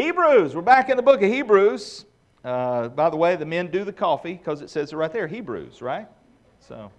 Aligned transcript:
Hebrews, 0.00 0.54
we're 0.54 0.62
back 0.62 0.88
in 0.88 0.96
the 0.96 1.02
book 1.02 1.20
of 1.20 1.30
Hebrews. 1.30 2.06
Uh, 2.42 2.88
by 2.88 3.10
the 3.10 3.18
way, 3.18 3.36
the 3.36 3.44
men 3.44 3.70
do 3.70 3.84
the 3.84 3.92
coffee 3.92 4.32
because 4.32 4.62
it 4.62 4.70
says 4.70 4.94
it 4.94 4.96
right 4.96 5.12
there 5.12 5.26
Hebrews, 5.26 5.82
right? 5.82 6.08
So, 6.58 6.90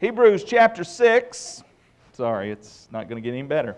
Hebrews 0.00 0.44
chapter 0.44 0.84
6. 0.84 1.64
Sorry, 2.12 2.52
it's 2.52 2.86
not 2.92 3.08
going 3.08 3.20
to 3.20 3.28
get 3.28 3.36
any 3.36 3.42
better. 3.42 3.74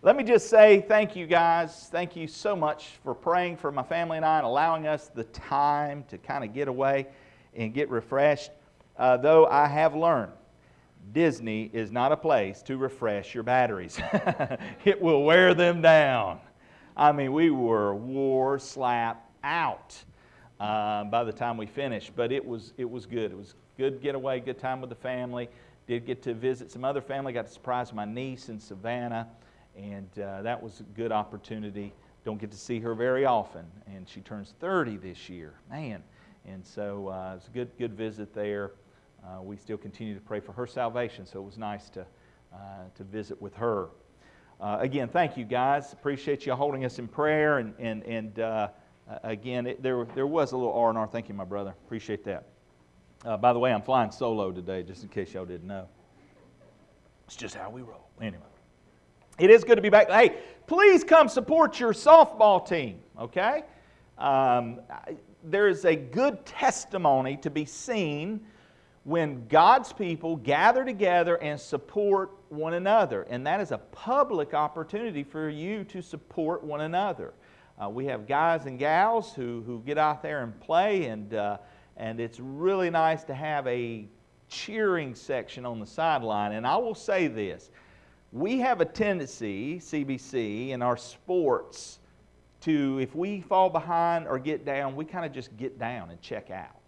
Let 0.00 0.16
me 0.16 0.24
just 0.24 0.48
say 0.48 0.80
thank 0.88 1.14
you 1.14 1.26
guys. 1.26 1.90
Thank 1.92 2.16
you 2.16 2.26
so 2.26 2.56
much 2.56 2.92
for 3.04 3.14
praying 3.14 3.58
for 3.58 3.70
my 3.70 3.82
family 3.82 4.16
and 4.16 4.24
I 4.24 4.38
and 4.38 4.46
allowing 4.46 4.86
us 4.86 5.08
the 5.08 5.24
time 5.24 6.02
to 6.08 6.16
kind 6.16 6.44
of 6.44 6.54
get 6.54 6.68
away 6.68 7.08
and 7.54 7.74
get 7.74 7.90
refreshed. 7.90 8.52
Uh, 8.96 9.18
though 9.18 9.44
I 9.44 9.66
have 9.66 9.94
learned 9.94 10.32
Disney 11.12 11.68
is 11.74 11.92
not 11.92 12.10
a 12.10 12.16
place 12.16 12.62
to 12.62 12.78
refresh 12.78 13.34
your 13.34 13.42
batteries, 13.42 14.00
it 14.86 14.98
will 14.98 15.24
wear 15.24 15.52
them 15.52 15.82
down. 15.82 16.40
I 16.96 17.12
mean, 17.12 17.32
we 17.32 17.50
were 17.50 17.94
war 17.94 18.58
slap 18.58 19.30
out 19.42 19.96
uh, 20.60 21.04
by 21.04 21.24
the 21.24 21.32
time 21.32 21.56
we 21.56 21.66
finished, 21.66 22.12
but 22.14 22.32
it 22.32 22.44
was, 22.44 22.72
it 22.76 22.88
was 22.88 23.06
good. 23.06 23.32
It 23.32 23.36
was 23.36 23.54
good 23.76 24.00
getaway, 24.00 24.40
good 24.40 24.58
time 24.58 24.80
with 24.80 24.90
the 24.90 24.96
family. 24.96 25.48
Did 25.86 26.06
get 26.06 26.22
to 26.22 26.34
visit 26.34 26.70
some 26.70 26.84
other 26.84 27.00
family, 27.00 27.32
got 27.32 27.46
to 27.46 27.52
surprise 27.52 27.92
my 27.92 28.04
niece 28.04 28.48
in 28.48 28.58
Savannah 28.58 29.28
and 29.76 30.18
uh, 30.18 30.42
that 30.42 30.62
was 30.62 30.80
a 30.80 30.82
good 30.94 31.12
opportunity. 31.12 31.92
Don't 32.24 32.38
get 32.40 32.50
to 32.50 32.56
see 32.56 32.80
her 32.80 32.94
very 32.94 33.24
often, 33.24 33.64
and 33.86 34.08
she 34.08 34.20
turns 34.20 34.54
30 34.60 34.96
this 34.96 35.28
year. 35.28 35.54
Man. 35.70 36.02
And 36.46 36.64
so 36.64 37.08
uh, 37.08 37.34
it's 37.36 37.48
a 37.48 37.50
good, 37.50 37.70
good 37.78 37.94
visit 37.94 38.34
there. 38.34 38.72
Uh, 39.24 39.42
we 39.42 39.56
still 39.56 39.78
continue 39.78 40.14
to 40.14 40.20
pray 40.20 40.40
for 40.40 40.52
her 40.52 40.66
salvation, 40.66 41.24
so 41.24 41.40
it 41.40 41.44
was 41.44 41.56
nice 41.56 41.88
to, 41.90 42.02
uh, 42.52 42.56
to 42.94 43.04
visit 43.04 43.40
with 43.40 43.54
her. 43.54 43.88
Uh, 44.60 44.78
again, 44.80 45.08
thank 45.08 45.36
you 45.36 45.44
guys. 45.44 45.92
Appreciate 45.92 46.46
you 46.46 46.54
holding 46.54 46.84
us 46.84 46.98
in 46.98 47.08
prayer. 47.08 47.58
And, 47.58 47.74
and, 47.78 48.02
and 48.04 48.38
uh, 48.38 48.68
again, 49.22 49.66
it, 49.66 49.82
there, 49.82 50.06
there 50.14 50.26
was 50.26 50.52
a 50.52 50.56
little 50.56 50.72
R&R. 50.72 51.06
Thank 51.06 51.28
you, 51.28 51.34
my 51.34 51.44
brother. 51.44 51.74
Appreciate 51.84 52.24
that. 52.24 52.46
by 53.40 53.52
the 53.52 53.58
way, 53.58 53.72
I'm 53.72 53.82
flying 53.82 54.10
solo 54.10 54.52
today, 54.52 54.82
just 54.82 55.02
in 55.02 55.08
case 55.08 55.34
y'all 55.34 55.44
didn't 55.44 55.66
know. 55.66 55.88
It's 57.26 57.36
just 57.36 57.54
how 57.54 57.70
we 57.70 57.82
roll. 57.82 58.08
Anyway. 58.20 58.42
It 59.38 59.50
is 59.50 59.64
good 59.64 59.76
to 59.76 59.82
be 59.82 59.88
back. 59.88 60.08
Hey, 60.08 60.36
please 60.66 61.02
come 61.02 61.28
support 61.28 61.80
your 61.80 61.92
softball 61.92 62.66
team, 62.66 63.00
okay? 63.18 63.64
Um, 64.16 64.80
there 65.42 65.68
is 65.68 65.84
a 65.84 65.96
good 65.96 66.46
testimony 66.46 67.36
to 67.38 67.50
be 67.50 67.64
seen 67.64 68.46
when 69.04 69.46
God's 69.48 69.92
people 69.92 70.36
gather 70.36 70.84
together 70.84 71.36
and 71.36 71.60
support 71.60 72.32
one 72.48 72.74
another. 72.74 73.22
And 73.28 73.46
that 73.46 73.60
is 73.60 73.70
a 73.70 73.78
public 73.78 74.54
opportunity 74.54 75.22
for 75.22 75.48
you 75.48 75.84
to 75.84 76.02
support 76.02 76.64
one 76.64 76.80
another. 76.80 77.34
Uh, 77.82 77.90
we 77.90 78.06
have 78.06 78.26
guys 78.26 78.66
and 78.66 78.78
gals 78.78 79.34
who, 79.34 79.62
who 79.66 79.80
get 79.80 79.98
out 79.98 80.22
there 80.22 80.42
and 80.42 80.58
play, 80.60 81.06
and, 81.06 81.34
uh, 81.34 81.58
and 81.96 82.18
it's 82.18 82.40
really 82.40 82.88
nice 82.88 83.24
to 83.24 83.34
have 83.34 83.66
a 83.66 84.06
cheering 84.48 85.14
section 85.14 85.66
on 85.66 85.80
the 85.80 85.86
sideline. 85.86 86.52
And 86.52 86.66
I 86.66 86.76
will 86.76 86.94
say 86.94 87.26
this 87.26 87.70
we 88.32 88.58
have 88.60 88.80
a 88.80 88.84
tendency, 88.84 89.78
CBC, 89.78 90.70
in 90.70 90.82
our 90.82 90.96
sports 90.96 91.98
to, 92.62 92.98
if 92.98 93.14
we 93.14 93.40
fall 93.40 93.68
behind 93.68 94.26
or 94.26 94.38
get 94.38 94.64
down, 94.64 94.96
we 94.96 95.04
kind 95.04 95.24
of 95.24 95.32
just 95.32 95.56
get 95.56 95.78
down 95.78 96.10
and 96.10 96.20
check 96.20 96.50
out. 96.50 96.80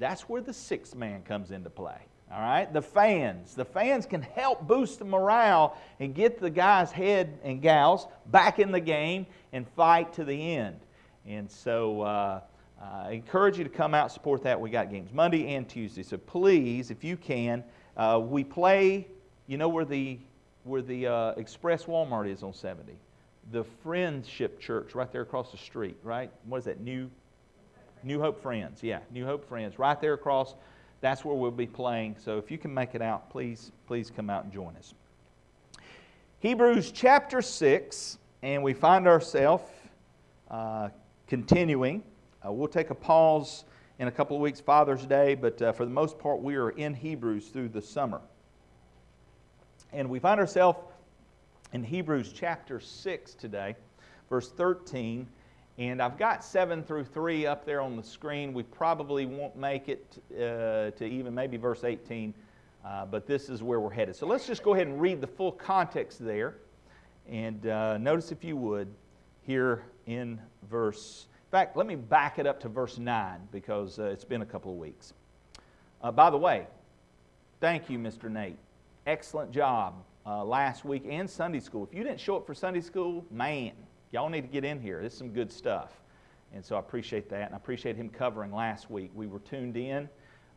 That's 0.00 0.22
where 0.22 0.40
the 0.40 0.52
sixth 0.52 0.96
man 0.96 1.22
comes 1.22 1.52
into 1.52 1.70
play. 1.70 1.98
All 2.32 2.40
right? 2.40 2.72
The 2.72 2.82
fans. 2.82 3.54
The 3.54 3.64
fans 3.64 4.06
can 4.06 4.22
help 4.22 4.66
boost 4.66 4.98
the 4.98 5.04
morale 5.04 5.76
and 6.00 6.14
get 6.14 6.40
the 6.40 6.50
guys' 6.50 6.90
head 6.90 7.38
and 7.44 7.60
gals 7.60 8.06
back 8.26 8.58
in 8.58 8.72
the 8.72 8.80
game 8.80 9.26
and 9.52 9.68
fight 9.68 10.12
to 10.14 10.24
the 10.24 10.56
end. 10.56 10.80
And 11.26 11.50
so 11.50 12.00
uh, 12.00 12.40
I 12.80 13.10
encourage 13.10 13.58
you 13.58 13.64
to 13.64 13.70
come 13.70 13.92
out 13.94 14.10
support 14.10 14.42
that. 14.44 14.58
We 14.58 14.70
got 14.70 14.90
games 14.90 15.12
Monday 15.12 15.54
and 15.54 15.68
Tuesday. 15.68 16.02
So 16.02 16.16
please, 16.16 16.90
if 16.90 17.04
you 17.04 17.16
can, 17.16 17.62
uh, 17.96 18.20
we 18.22 18.42
play, 18.42 19.06
you 19.46 19.58
know 19.58 19.68
where 19.68 19.84
the 19.84 20.18
where 20.64 20.82
the 20.82 21.06
uh, 21.06 21.30
Express 21.32 21.84
Walmart 21.84 22.30
is 22.30 22.42
on 22.42 22.52
70. 22.52 22.92
The 23.50 23.64
Friendship 23.82 24.60
Church 24.60 24.94
right 24.94 25.10
there 25.10 25.22
across 25.22 25.50
the 25.50 25.58
street, 25.58 25.96
right? 26.02 26.30
What 26.44 26.58
is 26.58 26.64
that? 26.64 26.80
New, 26.80 27.10
New 28.02 28.20
Hope 28.20 28.40
Friends. 28.40 28.82
Yeah, 28.82 29.00
New 29.10 29.24
Hope 29.24 29.46
Friends. 29.48 29.78
Right 29.78 30.00
there 30.00 30.14
across. 30.14 30.54
That's 31.00 31.24
where 31.24 31.34
we'll 31.34 31.50
be 31.50 31.66
playing. 31.66 32.16
So 32.22 32.38
if 32.38 32.50
you 32.50 32.58
can 32.58 32.72
make 32.72 32.94
it 32.94 33.02
out, 33.02 33.30
please, 33.30 33.72
please 33.86 34.10
come 34.14 34.28
out 34.30 34.44
and 34.44 34.52
join 34.52 34.76
us. 34.76 34.94
Hebrews 36.40 36.92
chapter 36.92 37.42
6, 37.42 38.18
and 38.42 38.62
we 38.62 38.72
find 38.72 39.06
ourselves 39.06 39.64
uh, 40.50 40.88
continuing. 41.26 42.02
Uh, 42.44 42.52
we'll 42.52 42.68
take 42.68 42.90
a 42.90 42.94
pause 42.94 43.64
in 43.98 44.08
a 44.08 44.10
couple 44.10 44.36
of 44.36 44.42
weeks, 44.42 44.60
Father's 44.60 45.04
Day, 45.04 45.34
but 45.34 45.60
uh, 45.60 45.72
for 45.72 45.84
the 45.84 45.90
most 45.90 46.18
part, 46.18 46.40
we 46.40 46.56
are 46.56 46.70
in 46.70 46.94
Hebrews 46.94 47.48
through 47.48 47.68
the 47.68 47.82
summer. 47.82 48.20
And 49.92 50.08
we 50.08 50.18
find 50.18 50.40
ourselves 50.40 50.78
in 51.72 51.84
Hebrews 51.84 52.32
chapter 52.34 52.80
6 52.80 53.34
today, 53.34 53.76
verse 54.28 54.50
13. 54.50 55.26
And 55.80 56.02
I've 56.02 56.18
got 56.18 56.44
7 56.44 56.84
through 56.84 57.04
3 57.04 57.46
up 57.46 57.64
there 57.64 57.80
on 57.80 57.96
the 57.96 58.02
screen. 58.02 58.52
We 58.52 58.62
probably 58.64 59.24
won't 59.24 59.56
make 59.56 59.88
it 59.88 60.22
uh, 60.34 60.90
to 60.90 61.04
even 61.04 61.34
maybe 61.34 61.56
verse 61.56 61.84
18, 61.84 62.34
uh, 62.84 63.06
but 63.06 63.26
this 63.26 63.48
is 63.48 63.62
where 63.62 63.80
we're 63.80 63.90
headed. 63.90 64.14
So 64.14 64.26
let's 64.26 64.46
just 64.46 64.62
go 64.62 64.74
ahead 64.74 64.88
and 64.88 65.00
read 65.00 65.22
the 65.22 65.26
full 65.26 65.52
context 65.52 66.22
there. 66.22 66.58
And 67.26 67.66
uh, 67.66 67.96
notice, 67.96 68.30
if 68.30 68.44
you 68.44 68.58
would, 68.58 68.92
here 69.40 69.82
in 70.06 70.38
verse. 70.68 71.26
In 71.46 71.50
fact, 71.50 71.78
let 71.78 71.86
me 71.86 71.94
back 71.94 72.38
it 72.38 72.46
up 72.46 72.60
to 72.60 72.68
verse 72.68 72.98
9 72.98 73.48
because 73.50 73.98
uh, 73.98 74.04
it's 74.04 74.24
been 74.24 74.42
a 74.42 74.46
couple 74.46 74.70
of 74.70 74.78
weeks. 74.78 75.14
Uh, 76.02 76.12
by 76.12 76.28
the 76.28 76.36
way, 76.36 76.66
thank 77.58 77.88
you, 77.88 77.98
Mr. 77.98 78.30
Nate 78.30 78.58
excellent 79.06 79.50
job 79.50 79.94
uh, 80.26 80.44
last 80.44 80.84
week 80.84 81.04
and 81.08 81.28
Sunday 81.28 81.60
school. 81.60 81.88
If 81.90 81.96
you 81.96 82.04
didn't 82.04 82.20
show 82.20 82.36
up 82.36 82.46
for 82.46 82.54
Sunday 82.54 82.80
school, 82.80 83.24
man, 83.30 83.72
y'all 84.12 84.28
need 84.28 84.42
to 84.42 84.48
get 84.48 84.64
in 84.64 84.80
here. 84.80 85.02
This 85.02 85.12
is 85.12 85.18
some 85.18 85.30
good 85.30 85.52
stuff. 85.52 85.92
And 86.52 86.64
so 86.64 86.76
I 86.76 86.80
appreciate 86.80 87.28
that. 87.30 87.46
And 87.46 87.54
I 87.54 87.56
appreciate 87.56 87.96
him 87.96 88.08
covering 88.08 88.52
last 88.52 88.90
week. 88.90 89.10
We 89.14 89.26
were 89.26 89.38
tuned 89.40 89.76
in, 89.76 90.08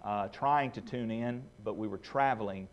uh, 0.04 0.28
trying 0.30 0.72
to 0.72 0.82
tune 0.82 1.12
in, 1.12 1.44
but 1.64 1.78
we 1.78 1.88
were 1.88 2.00
traveling 2.00 2.68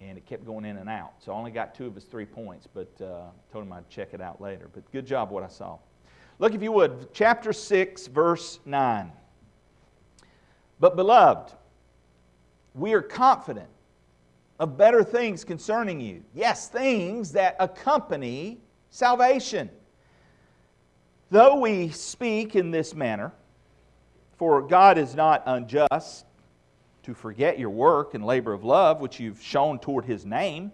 and 0.00 0.16
it 0.16 0.26
kept 0.26 0.44
going 0.44 0.64
in 0.64 0.76
and 0.76 0.88
out. 0.88 1.12
So 1.18 1.32
I 1.32 1.36
only 1.36 1.50
got 1.50 1.74
two 1.74 1.86
of 1.86 1.94
his 1.94 2.04
three 2.04 2.26
points, 2.26 2.68
but 2.72 2.88
uh, 3.00 3.22
told 3.50 3.64
him 3.64 3.72
I'd 3.72 3.88
check 3.88 4.14
it 4.14 4.20
out 4.20 4.40
later. 4.40 4.70
But 4.72 4.90
good 4.92 5.06
job 5.06 5.30
what 5.30 5.42
I 5.42 5.48
saw. 5.48 5.78
Look, 6.38 6.54
if 6.54 6.62
you 6.62 6.70
would, 6.70 7.12
chapter 7.12 7.52
6, 7.52 8.06
verse 8.06 8.60
9. 8.64 9.10
But 10.78 10.94
beloved, 10.94 11.52
we 12.74 12.92
are 12.92 13.02
confident 13.02 13.68
of 14.60 14.76
better 14.76 15.02
things 15.02 15.44
concerning 15.44 16.00
you. 16.00 16.22
Yes, 16.32 16.68
things 16.68 17.32
that 17.32 17.56
accompany 17.58 18.58
salvation. 18.90 19.68
Though 21.30 21.60
we 21.60 21.90
speak 21.90 22.56
in 22.56 22.70
this 22.70 22.94
manner, 22.94 23.32
for 24.36 24.62
God 24.62 24.96
is 24.96 25.14
not 25.14 25.42
unjust 25.44 26.24
to 27.02 27.12
forget 27.12 27.58
your 27.58 27.70
work 27.70 28.14
and 28.14 28.24
labor 28.24 28.52
of 28.52 28.64
love 28.64 29.00
which 29.00 29.20
you've 29.20 29.42
shown 29.42 29.78
toward 29.78 30.06
his 30.06 30.24
name, 30.24 30.72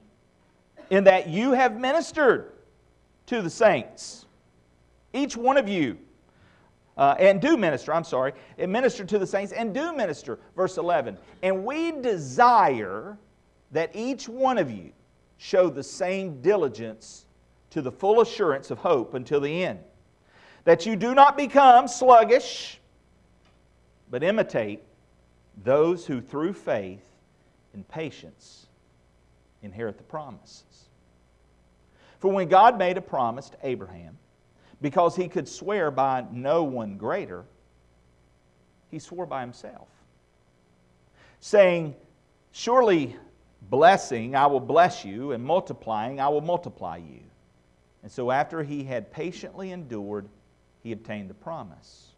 in 0.90 1.04
that 1.04 1.28
you 1.28 1.52
have 1.52 1.80
ministered 1.80 2.52
to 3.26 3.42
the 3.42 3.50
saints, 3.50 4.26
each 5.12 5.36
one 5.36 5.56
of 5.56 5.68
you. 5.68 5.98
Uh, 6.96 7.16
and 7.18 7.40
do 7.40 7.56
minister, 7.56 7.92
I'm 7.92 8.04
sorry, 8.04 8.34
and 8.56 8.70
minister 8.70 9.04
to 9.04 9.18
the 9.18 9.26
saints 9.26 9.52
and 9.52 9.74
do 9.74 9.92
minister. 9.92 10.38
Verse 10.54 10.78
11. 10.78 11.18
And 11.42 11.64
we 11.64 11.90
desire 11.90 13.18
that 13.72 13.90
each 13.94 14.28
one 14.28 14.58
of 14.58 14.70
you 14.70 14.92
show 15.36 15.68
the 15.68 15.82
same 15.82 16.40
diligence 16.40 17.26
to 17.70 17.82
the 17.82 17.90
full 17.90 18.20
assurance 18.20 18.70
of 18.70 18.78
hope 18.78 19.14
until 19.14 19.40
the 19.40 19.64
end. 19.64 19.80
That 20.64 20.86
you 20.86 20.96
do 20.96 21.14
not 21.14 21.36
become 21.36 21.88
sluggish, 21.88 22.80
but 24.10 24.22
imitate 24.22 24.82
those 25.62 26.06
who 26.06 26.20
through 26.20 26.54
faith 26.54 27.04
and 27.74 27.86
patience 27.88 28.66
inherit 29.62 29.98
the 29.98 30.04
promises. 30.04 30.88
For 32.18 32.30
when 32.30 32.48
God 32.48 32.78
made 32.78 32.96
a 32.96 33.02
promise 33.02 33.50
to 33.50 33.56
Abraham, 33.62 34.16
because 34.80 35.16
he 35.16 35.28
could 35.28 35.48
swear 35.48 35.90
by 35.90 36.24
no 36.30 36.64
one 36.64 36.96
greater, 36.96 37.44
he 38.90 38.98
swore 38.98 39.26
by 39.26 39.40
himself, 39.40 39.88
saying, 41.40 41.94
Surely 42.52 43.16
blessing, 43.68 44.36
I 44.36 44.46
will 44.46 44.60
bless 44.60 45.04
you, 45.04 45.32
and 45.32 45.44
multiplying, 45.44 46.20
I 46.20 46.28
will 46.28 46.40
multiply 46.40 46.98
you. 46.98 47.20
And 48.02 48.12
so, 48.12 48.30
after 48.30 48.62
he 48.62 48.84
had 48.84 49.10
patiently 49.10 49.72
endured, 49.72 50.28
he 50.84 50.92
obtained 50.92 51.30
the 51.30 51.34
promise. 51.34 52.10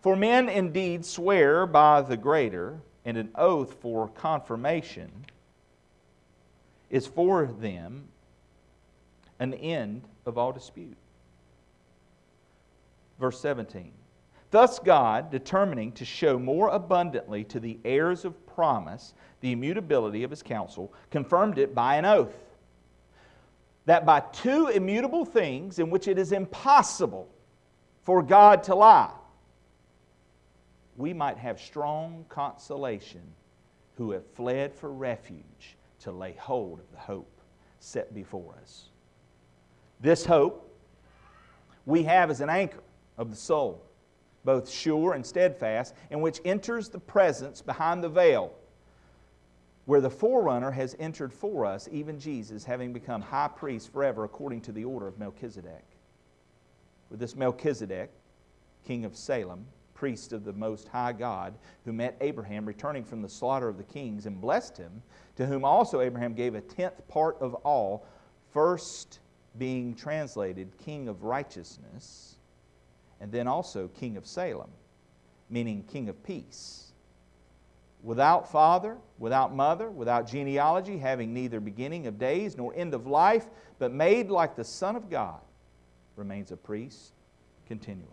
For 0.00 0.16
men 0.16 0.48
indeed 0.48 1.04
swear 1.04 1.66
by 1.66 2.00
the 2.00 2.16
greater, 2.16 2.80
and 3.04 3.16
an 3.16 3.30
oath 3.36 3.74
for 3.80 4.08
confirmation 4.08 5.10
is 6.90 7.06
for 7.06 7.46
them 7.46 8.08
an 9.38 9.52
end 9.54 10.08
of 10.24 10.38
all 10.38 10.52
dispute. 10.52 10.96
Verse 13.20 13.38
17. 13.40 13.92
Thus, 14.50 14.78
God, 14.78 15.30
determining 15.30 15.92
to 15.92 16.04
show 16.04 16.38
more 16.38 16.70
abundantly 16.70 17.44
to 17.44 17.60
the 17.60 17.78
heirs 17.84 18.24
of 18.24 18.46
promise 18.46 19.12
the 19.40 19.52
immutability 19.52 20.22
of 20.22 20.30
his 20.30 20.42
counsel, 20.42 20.92
confirmed 21.10 21.58
it 21.58 21.74
by 21.74 21.96
an 21.96 22.06
oath. 22.06 22.34
That 23.84 24.06
by 24.06 24.20
two 24.32 24.68
immutable 24.68 25.26
things 25.26 25.78
in 25.78 25.90
which 25.90 26.08
it 26.08 26.18
is 26.18 26.32
impossible 26.32 27.28
for 28.06 28.22
God 28.22 28.62
to 28.62 28.74
lie, 28.76 29.10
we 30.96 31.12
might 31.12 31.36
have 31.38 31.60
strong 31.60 32.24
consolation 32.28 33.20
who 33.96 34.12
have 34.12 34.24
fled 34.24 34.72
for 34.72 34.92
refuge 34.92 35.76
to 36.02 36.12
lay 36.12 36.32
hold 36.38 36.78
of 36.78 36.88
the 36.92 36.98
hope 36.98 37.40
set 37.80 38.14
before 38.14 38.54
us. 38.62 38.90
This 40.00 40.24
hope 40.24 40.72
we 41.84 42.04
have 42.04 42.30
as 42.30 42.40
an 42.40 42.48
anchor 42.48 42.84
of 43.18 43.30
the 43.30 43.36
soul, 43.36 43.82
both 44.44 44.70
sure 44.70 45.14
and 45.14 45.26
steadfast, 45.26 45.92
and 46.12 46.22
which 46.22 46.40
enters 46.44 46.88
the 46.88 47.00
presence 47.00 47.60
behind 47.60 48.04
the 48.04 48.08
veil, 48.08 48.54
where 49.86 50.00
the 50.00 50.08
forerunner 50.08 50.70
has 50.70 50.94
entered 51.00 51.32
for 51.32 51.66
us, 51.66 51.88
even 51.90 52.20
Jesus, 52.20 52.62
having 52.62 52.92
become 52.92 53.20
high 53.20 53.48
priest 53.48 53.92
forever 53.92 54.22
according 54.22 54.60
to 54.60 54.70
the 54.70 54.84
order 54.84 55.08
of 55.08 55.18
Melchizedek. 55.18 55.95
With 57.10 57.20
this 57.20 57.36
Melchizedek, 57.36 58.10
king 58.84 59.04
of 59.04 59.16
Salem, 59.16 59.66
priest 59.94 60.32
of 60.32 60.44
the 60.44 60.52
Most 60.52 60.88
High 60.88 61.12
God, 61.12 61.54
who 61.84 61.92
met 61.92 62.16
Abraham 62.20 62.66
returning 62.66 63.04
from 63.04 63.22
the 63.22 63.28
slaughter 63.28 63.68
of 63.68 63.78
the 63.78 63.84
kings 63.84 64.26
and 64.26 64.40
blessed 64.40 64.76
him, 64.76 65.02
to 65.36 65.46
whom 65.46 65.64
also 65.64 66.00
Abraham 66.00 66.34
gave 66.34 66.54
a 66.54 66.60
tenth 66.60 67.06
part 67.08 67.36
of 67.40 67.54
all, 67.54 68.06
first 68.52 69.20
being 69.58 69.94
translated 69.94 70.76
King 70.78 71.08
of 71.08 71.24
Righteousness, 71.24 72.36
and 73.20 73.32
then 73.32 73.48
also 73.48 73.88
King 73.88 74.16
of 74.16 74.26
Salem, 74.26 74.70
meaning 75.48 75.82
King 75.84 76.08
of 76.08 76.22
Peace. 76.22 76.92
Without 78.02 78.52
father, 78.52 78.98
without 79.18 79.54
mother, 79.54 79.90
without 79.90 80.28
genealogy, 80.28 80.98
having 80.98 81.32
neither 81.32 81.58
beginning 81.58 82.06
of 82.06 82.18
days 82.18 82.56
nor 82.56 82.74
end 82.76 82.94
of 82.94 83.06
life, 83.06 83.46
but 83.78 83.92
made 83.92 84.30
like 84.30 84.54
the 84.54 84.64
Son 84.64 84.94
of 84.94 85.10
God, 85.10 85.40
remains 86.16 86.50
a 86.52 86.56
priest 86.56 87.12
continually. 87.66 88.10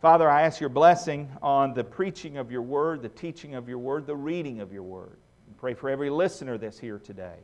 Father, 0.00 0.28
I 0.28 0.42
ask 0.42 0.60
your 0.60 0.68
blessing 0.68 1.30
on 1.42 1.74
the 1.74 1.84
preaching 1.84 2.36
of 2.36 2.50
your 2.50 2.62
word, 2.62 3.02
the 3.02 3.08
teaching 3.08 3.54
of 3.54 3.68
your 3.68 3.78
word, 3.78 4.06
the 4.06 4.16
reading 4.16 4.60
of 4.60 4.72
your 4.72 4.82
word. 4.82 5.16
Pray 5.58 5.74
for 5.74 5.88
every 5.88 6.10
listener 6.10 6.58
that's 6.58 6.78
here 6.78 6.98
today. 6.98 7.36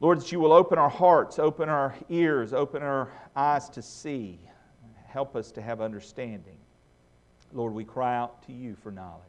Lord, 0.00 0.20
that 0.20 0.30
you 0.30 0.40
will 0.40 0.52
open 0.52 0.78
our 0.78 0.90
hearts, 0.90 1.38
open 1.38 1.70
our 1.70 1.94
ears, 2.10 2.52
open 2.52 2.82
our 2.82 3.10
eyes 3.34 3.70
to 3.70 3.80
see, 3.80 4.38
help 5.06 5.34
us 5.34 5.52
to 5.52 5.62
have 5.62 5.80
understanding. 5.80 6.58
Lord, 7.54 7.72
we 7.72 7.84
cry 7.84 8.14
out 8.16 8.42
to 8.46 8.52
you 8.52 8.76
for 8.82 8.92
knowledge. 8.92 9.22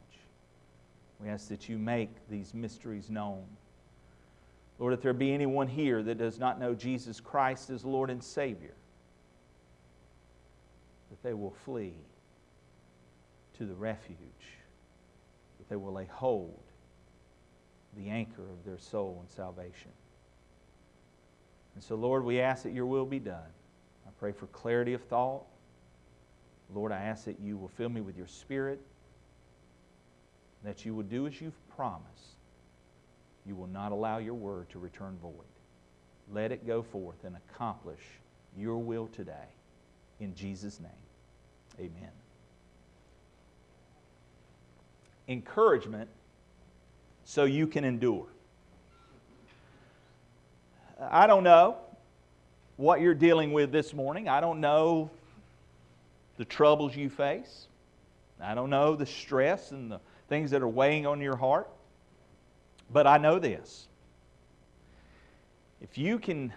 We 1.20 1.28
ask 1.30 1.48
that 1.48 1.68
you 1.68 1.78
make 1.78 2.10
these 2.28 2.52
mysteries 2.52 3.08
known. 3.08 3.44
Lord, 4.78 4.92
if 4.92 5.02
there 5.02 5.12
be 5.12 5.32
anyone 5.32 5.68
here 5.68 6.02
that 6.02 6.18
does 6.18 6.38
not 6.38 6.58
know 6.58 6.74
Jesus 6.74 7.20
Christ 7.20 7.70
as 7.70 7.84
Lord 7.84 8.10
and 8.10 8.22
Savior, 8.22 8.74
that 11.10 11.22
they 11.22 11.34
will 11.34 11.54
flee 11.64 11.94
to 13.58 13.66
the 13.66 13.74
refuge, 13.74 14.18
that 15.58 15.68
they 15.68 15.76
will 15.76 15.92
lay 15.92 16.06
hold 16.06 16.60
the 17.96 18.08
anchor 18.08 18.42
of 18.42 18.64
their 18.64 18.78
soul 18.78 19.18
and 19.20 19.30
salvation. 19.30 19.92
And 21.74 21.82
so, 21.82 21.94
Lord, 21.94 22.24
we 22.24 22.40
ask 22.40 22.64
that 22.64 22.72
your 22.72 22.86
will 22.86 23.06
be 23.06 23.20
done. 23.20 23.50
I 24.06 24.10
pray 24.18 24.32
for 24.32 24.46
clarity 24.46 24.94
of 24.94 25.02
thought. 25.02 25.44
Lord, 26.74 26.92
I 26.92 26.98
ask 26.98 27.24
that 27.26 27.38
you 27.40 27.56
will 27.56 27.68
fill 27.68 27.88
me 27.88 28.00
with 28.00 28.16
your 28.16 28.26
spirit, 28.26 28.80
that 30.64 30.84
you 30.84 30.94
will 30.94 31.04
do 31.04 31.26
as 31.26 31.40
you've 31.40 31.68
promised. 31.76 32.33
You 33.46 33.54
will 33.54 33.66
not 33.66 33.92
allow 33.92 34.18
your 34.18 34.34
word 34.34 34.70
to 34.70 34.78
return 34.78 35.16
void. 35.20 35.32
Let 36.32 36.52
it 36.52 36.66
go 36.66 36.82
forth 36.82 37.24
and 37.24 37.36
accomplish 37.36 38.00
your 38.56 38.78
will 38.78 39.08
today. 39.08 39.48
In 40.20 40.34
Jesus' 40.34 40.80
name, 40.80 40.90
amen. 41.78 42.10
Encouragement 45.28 46.08
so 47.24 47.44
you 47.44 47.66
can 47.66 47.84
endure. 47.84 48.26
I 51.00 51.26
don't 51.26 51.42
know 51.42 51.76
what 52.76 53.00
you're 53.00 53.14
dealing 53.14 53.52
with 53.52 53.72
this 53.72 53.92
morning. 53.92 54.28
I 54.28 54.40
don't 54.40 54.60
know 54.60 55.10
the 56.36 56.44
troubles 56.44 56.96
you 56.96 57.10
face. 57.10 57.66
I 58.40 58.54
don't 58.54 58.70
know 58.70 58.96
the 58.96 59.06
stress 59.06 59.70
and 59.70 59.90
the 59.90 60.00
things 60.28 60.50
that 60.50 60.62
are 60.62 60.68
weighing 60.68 61.06
on 61.06 61.20
your 61.20 61.36
heart. 61.36 61.68
But 62.90 63.06
I 63.06 63.18
know 63.18 63.38
this. 63.38 63.88
If 65.80 65.98
you 65.98 66.18
can 66.18 66.52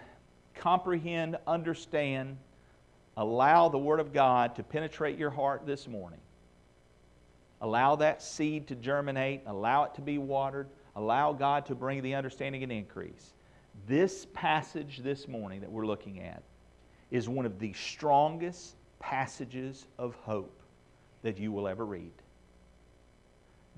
comprehend, 0.54 1.36
understand, 1.46 2.38
allow 3.16 3.68
the 3.68 3.78
Word 3.78 4.00
of 4.00 4.12
God 4.12 4.56
to 4.56 4.62
penetrate 4.62 5.18
your 5.18 5.30
heart 5.30 5.66
this 5.66 5.86
morning, 5.86 6.20
allow 7.60 7.96
that 7.96 8.22
seed 8.22 8.68
to 8.68 8.74
germinate, 8.74 9.42
allow 9.46 9.84
it 9.84 9.94
to 9.94 10.00
be 10.00 10.18
watered, 10.18 10.68
allow 10.96 11.32
God 11.32 11.66
to 11.66 11.74
bring 11.74 12.02
the 12.02 12.14
understanding 12.14 12.62
and 12.62 12.72
increase. 12.72 13.34
This 13.86 14.26
passage 14.32 15.00
this 15.02 15.28
morning 15.28 15.60
that 15.60 15.70
we're 15.70 15.86
looking 15.86 16.20
at 16.20 16.42
is 17.10 17.28
one 17.28 17.46
of 17.46 17.58
the 17.58 17.72
strongest 17.72 18.74
passages 18.98 19.86
of 19.98 20.14
hope 20.16 20.60
that 21.22 21.38
you 21.38 21.52
will 21.52 21.68
ever 21.68 21.84
read. 21.84 22.12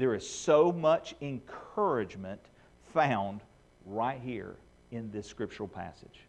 There 0.01 0.15
is 0.15 0.27
so 0.27 0.73
much 0.73 1.15
encouragement 1.21 2.41
found 2.95 3.43
right 3.85 4.19
here 4.19 4.57
in 4.91 5.11
this 5.11 5.27
scriptural 5.27 5.69
passage. 5.69 6.21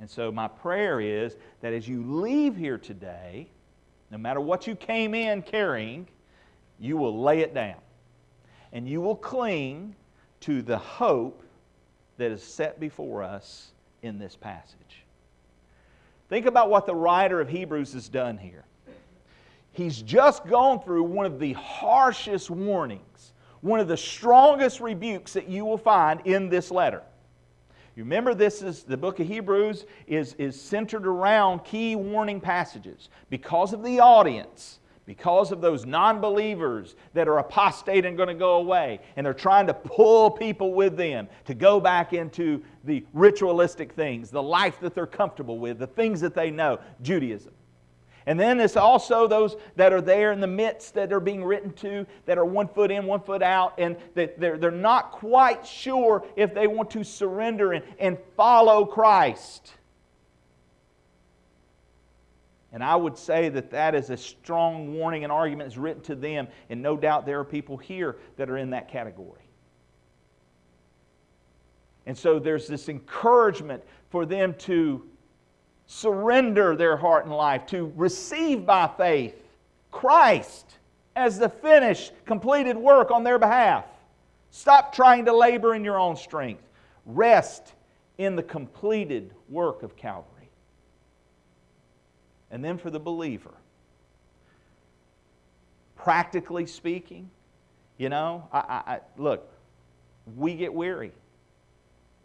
And 0.00 0.10
so, 0.10 0.32
my 0.32 0.48
prayer 0.48 1.00
is 1.00 1.36
that 1.60 1.72
as 1.72 1.86
you 1.86 2.02
leave 2.02 2.56
here 2.56 2.76
today, 2.76 3.46
no 4.10 4.18
matter 4.18 4.40
what 4.40 4.66
you 4.66 4.74
came 4.74 5.14
in 5.14 5.42
carrying, 5.42 6.08
you 6.80 6.96
will 6.96 7.22
lay 7.22 7.38
it 7.38 7.54
down. 7.54 7.78
And 8.72 8.88
you 8.88 9.00
will 9.00 9.14
cling 9.14 9.94
to 10.40 10.60
the 10.60 10.78
hope 10.78 11.44
that 12.16 12.32
is 12.32 12.42
set 12.42 12.80
before 12.80 13.22
us 13.22 13.70
in 14.02 14.18
this 14.18 14.34
passage. 14.34 15.04
Think 16.28 16.46
about 16.46 16.68
what 16.68 16.84
the 16.84 16.96
writer 16.96 17.40
of 17.40 17.48
Hebrews 17.48 17.92
has 17.92 18.08
done 18.08 18.38
here. 18.38 18.64
He's 19.80 20.02
just 20.02 20.46
gone 20.46 20.82
through 20.82 21.04
one 21.04 21.26
of 21.26 21.38
the 21.38 21.54
harshest 21.54 22.50
warnings, 22.50 23.32
one 23.60 23.80
of 23.80 23.88
the 23.88 23.96
strongest 23.96 24.80
rebukes 24.80 25.32
that 25.32 25.48
you 25.48 25.64
will 25.64 25.78
find 25.78 26.20
in 26.26 26.48
this 26.48 26.70
letter. 26.70 27.02
You 27.96 28.04
remember 28.04 28.34
this 28.34 28.62
is 28.62 28.82
the 28.82 28.96
book 28.96 29.20
of 29.20 29.26
Hebrews 29.26 29.86
is, 30.06 30.34
is 30.34 30.60
centered 30.60 31.06
around 31.06 31.64
key 31.64 31.96
warning 31.96 32.40
passages 32.40 33.08
because 33.30 33.72
of 33.72 33.82
the 33.82 34.00
audience 34.00 34.80
because 35.06 35.50
of 35.50 35.60
those 35.60 35.86
non 35.86 36.20
believers 36.20 36.94
that 37.14 37.26
are 37.26 37.38
apostate 37.38 38.04
and 38.04 38.16
going 38.16 38.28
to 38.28 38.34
go 38.34 38.56
away. 38.58 39.00
And 39.16 39.26
they're 39.26 39.34
trying 39.34 39.66
to 39.66 39.74
pull 39.74 40.30
people 40.30 40.72
with 40.72 40.96
them 40.96 41.28
to 41.46 41.54
go 41.54 41.80
back 41.80 42.12
into 42.12 42.62
the 42.84 43.04
ritualistic 43.12 43.92
things, 43.94 44.30
the 44.30 44.40
life 44.40 44.78
that 44.78 44.94
they're 44.94 45.08
comfortable 45.08 45.58
with, 45.58 45.80
the 45.80 45.88
things 45.88 46.20
that 46.20 46.34
they 46.34 46.52
know, 46.52 46.78
Judaism. 47.02 47.52
And 48.26 48.38
then 48.38 48.60
it's 48.60 48.76
also 48.76 49.26
those 49.26 49.56
that 49.76 49.92
are 49.92 50.00
there 50.00 50.32
in 50.32 50.40
the 50.40 50.46
midst 50.46 50.94
that 50.94 51.12
are 51.12 51.20
being 51.20 51.42
written 51.42 51.72
to 51.74 52.06
that 52.26 52.38
are 52.38 52.44
one 52.44 52.68
foot 52.68 52.90
in, 52.90 53.06
one 53.06 53.20
foot 53.20 53.42
out, 53.42 53.74
and 53.78 53.96
that 54.14 54.38
they're, 54.38 54.58
they're 54.58 54.70
not 54.70 55.12
quite 55.12 55.66
sure 55.66 56.24
if 56.36 56.52
they 56.54 56.66
want 56.66 56.90
to 56.90 57.02
surrender 57.02 57.72
and, 57.72 57.84
and 57.98 58.18
follow 58.36 58.84
Christ. 58.84 59.72
And 62.72 62.84
I 62.84 62.94
would 62.94 63.18
say 63.18 63.48
that 63.48 63.70
that 63.70 63.94
is 63.94 64.10
a 64.10 64.16
strong 64.16 64.94
warning 64.94 65.24
and 65.24 65.32
argument 65.32 65.68
is 65.68 65.78
written 65.78 66.02
to 66.04 66.14
them, 66.14 66.46
and 66.68 66.80
no 66.80 66.96
doubt 66.96 67.26
there 67.26 67.40
are 67.40 67.44
people 67.44 67.76
here 67.76 68.16
that 68.36 68.48
are 68.48 68.58
in 68.58 68.70
that 68.70 68.88
category. 68.88 69.42
And 72.06 72.16
so 72.16 72.38
there's 72.38 72.68
this 72.68 72.88
encouragement 72.88 73.82
for 74.10 74.24
them 74.24 74.54
to 74.60 75.04
surrender 75.90 76.76
their 76.76 76.96
heart 76.96 77.24
and 77.24 77.34
life, 77.34 77.66
to 77.66 77.92
receive 77.96 78.64
by 78.64 78.88
faith 78.96 79.34
Christ 79.90 80.76
as 81.16 81.36
the 81.36 81.48
finished, 81.48 82.12
completed 82.24 82.76
work 82.76 83.10
on 83.10 83.24
their 83.24 83.40
behalf. 83.40 83.84
Stop 84.52 84.94
trying 84.94 85.24
to 85.24 85.32
labor 85.32 85.74
in 85.74 85.82
your 85.82 85.98
own 85.98 86.14
strength. 86.14 86.62
Rest 87.06 87.74
in 88.18 88.36
the 88.36 88.42
completed 88.42 89.34
work 89.48 89.82
of 89.82 89.96
Calvary 89.96 90.48
and 92.52 92.64
then 92.64 92.78
for 92.78 92.90
the 92.90 93.00
believer. 93.00 93.54
Practically 95.96 96.66
speaking, 96.66 97.28
you 97.98 98.08
know, 98.08 98.46
I, 98.52 98.58
I, 98.58 98.92
I, 98.94 99.00
look, 99.16 99.52
we 100.36 100.54
get 100.54 100.72
weary. 100.72 101.10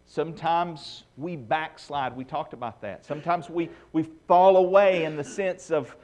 Sometimes 0.07 1.03
we 1.17 1.35
backslide. 1.35 2.15
We 2.15 2.23
talked 2.23 2.53
about 2.53 2.81
that. 2.81 3.05
Sometimes 3.05 3.49
we, 3.49 3.69
we 3.91 4.03
fall 4.27 4.57
away 4.57 5.03
in 5.03 5.17
the 5.17 5.23
sense 5.23 5.71
of 5.71 5.95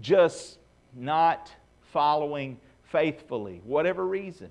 just 0.00 0.58
not 0.94 1.52
following 1.92 2.58
faithfully, 2.84 3.60
whatever 3.64 4.06
reason. 4.06 4.50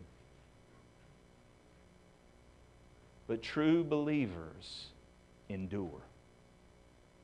But 3.28 3.42
true 3.42 3.84
believers 3.84 4.88
endure. 5.50 6.01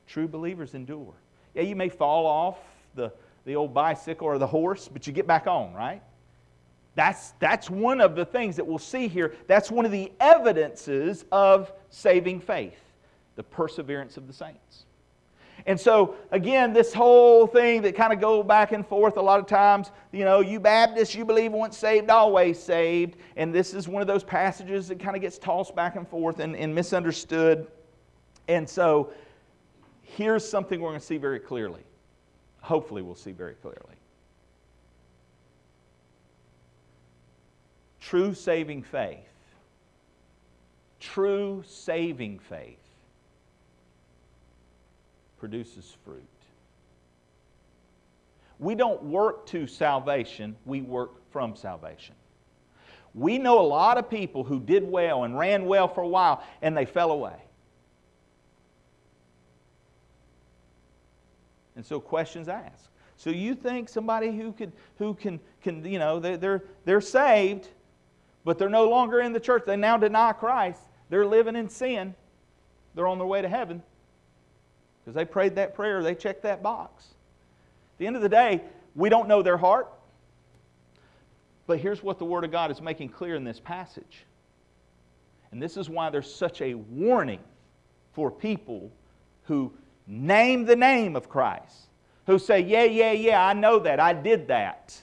True 0.06 0.28
believers 0.28 0.74
endure. 0.74 1.14
Yeah, 1.54 1.62
you 1.62 1.76
may 1.76 1.88
fall 1.88 2.26
off 2.26 2.58
the, 2.94 3.12
the 3.44 3.56
old 3.56 3.72
bicycle 3.72 4.26
or 4.26 4.38
the 4.38 4.46
horse, 4.46 4.88
but 4.88 5.06
you 5.06 5.12
get 5.12 5.26
back 5.26 5.46
on, 5.46 5.72
right? 5.72 6.02
That's, 6.96 7.32
that's 7.38 7.70
one 7.70 8.00
of 8.00 8.16
the 8.16 8.24
things 8.24 8.56
that 8.56 8.66
we'll 8.66 8.78
see 8.78 9.06
here. 9.06 9.34
That's 9.46 9.70
one 9.70 9.84
of 9.84 9.92
the 9.92 10.10
evidences 10.18 11.26
of 11.30 11.70
saving 11.90 12.40
faith, 12.40 12.80
the 13.36 13.42
perseverance 13.42 14.16
of 14.16 14.26
the 14.26 14.32
saints. 14.32 14.86
And 15.66 15.78
so, 15.78 16.14
again, 16.30 16.72
this 16.72 16.94
whole 16.94 17.46
thing 17.46 17.82
that 17.82 17.94
kind 17.96 18.12
of 18.12 18.20
go 18.20 18.42
back 18.42 18.72
and 18.72 18.86
forth 18.86 19.16
a 19.16 19.20
lot 19.20 19.40
of 19.40 19.46
times, 19.46 19.90
you 20.12 20.24
know, 20.24 20.40
you 20.40 20.58
Baptists, 20.58 21.14
you 21.14 21.24
believe 21.24 21.52
once 21.52 21.76
saved, 21.76 22.08
always 22.08 22.58
saved. 22.58 23.16
And 23.36 23.54
this 23.54 23.74
is 23.74 23.88
one 23.88 24.00
of 24.00 24.08
those 24.08 24.24
passages 24.24 24.88
that 24.88 24.98
kind 24.98 25.16
of 25.16 25.22
gets 25.22 25.38
tossed 25.38 25.74
back 25.74 25.96
and 25.96 26.08
forth 26.08 26.40
and, 26.40 26.56
and 26.56 26.74
misunderstood. 26.74 27.66
And 28.48 28.68
so, 28.68 29.12
here's 30.02 30.48
something 30.48 30.80
we're 30.80 30.90
going 30.90 31.00
to 31.00 31.06
see 31.06 31.18
very 31.18 31.40
clearly. 31.40 31.82
Hopefully, 32.60 33.02
we'll 33.02 33.14
see 33.14 33.32
very 33.32 33.54
clearly. 33.54 33.95
True 38.06 38.34
saving 38.34 38.84
faith. 38.84 39.18
True 41.00 41.64
saving 41.66 42.38
faith 42.38 42.78
produces 45.40 45.96
fruit. 46.04 46.22
We 48.60 48.76
don't 48.76 49.02
work 49.02 49.44
to 49.46 49.66
salvation, 49.66 50.54
we 50.64 50.82
work 50.82 51.10
from 51.32 51.56
salvation. 51.56 52.14
We 53.12 53.38
know 53.38 53.58
a 53.58 53.66
lot 53.66 53.98
of 53.98 54.08
people 54.08 54.44
who 54.44 54.60
did 54.60 54.88
well 54.88 55.24
and 55.24 55.36
ran 55.36 55.64
well 55.64 55.88
for 55.88 56.02
a 56.02 56.08
while 56.08 56.44
and 56.62 56.76
they 56.76 56.84
fell 56.86 57.10
away. 57.10 57.42
And 61.74 61.84
so 61.84 61.98
questions 61.98 62.48
asked. 62.48 62.88
So 63.16 63.30
you 63.30 63.56
think 63.56 63.88
somebody 63.88 64.30
who 64.36 64.52
could 64.52 64.70
who 64.98 65.14
can 65.14 65.40
can 65.60 65.84
you 65.84 65.98
know 65.98 66.20
they're 66.20 66.36
they're, 66.36 66.64
they're 66.84 67.00
saved, 67.00 67.68
but 68.46 68.58
they're 68.58 68.68
no 68.68 68.88
longer 68.88 69.20
in 69.20 69.32
the 69.32 69.40
church. 69.40 69.64
They 69.66 69.76
now 69.76 69.96
deny 69.96 70.32
Christ. 70.32 70.80
They're 71.10 71.26
living 71.26 71.56
in 71.56 71.68
sin. 71.68 72.14
They're 72.94 73.08
on 73.08 73.18
their 73.18 73.26
way 73.26 73.42
to 73.42 73.48
heaven 73.48 73.82
because 75.00 75.16
they 75.16 75.24
prayed 75.24 75.56
that 75.56 75.74
prayer, 75.74 76.02
they 76.02 76.14
checked 76.14 76.44
that 76.44 76.62
box. 76.62 77.04
At 77.06 77.98
the 77.98 78.06
end 78.06 78.14
of 78.14 78.22
the 78.22 78.28
day, 78.28 78.62
we 78.94 79.08
don't 79.08 79.26
know 79.26 79.42
their 79.42 79.56
heart. 79.56 79.92
But 81.66 81.80
here's 81.80 82.04
what 82.04 82.20
the 82.20 82.24
Word 82.24 82.44
of 82.44 82.52
God 82.52 82.70
is 82.70 82.80
making 82.80 83.08
clear 83.08 83.34
in 83.34 83.42
this 83.42 83.58
passage. 83.58 84.24
And 85.50 85.60
this 85.60 85.76
is 85.76 85.90
why 85.90 86.10
there's 86.10 86.32
such 86.32 86.62
a 86.62 86.74
warning 86.74 87.40
for 88.12 88.30
people 88.30 88.92
who 89.44 89.72
name 90.06 90.66
the 90.66 90.76
name 90.76 91.16
of 91.16 91.28
Christ, 91.28 91.88
who 92.26 92.38
say, 92.38 92.60
Yeah, 92.60 92.84
yeah, 92.84 93.10
yeah, 93.10 93.44
I 93.44 93.54
know 93.54 93.80
that, 93.80 93.98
I 93.98 94.12
did 94.12 94.46
that. 94.48 94.96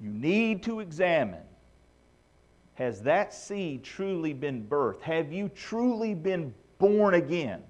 You 0.00 0.10
need 0.10 0.62
to 0.64 0.80
examine 0.80 1.42
has 2.76 3.00
that 3.02 3.32
seed 3.32 3.82
truly 3.82 4.34
been 4.34 4.66
birthed? 4.68 5.00
Have 5.00 5.32
you 5.32 5.48
truly 5.48 6.14
been 6.14 6.54
born 6.78 7.14
again? 7.14 7.62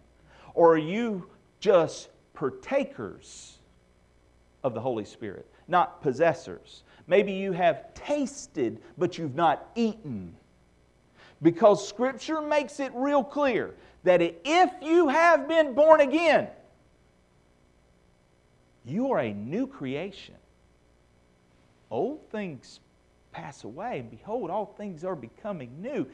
Or 0.52 0.74
are 0.74 0.78
you 0.78 1.30
just 1.60 2.08
partakers 2.34 3.58
of 4.64 4.74
the 4.74 4.80
Holy 4.80 5.04
Spirit, 5.04 5.46
not 5.68 6.02
possessors? 6.02 6.82
Maybe 7.06 7.32
you 7.32 7.52
have 7.52 7.94
tasted, 7.94 8.82
but 8.98 9.16
you've 9.16 9.36
not 9.36 9.70
eaten. 9.76 10.34
Because 11.40 11.88
Scripture 11.88 12.40
makes 12.40 12.80
it 12.80 12.90
real 12.92 13.22
clear 13.22 13.76
that 14.02 14.20
if 14.20 14.70
you 14.82 15.06
have 15.06 15.46
been 15.46 15.72
born 15.72 16.00
again, 16.00 16.48
you 18.84 19.12
are 19.12 19.20
a 19.20 19.32
new 19.32 19.68
creation. 19.68 20.34
Old 21.90 22.28
things 22.30 22.80
pass 23.32 23.64
away, 23.64 24.00
and 24.00 24.10
behold, 24.10 24.50
all 24.50 24.66
things 24.66 25.04
are 25.04 25.14
becoming 25.14 25.70
new. 25.80 26.06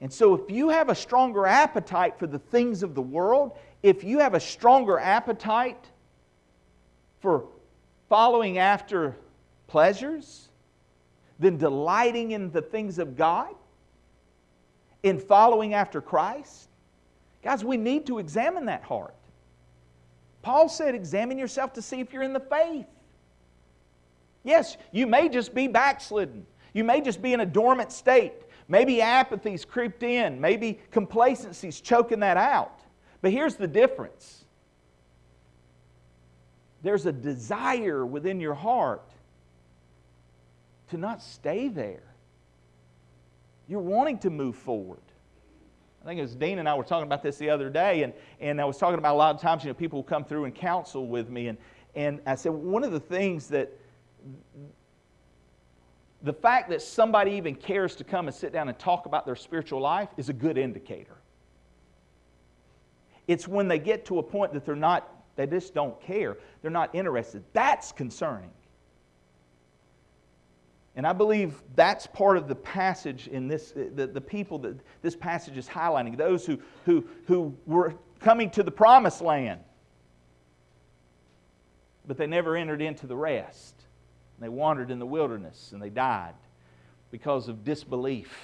And 0.00 0.12
so, 0.12 0.34
if 0.34 0.50
you 0.50 0.70
have 0.70 0.88
a 0.88 0.94
stronger 0.94 1.46
appetite 1.46 2.18
for 2.18 2.26
the 2.26 2.38
things 2.38 2.82
of 2.82 2.94
the 2.94 3.02
world, 3.02 3.56
if 3.82 4.02
you 4.02 4.18
have 4.18 4.34
a 4.34 4.40
stronger 4.40 4.98
appetite 4.98 5.86
for 7.20 7.44
following 8.08 8.58
after 8.58 9.16
pleasures 9.66 10.48
than 11.38 11.56
delighting 11.56 12.32
in 12.32 12.50
the 12.50 12.62
things 12.62 12.98
of 12.98 13.16
God, 13.16 13.54
in 15.02 15.18
following 15.18 15.74
after 15.74 16.00
Christ, 16.00 16.68
guys, 17.42 17.64
we 17.64 17.76
need 17.76 18.06
to 18.06 18.18
examine 18.18 18.66
that 18.66 18.82
heart. 18.82 19.14
Paul 20.42 20.68
said, 20.68 20.94
Examine 20.94 21.38
yourself 21.38 21.74
to 21.74 21.82
see 21.82 22.00
if 22.00 22.12
you're 22.12 22.22
in 22.22 22.32
the 22.32 22.40
faith. 22.40 22.86
Yes, 24.42 24.76
you 24.92 25.06
may 25.06 25.28
just 25.28 25.54
be 25.54 25.68
backslidden. 25.68 26.46
You 26.72 26.84
may 26.84 27.00
just 27.00 27.20
be 27.20 27.32
in 27.32 27.40
a 27.40 27.46
dormant 27.46 27.92
state. 27.92 28.34
Maybe 28.68 29.02
apathy's 29.02 29.64
creeped 29.64 30.02
in. 30.02 30.40
Maybe 30.40 30.80
complacency's 30.90 31.80
choking 31.80 32.20
that 32.20 32.36
out. 32.36 32.80
But 33.20 33.32
here's 33.32 33.56
the 33.56 33.68
difference 33.68 34.44
there's 36.82 37.04
a 37.04 37.12
desire 37.12 38.06
within 38.06 38.40
your 38.40 38.54
heart 38.54 39.12
to 40.88 40.96
not 40.96 41.22
stay 41.22 41.68
there. 41.68 42.02
You're 43.68 43.80
wanting 43.80 44.18
to 44.20 44.30
move 44.30 44.56
forward. 44.56 45.02
I 46.02 46.06
think 46.06 46.18
it 46.18 46.22
was 46.22 46.34
Dean 46.34 46.58
and 46.58 46.68
I 46.68 46.74
were 46.74 46.84
talking 46.84 47.06
about 47.06 47.22
this 47.22 47.36
the 47.36 47.50
other 47.50 47.68
day, 47.68 48.02
and, 48.02 48.14
and 48.40 48.60
I 48.60 48.64
was 48.64 48.78
talking 48.78 48.98
about 48.98 49.14
a 49.14 49.18
lot 49.18 49.34
of 49.34 49.40
times, 49.40 49.62
you 49.62 49.70
know, 49.70 49.74
people 49.74 50.02
come 50.02 50.24
through 50.24 50.46
and 50.46 50.54
counsel 50.54 51.06
with 51.06 51.28
me, 51.28 51.48
and, 51.48 51.58
and 51.94 52.20
I 52.26 52.34
said, 52.36 52.52
one 52.52 52.82
of 52.82 52.92
the 52.92 53.00
things 53.00 53.48
that 53.48 53.70
the 56.22 56.32
fact 56.32 56.68
that 56.70 56.82
somebody 56.82 57.32
even 57.32 57.54
cares 57.54 57.96
to 57.96 58.04
come 58.04 58.26
and 58.26 58.34
sit 58.34 58.52
down 58.52 58.68
and 58.68 58.78
talk 58.78 59.06
about 59.06 59.24
their 59.24 59.36
spiritual 59.36 59.80
life 59.80 60.08
is 60.16 60.28
a 60.28 60.32
good 60.32 60.58
indicator. 60.58 61.16
It's 63.26 63.48
when 63.48 63.68
they 63.68 63.78
get 63.78 64.04
to 64.06 64.18
a 64.18 64.22
point 64.22 64.52
that 64.52 64.66
they're 64.66 64.74
not, 64.76 65.08
they 65.36 65.46
just 65.46 65.72
don't 65.72 65.98
care, 66.00 66.36
they're 66.62 66.70
not 66.70 66.94
interested. 66.94 67.44
That's 67.52 67.92
concerning. 67.92 68.50
And 70.96 71.06
I 71.06 71.12
believe 71.12 71.62
that's 71.76 72.06
part 72.08 72.36
of 72.36 72.48
the 72.48 72.56
passage 72.56 73.28
in 73.28 73.46
this, 73.48 73.72
uh, 73.72 73.84
the, 73.94 74.06
the 74.08 74.20
people 74.20 74.58
that 74.58 74.76
this 75.02 75.14
passage 75.14 75.56
is 75.56 75.68
highlighting, 75.68 76.16
those 76.16 76.44
who, 76.44 76.60
who, 76.84 77.06
who 77.26 77.56
were 77.64 77.94
coming 78.18 78.50
to 78.50 78.62
the 78.62 78.70
promised 78.70 79.22
land, 79.22 79.60
but 82.06 82.16
they 82.16 82.26
never 82.26 82.56
entered 82.56 82.82
into 82.82 83.06
the 83.06 83.16
rest. 83.16 83.79
They 84.40 84.48
wandered 84.48 84.90
in 84.90 84.98
the 84.98 85.06
wilderness 85.06 85.70
and 85.72 85.82
they 85.82 85.90
died 85.90 86.34
because 87.10 87.48
of 87.48 87.64
disbelief. 87.64 88.34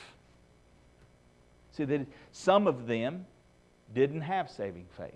See, 1.72 1.84
that 1.84 2.06
some 2.32 2.66
of 2.66 2.86
them 2.86 3.26
didn't 3.94 4.22
have 4.22 4.50
saving 4.50 4.86
faith. 4.96 5.12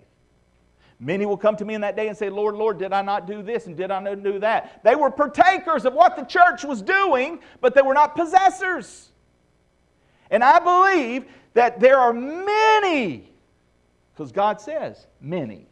Many 0.99 1.25
will 1.25 1.37
come 1.37 1.55
to 1.55 1.65
me 1.65 1.73
in 1.73 1.81
that 1.81 1.95
day 1.95 2.07
and 2.07 2.17
say, 2.17 2.29
Lord, 2.29 2.55
Lord, 2.55 2.77
did 2.77 2.93
I 2.93 3.01
not 3.01 3.25
do 3.25 3.41
this 3.41 3.65
and 3.65 3.75
did 3.75 3.89
I 3.89 3.99
not 3.99 4.23
do 4.23 4.39
that? 4.39 4.83
They 4.83 4.95
were 4.95 5.09
partakers 5.09 5.85
of 5.85 5.93
what 5.93 6.15
the 6.15 6.23
church 6.23 6.63
was 6.63 6.81
doing, 6.81 7.39
but 7.59 7.73
they 7.73 7.81
were 7.81 7.95
not 7.95 8.15
possessors. 8.15 9.09
And 10.29 10.43
I 10.43 10.59
believe 10.59 11.25
that 11.55 11.79
there 11.79 11.97
are 11.97 12.13
many, 12.13 13.31
because 14.13 14.31
God 14.31 14.61
says 14.61 15.07
many, 15.19 15.65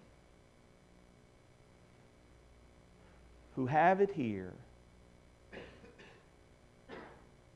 who 3.56 3.68
have 3.68 4.02
it 4.02 4.10
here 4.12 4.54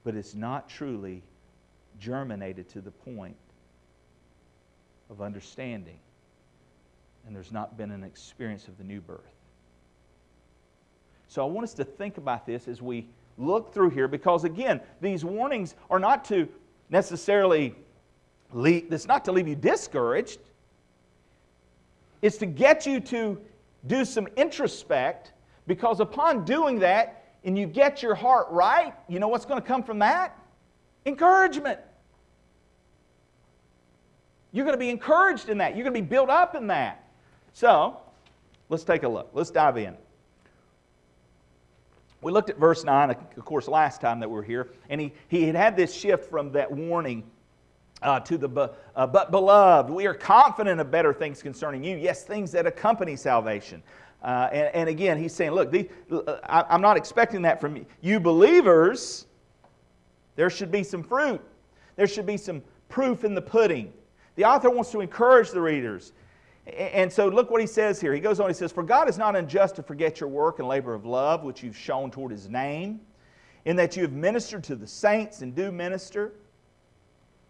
but 0.04 0.16
it's 0.16 0.36
not 0.36 0.70
truly 0.70 1.24
germinated 2.00 2.68
to 2.70 2.82
the 2.82 2.92
point 2.92 3.36
of 5.10 5.22
understanding. 5.22 6.00
And 7.26 7.36
there's 7.36 7.52
not 7.52 7.78
been 7.78 7.92
an 7.92 8.04
experience 8.04 8.68
of 8.68 8.78
the 8.78 8.84
new 8.84 9.00
birth. 9.00 9.22
So 11.28 11.42
I 11.42 11.50
want 11.50 11.64
us 11.64 11.74
to 11.76 11.86
think 11.86 12.18
about 12.18 12.46
this 12.46 12.68
as 12.68 12.82
we 12.82 13.08
look 13.38 13.74
through 13.74 13.92
here 13.92 14.08
because, 14.08 14.44
again, 14.44 14.82
these 15.02 15.24
warnings 15.24 15.76
are 15.90 16.00
not 16.00 16.26
to 16.26 16.48
necessarily 16.90 17.76
leave, 18.52 18.92
it's 18.92 19.08
not 19.08 19.26
to 19.26 19.32
leave 19.32 19.48
you 19.48 19.56
discouraged. 19.56 20.40
It's 22.22 22.38
to 22.38 22.46
get 22.46 22.86
you 22.86 23.00
to 23.00 23.40
do 23.88 24.06
some 24.06 24.28
introspect 24.38 25.34
because 25.68 26.00
upon 26.00 26.46
doing 26.46 26.80
that, 26.80 27.23
and 27.44 27.58
you 27.58 27.68
get 27.68 28.02
your 28.02 28.16
heart 28.16 28.48
right, 28.50 28.94
you 29.08 29.20
know 29.20 29.28
what's 29.28 29.46
going 29.46 29.62
to 29.62 29.68
come 29.68 29.84
from 29.84 30.00
that? 30.00 30.38
Encouragement. 31.06 31.80
You're 34.52 34.66
going 34.66 34.78
to 34.78 34.80
be 34.80 34.90
encouraged 34.90 35.50
in 35.50 35.58
that. 35.58 35.76
You're 35.76 35.84
going 35.84 35.96
to 35.96 36.02
be 36.02 36.08
built 36.08 36.30
up 36.30 36.56
in 36.56 36.68
that. 36.68 37.04
So, 37.54 37.98
let's 38.70 38.84
take 38.84 39.04
a 39.04 39.10
look. 39.10 39.30
Let's 39.34 39.52
dive 39.52 39.78
in. 39.78 39.96
We 42.22 42.32
looked 42.32 42.50
at 42.50 42.58
verse 42.58 42.86
9, 42.86 43.10
of 43.10 43.46
course, 43.46 43.68
last 43.68 44.00
time 44.00 44.22
that 44.22 44.30
we 44.30 44.36
were 44.36 44.44
here, 44.44 44.70
and 44.90 45.02
he, 45.02 45.12
he 45.28 45.44
had 45.44 45.56
had 45.56 45.76
this 45.76 45.94
shift 45.94 46.30
from 46.30 46.54
that 46.54 46.72
warning 46.72 47.24
uh, 48.04 48.20
to 48.22 48.38
the 48.38 48.72
uh, 48.96 49.08
but 49.08 49.32
beloved 49.32 49.90
we 49.90 50.06
are 50.06 50.14
confident 50.14 50.80
of 50.80 50.92
better 50.92 51.14
things 51.14 51.42
concerning 51.42 51.84
you 51.84 51.98
yes 51.98 52.24
things 52.24 52.52
that 52.52 52.68
accompany 52.68 53.16
salvation 53.16 53.82
uh, 54.24 54.50
and, 54.52 54.74
and, 54.74 54.90
again 54.90 55.18
he's 55.18 55.34
saying 55.34 55.52
look 55.52 55.70
the, 55.70 55.90
uh, 56.12 56.40
I, 56.46 56.64
i'm 56.70 56.82
not 56.82 56.96
expecting 56.98 57.42
that 57.42 57.60
from 57.60 57.86
you. 58.02 58.20
Believers 58.20 59.26
there 60.36 60.50
should 60.50 60.72
be 60.72 60.84
some 60.84 61.04
fruit. 61.04 61.42
There 61.96 62.08
should 62.08 62.26
be 62.26 62.38
some 62.38 62.64
proof 62.90 63.24
in 63.24 63.36
the 63.36 63.42
pudding. 63.42 63.94
The 64.36 64.46
author 64.46 64.70
wants 64.70 64.92
to 64.92 65.02
encourage 65.02 65.52
the 65.52 65.62
readers. 65.62 66.14
And 66.66 67.12
so 67.12 67.28
look 67.28 67.52
what 67.52 67.62
he 67.62 67.68
says 67.68 68.00
here. 68.00 68.14
He 68.14 68.20
goes 68.20 68.40
on 68.40 68.48
he 68.50 68.54
says 68.54 68.72
for 68.72 68.84
god 68.84 69.10
is 69.10 69.18
not 69.18 69.36
unjust 69.36 69.76
to 69.76 69.84
forget 69.84 70.20
your 70.20 70.30
work 70.30 70.60
and 70.60 70.68
labor 70.68 70.94
of 70.94 71.06
love 71.06 71.44
which 71.44 71.62
you've 71.62 71.78
shown 71.78 72.10
toward 72.10 72.32
his 72.32 72.50
name 72.50 73.02
in 73.66 73.76
that 73.76 73.96
you 73.96 74.04
have 74.04 74.14
ministered 74.14 74.64
to 74.66 74.76
the 74.76 74.88
saints 74.88 75.42
and 75.42 75.56
do 75.56 75.72
minister. 75.72 76.34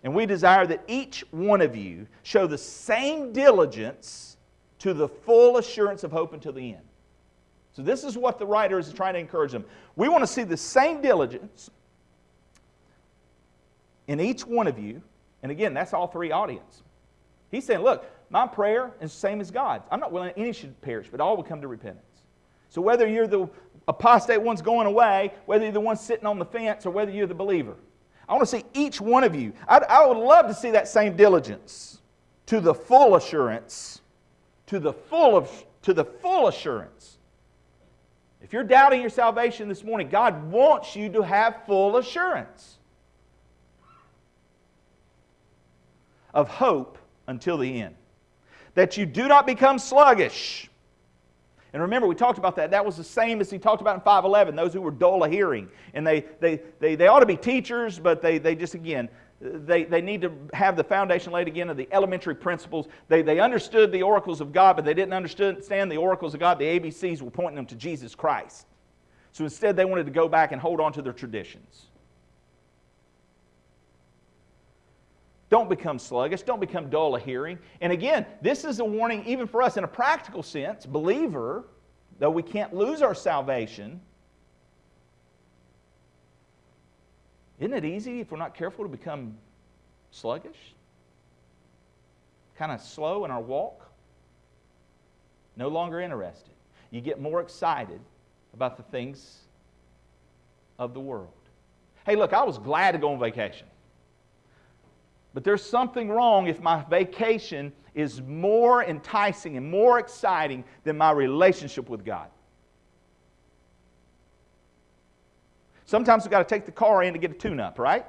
And 0.04 0.14
we 0.14 0.26
desire 0.26 0.68
that 0.68 0.84
each 0.88 1.24
one 1.32 1.62
of 1.62 1.76
you 1.76 2.08
show 2.24 2.46
the 2.46 2.58
same 2.58 3.32
diligence 3.32 4.33
to 4.84 4.94
the 4.94 5.08
full 5.08 5.58
assurance 5.58 6.04
of 6.04 6.12
hope 6.12 6.34
until 6.34 6.52
the 6.52 6.74
end. 6.74 6.84
So, 7.72 7.82
this 7.82 8.04
is 8.04 8.18
what 8.18 8.38
the 8.38 8.46
writer 8.46 8.78
is 8.78 8.92
trying 8.94 9.14
to 9.14 9.20
encourage 9.20 9.52
them. 9.52 9.66
We 9.96 10.10
want 10.10 10.24
to 10.24 10.28
see 10.28 10.44
the 10.44 10.58
same 10.58 11.02
diligence 11.02 11.72
in 14.08 14.20
each 14.20 14.46
one 14.46 14.68
of 14.68 14.78
you. 14.78 15.02
And 15.42 15.52
again, 15.52 15.74
that's 15.74 15.94
all 15.94 16.08
three 16.08 16.32
audience. 16.32 16.84
He's 17.50 17.66
saying, 17.66 17.82
Look, 17.82 18.06
my 18.30 18.46
prayer 18.46 18.92
is 19.00 19.12
the 19.14 19.20
same 19.20 19.40
as 19.40 19.52
God's. 19.52 19.86
I'm 19.90 20.02
not 20.02 20.12
willing 20.12 20.34
any 20.36 20.52
should 20.52 20.80
perish, 20.82 21.08
but 21.10 21.22
all 21.22 21.38
will 21.38 21.44
come 21.44 21.62
to 21.62 21.68
repentance. 21.68 22.04
So, 22.70 22.82
whether 22.82 23.08
you're 23.08 23.28
the 23.28 23.48
apostate 23.88 24.42
one's 24.42 24.62
going 24.62 24.86
away, 24.86 25.32
whether 25.46 25.64
you're 25.64 25.74
the 25.74 25.80
one 25.80 25.96
sitting 25.96 26.26
on 26.26 26.40
the 26.40 26.46
fence, 26.46 26.86
or 26.86 26.92
whether 26.92 27.12
you're 27.12 27.26
the 27.26 27.34
believer, 27.34 27.76
I 28.28 28.34
want 28.34 28.48
to 28.48 28.58
see 28.58 28.66
each 28.74 29.00
one 29.00 29.24
of 29.24 29.34
you. 29.34 29.54
I'd, 29.68 29.84
I 29.84 30.06
would 30.06 30.18
love 30.18 30.48
to 30.48 30.54
see 30.54 30.72
that 30.72 30.90
same 30.90 31.16
diligence 31.16 32.02
to 32.48 32.60
the 32.60 32.74
full 32.74 33.16
assurance, 33.16 34.02
to 34.68 34.80
the 34.80 34.94
full 34.94 35.36
of, 35.36 35.66
to 35.84 35.94
the 35.94 36.06
full 36.06 36.48
assurance. 36.48 37.18
If 38.42 38.54
you're 38.54 38.64
doubting 38.64 39.02
your 39.02 39.10
salvation 39.10 39.70
this 39.70 39.84
morning, 39.84 40.10
God 40.10 40.52
wants 40.52 40.96
you 40.96 41.10
to 41.10 41.22
have 41.22 41.66
full 41.66 41.98
assurance 41.98 42.78
of 46.34 46.50
hope 46.50 46.98
until 47.28 47.58
the 47.58 47.82
end. 47.82 47.96
That 48.76 48.98
you 48.98 49.06
do 49.06 49.28
not 49.28 49.46
become 49.46 49.80
sluggish 49.80 50.70
and 51.74 51.82
remember, 51.82 52.08
we 52.08 52.14
talked 52.14 52.38
about 52.38 52.56
that. 52.58 52.70
That 52.70 52.86
was 52.86 52.98
the 52.98 53.04
same 53.04 53.42
as 53.42 53.50
he 53.50 53.58
talked 53.58 53.82
about 53.82 53.96
in 53.96 54.02
511, 54.02 54.56
those 54.56 54.74
who 54.74 54.82
were 54.82 54.92
dull 54.92 55.24
of 55.24 55.32
hearing. 55.32 55.68
And 55.96 56.06
they, 56.06 56.24
they, 56.40 56.62
they, 56.80 56.94
they 56.94 57.08
ought 57.08 57.22
to 57.22 57.26
be 57.26 57.36
teachers, 57.36 57.98
but 57.98 58.22
they, 58.22 58.38
they 58.38 58.56
just, 58.56 58.76
again, 58.76 59.10
they, 59.44 59.84
they 59.84 60.02
need 60.02 60.22
to 60.22 60.32
have 60.54 60.78
the 60.78 60.84
foundation 60.84 61.34
laid 61.34 61.48
again 61.48 61.70
of 61.70 61.76
the 61.76 61.88
elementary 61.92 62.36
principles. 62.36 62.88
They, 63.10 63.22
they 63.22 63.40
understood 63.40 63.92
the 63.92 64.02
oracles 64.02 64.40
of 64.40 64.54
God, 64.54 64.78
but 64.78 64.86
they 64.86 64.94
didn't 64.94 65.14
understand 65.14 65.92
the 65.92 65.98
oracles 65.98 66.34
of 66.34 66.40
God. 66.40 66.60
The 66.60 66.80
ABCs 66.80 67.22
were 67.22 67.30
pointing 67.32 67.56
them 67.56 67.66
to 67.68 67.76
Jesus 67.76 68.16
Christ. 68.16 68.68
So 69.34 69.44
instead, 69.44 69.76
they 69.76 69.86
wanted 69.86 70.06
to 70.06 70.12
go 70.12 70.30
back 70.30 70.52
and 70.54 70.62
hold 70.62 70.80
on 70.80 70.94
to 70.94 71.02
their 71.02 71.14
traditions. 71.14 71.88
Don't 75.50 75.70
become 75.70 76.00
sluggish. 76.00 76.44
Don't 76.44 76.62
become 76.62 76.90
dull 76.90 77.16
of 77.16 77.24
hearing. 77.24 77.60
And 77.82 77.92
again, 77.92 78.26
this 78.42 78.64
is 78.64 78.80
a 78.80 78.86
warning 78.86 79.26
even 79.26 79.46
for 79.46 79.62
us 79.62 79.76
in 79.76 79.84
a 79.84 79.88
practical 79.88 80.42
sense, 80.42 80.86
believer, 80.86 81.66
though 82.18 82.32
we 82.32 82.44
can't 82.44 82.74
lose 82.74 83.02
our 83.02 83.14
salvation. 83.14 84.00
Isn't 87.60 87.74
it 87.74 87.86
easy 87.86 88.20
if 88.20 88.32
we're 88.32 88.38
not 88.38 88.56
careful 88.56 88.86
to 88.86 88.90
become 88.90 89.38
sluggish? 90.12 90.58
Kind 92.58 92.72
of 92.72 92.82
slow 92.82 93.26
in 93.26 93.32
our 93.32 93.42
walk? 93.42 93.90
No 95.56 95.68
longer 95.68 96.00
interested. 96.00 96.54
You 96.92 97.02
get 97.02 97.22
more 97.22 97.42
excited 97.42 98.00
about 98.54 98.78
the 98.78 98.84
things 98.84 99.40
of 100.78 100.94
the 100.94 101.00
world. 101.00 101.30
Hey, 102.06 102.16
look, 102.16 102.34
I 102.34 102.44
was 102.44 102.58
glad 102.58 102.92
to 102.92 102.98
go 102.98 103.14
on 103.14 103.20
vacation. 103.20 103.68
But 105.34 105.44
there's 105.44 105.64
something 105.64 106.10
wrong 106.10 106.48
if 106.48 106.62
my 106.62 106.84
vacation 106.90 107.72
is 107.96 108.22
more 108.22 108.84
enticing 108.84 109.58
and 109.58 109.70
more 109.70 110.00
exciting 110.00 110.64
than 110.84 110.98
my 110.98 111.12
relationship 111.12 111.90
with 111.90 112.06
God. 112.06 112.28
Sometimes 115.94 116.24
we've 116.24 116.32
got 116.32 116.40
to 116.40 116.56
take 116.56 116.66
the 116.66 116.72
car 116.72 117.04
in 117.04 117.14
to 117.14 117.20
get 117.20 117.30
a 117.30 117.36
tune 117.36 117.60
up, 117.60 117.78
right? 117.78 118.04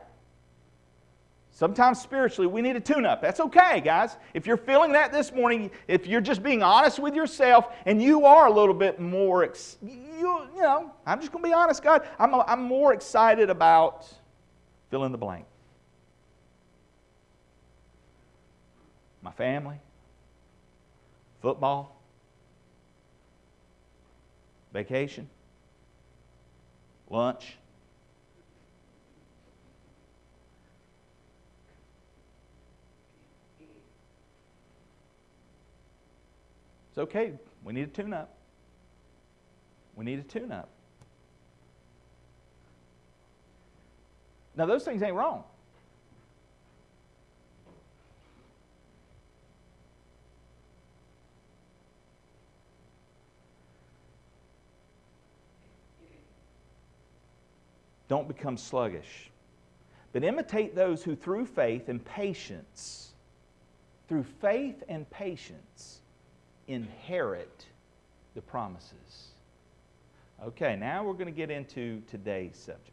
Sometimes 1.51 2.01
spiritually, 2.01 2.47
we 2.47 2.63
need 2.63 2.77
a 2.77 2.81
tune 2.81 3.05
up. 3.05 3.21
That's 3.21 3.41
okay, 3.41 3.83
guys. 3.83 4.17
If 4.33 4.47
you're 4.47 4.57
feeling 4.57 4.93
that 4.93 5.13
this 5.13 5.35
morning, 5.35 5.71
if 5.87 6.07
you're 6.07 6.23
just 6.23 6.43
being 6.43 6.63
honest 6.63 6.99
with 6.99 7.15
yourself 7.15 7.69
and 7.85 8.03
you 8.03 8.25
are 8.25 8.47
a 8.47 8.51
little 8.51 8.73
bit 8.73 9.01
more, 9.01 9.45
ex- 9.45 9.77
you, 9.83 10.49
you 10.57 10.63
know, 10.63 10.95
I'm 11.05 11.21
just 11.21 11.31
going 11.31 11.45
to 11.45 11.49
be 11.51 11.53
honest, 11.53 11.83
God, 11.83 12.09
I'm, 12.19 12.33
a, 12.33 12.43
I'm 12.49 12.63
more 12.63 12.95
excited 12.95 13.51
about 13.51 14.11
fill 14.91 15.05
in 15.05 15.13
the 15.13 15.19
blank. 15.19 15.45
my 19.21 19.31
family, 19.33 19.77
football, 21.43 22.01
vacation, 24.73 25.29
lunch. 27.11 27.59
It's 36.95 36.99
okay. 37.01 37.33
We 37.65 37.73
need 37.73 37.83
a 37.83 37.87
tune 37.89 38.13
up. 38.13 38.37
We 39.97 40.05
need 40.05 40.21
a 40.21 40.23
tune 40.23 40.53
up. 40.53 40.69
Now, 44.55 44.67
those 44.67 44.85
things 44.85 45.03
ain't 45.03 45.17
wrong. 45.17 45.43
Don't 58.07 58.29
become 58.29 58.57
sluggish, 58.57 59.33
but 60.13 60.23
imitate 60.23 60.77
those 60.77 61.03
who 61.03 61.17
through 61.17 61.47
faith 61.47 61.89
and 61.89 62.05
patience, 62.05 63.15
through 64.09 64.23
faith 64.41 64.85
and 64.89 65.11
patience, 65.11 66.03
inherit 66.69 67.67
the 68.35 68.43
promises. 68.43 69.29
Okay, 70.45 70.77
now 70.77 71.05
we're 71.05 71.13
going 71.13 71.27
to 71.27 71.33
get 71.33 71.51
into 71.51 72.03
today's 72.11 72.57
subject. 72.57 72.91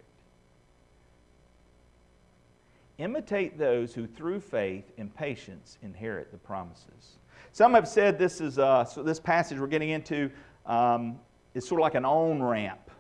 Imitate 2.98 3.58
those 3.58 3.94
who 3.94 4.06
through 4.06 4.40
faith 4.40 4.92
and 4.98 5.14
patience 5.16 5.78
inherit 5.82 6.32
the 6.32 6.38
promises. 6.38 7.18
Some 7.52 7.74
have 7.74 7.88
said 7.88 8.20
this 8.20 8.40
is 8.40 8.60
uh, 8.60 8.86
so 8.86 9.02
this 9.02 9.20
passage 9.20 9.60
we're 9.60 9.68
getting 9.68 9.90
into 9.90 10.30
um, 10.66 11.20
is 11.54 11.68
sort 11.68 11.82
of 11.82 11.84
like 11.84 11.96
an 11.96 12.06
on 12.06 12.42
ramp 12.42 12.92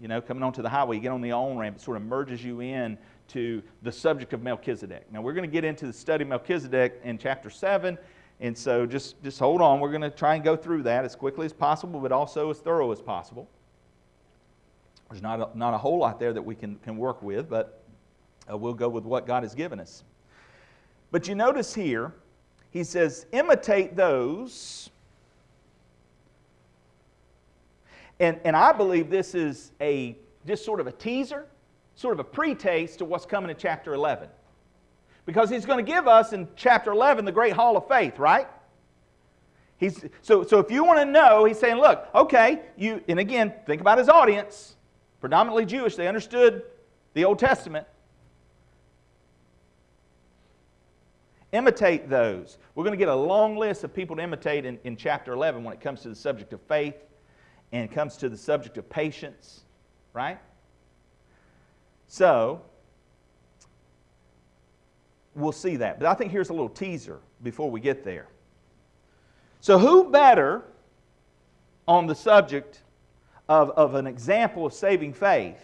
you 0.00 0.08
know, 0.08 0.20
coming 0.20 0.42
onto 0.42 0.62
the 0.62 0.68
highway, 0.68 0.96
you 0.96 1.02
get 1.02 1.12
on 1.12 1.20
the 1.20 1.32
on 1.32 1.56
ramp, 1.56 1.76
it 1.76 1.82
sort 1.82 1.96
of 1.96 2.02
merges 2.02 2.44
you 2.44 2.60
in 2.60 2.98
to 3.28 3.62
the 3.82 3.90
subject 3.90 4.32
of 4.32 4.42
Melchizedek. 4.42 5.06
Now, 5.10 5.22
we're 5.22 5.32
going 5.32 5.48
to 5.48 5.52
get 5.52 5.64
into 5.64 5.86
the 5.86 5.92
study 5.92 6.22
of 6.22 6.28
Melchizedek 6.28 7.00
in 7.02 7.18
chapter 7.18 7.50
7, 7.50 7.96
and 8.40 8.56
so 8.56 8.86
just, 8.86 9.22
just 9.22 9.38
hold 9.38 9.62
on. 9.62 9.80
We're 9.80 9.90
going 9.90 10.02
to 10.02 10.10
try 10.10 10.34
and 10.34 10.44
go 10.44 10.56
through 10.56 10.82
that 10.84 11.04
as 11.04 11.16
quickly 11.16 11.46
as 11.46 11.52
possible, 11.52 12.00
but 12.00 12.12
also 12.12 12.50
as 12.50 12.58
thorough 12.58 12.92
as 12.92 13.00
possible. 13.00 13.48
There's 15.10 15.22
not 15.22 15.40
a, 15.40 15.58
not 15.58 15.72
a 15.72 15.78
whole 15.78 15.98
lot 15.98 16.20
there 16.20 16.32
that 16.32 16.42
we 16.42 16.54
can, 16.54 16.76
can 16.76 16.96
work 16.96 17.22
with, 17.22 17.48
but 17.48 17.82
uh, 18.50 18.56
we'll 18.56 18.74
go 18.74 18.88
with 18.88 19.04
what 19.04 19.26
God 19.26 19.42
has 19.42 19.54
given 19.54 19.80
us. 19.80 20.04
But 21.10 21.28
you 21.28 21.34
notice 21.34 21.74
here, 21.74 22.12
he 22.70 22.84
says, 22.84 23.26
imitate 23.32 23.96
those 23.96 24.90
And, 28.18 28.40
and 28.44 28.56
I 28.56 28.72
believe 28.72 29.10
this 29.10 29.34
is 29.34 29.72
a 29.80 30.16
just 30.46 30.64
sort 30.64 30.80
of 30.80 30.86
a 30.86 30.92
teaser, 30.92 31.46
sort 31.94 32.14
of 32.14 32.20
a 32.20 32.24
pre-taste 32.24 32.98
to 32.98 33.04
what's 33.04 33.26
coming 33.26 33.50
in 33.50 33.56
chapter 33.56 33.94
11. 33.94 34.28
Because 35.26 35.50
he's 35.50 35.66
going 35.66 35.84
to 35.84 35.92
give 35.92 36.08
us 36.08 36.32
in 36.32 36.48
chapter 36.56 36.92
11 36.92 37.24
the 37.24 37.32
great 37.32 37.52
hall 37.52 37.76
of 37.76 37.86
faith, 37.86 38.18
right? 38.18 38.46
He's, 39.76 40.02
so, 40.22 40.42
so 40.42 40.58
if 40.58 40.70
you 40.70 40.84
want 40.84 41.00
to 41.00 41.04
know, 41.04 41.44
he's 41.44 41.58
saying, 41.58 41.76
look, 41.76 42.08
okay, 42.14 42.62
you, 42.76 43.02
and 43.08 43.18
again, 43.18 43.52
think 43.66 43.82
about 43.82 43.98
his 43.98 44.08
audience, 44.08 44.76
predominantly 45.20 45.66
Jewish, 45.66 45.96
they 45.96 46.08
understood 46.08 46.62
the 47.12 47.24
Old 47.24 47.38
Testament. 47.38 47.86
imitate 51.52 52.08
those. 52.08 52.58
We're 52.74 52.84
going 52.84 52.92
to 52.92 52.98
get 52.98 53.08
a 53.08 53.14
long 53.14 53.56
list 53.56 53.84
of 53.84 53.94
people 53.94 54.16
to 54.16 54.22
imitate 54.22 54.64
in, 54.64 54.78
in 54.84 54.96
chapter 54.96 55.32
11 55.32 55.64
when 55.64 55.72
it 55.72 55.80
comes 55.80 56.02
to 56.02 56.08
the 56.08 56.14
subject 56.14 56.52
of 56.52 56.60
faith 56.62 56.96
and 57.72 57.84
it 57.84 57.92
comes 57.92 58.16
to 58.18 58.28
the 58.28 58.36
subject 58.36 58.78
of 58.78 58.88
patience, 58.88 59.62
right? 60.12 60.38
So, 62.08 62.62
we'll 65.36 65.52
see 65.52 65.76
that. 65.76 66.00
But 66.00 66.08
I 66.08 66.14
think 66.14 66.32
here's 66.32 66.48
a 66.48 66.52
little 66.52 66.68
teaser 66.68 67.20
before 67.42 67.70
we 67.70 67.80
get 67.80 68.04
there. 68.04 68.26
So, 69.60 69.78
who 69.78 70.10
better 70.10 70.64
on 71.86 72.06
the 72.06 72.14
subject 72.14 72.80
of, 73.48 73.70
of 73.70 73.94
an 73.94 74.06
example 74.06 74.66
of 74.66 74.72
saving 74.72 75.12
faith? 75.12 75.60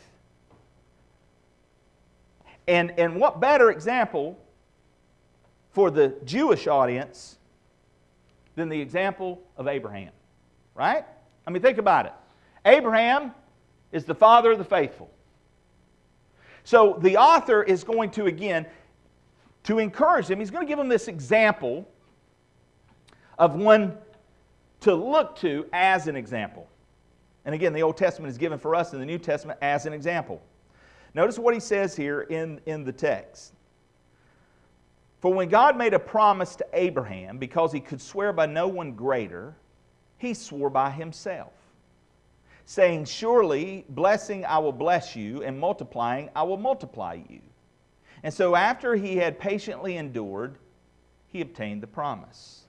And, 2.68 2.92
and 2.98 3.16
what 3.16 3.40
better 3.40 3.70
example 3.70 4.38
for 5.72 5.90
the 5.90 6.14
Jewish 6.24 6.66
audience 6.66 7.38
than 8.54 8.68
the 8.68 8.80
example 8.80 9.42
of 9.56 9.66
Abraham? 9.66 10.12
Right? 10.74 11.04
I 11.46 11.50
mean, 11.50 11.62
think 11.62 11.78
about 11.78 12.06
it. 12.06 12.12
Abraham 12.64 13.32
is 13.90 14.04
the 14.04 14.14
father 14.14 14.52
of 14.52 14.58
the 14.58 14.64
faithful. 14.64 15.10
So 16.64 16.98
the 17.00 17.16
author 17.16 17.62
is 17.62 17.82
going 17.82 18.10
to, 18.12 18.26
again, 18.26 18.66
to 19.64 19.78
encourage 19.78 20.26
them, 20.26 20.38
he's 20.38 20.50
going 20.50 20.64
to 20.64 20.68
give 20.68 20.78
them 20.78 20.88
this 20.88 21.08
example 21.08 21.88
of 23.38 23.54
one 23.54 23.96
to 24.80 24.94
look 24.94 25.36
to 25.36 25.66
as 25.72 26.08
an 26.08 26.16
example. 26.16 26.68
And 27.44 27.54
again, 27.54 27.72
the 27.72 27.82
Old 27.82 27.96
Testament 27.96 28.30
is 28.30 28.38
given 28.38 28.58
for 28.58 28.74
us 28.74 28.92
in 28.92 29.00
the 29.00 29.06
New 29.06 29.18
Testament 29.18 29.58
as 29.62 29.86
an 29.86 29.92
example. 29.92 30.42
Notice 31.14 31.38
what 31.38 31.54
he 31.54 31.60
says 31.60 31.94
here 31.94 32.22
in, 32.22 32.60
in 32.66 32.84
the 32.84 32.92
text. 32.92 33.52
For 35.20 35.32
when 35.32 35.48
God 35.48 35.76
made 35.76 35.94
a 35.94 35.98
promise 35.98 36.56
to 36.56 36.66
Abraham, 36.72 37.38
because 37.38 37.72
he 37.72 37.80
could 37.80 38.00
swear 38.00 38.32
by 38.32 38.46
no 38.46 38.66
one 38.66 38.92
greater, 38.92 39.54
he 40.18 40.34
swore 40.34 40.70
by 40.70 40.90
himself, 40.90 41.52
saying, 42.64 43.04
Surely, 43.04 43.84
blessing 43.90 44.44
I 44.44 44.58
will 44.58 44.72
bless 44.72 45.14
you, 45.14 45.42
and 45.44 45.58
multiplying 45.58 46.28
I 46.34 46.42
will 46.42 46.56
multiply 46.56 47.20
you. 47.28 47.40
And 48.22 48.32
so, 48.32 48.54
after 48.54 48.94
he 48.94 49.16
had 49.16 49.38
patiently 49.38 49.96
endured, 49.96 50.56
he 51.28 51.40
obtained 51.40 51.82
the 51.82 51.86
promise. 51.88 52.62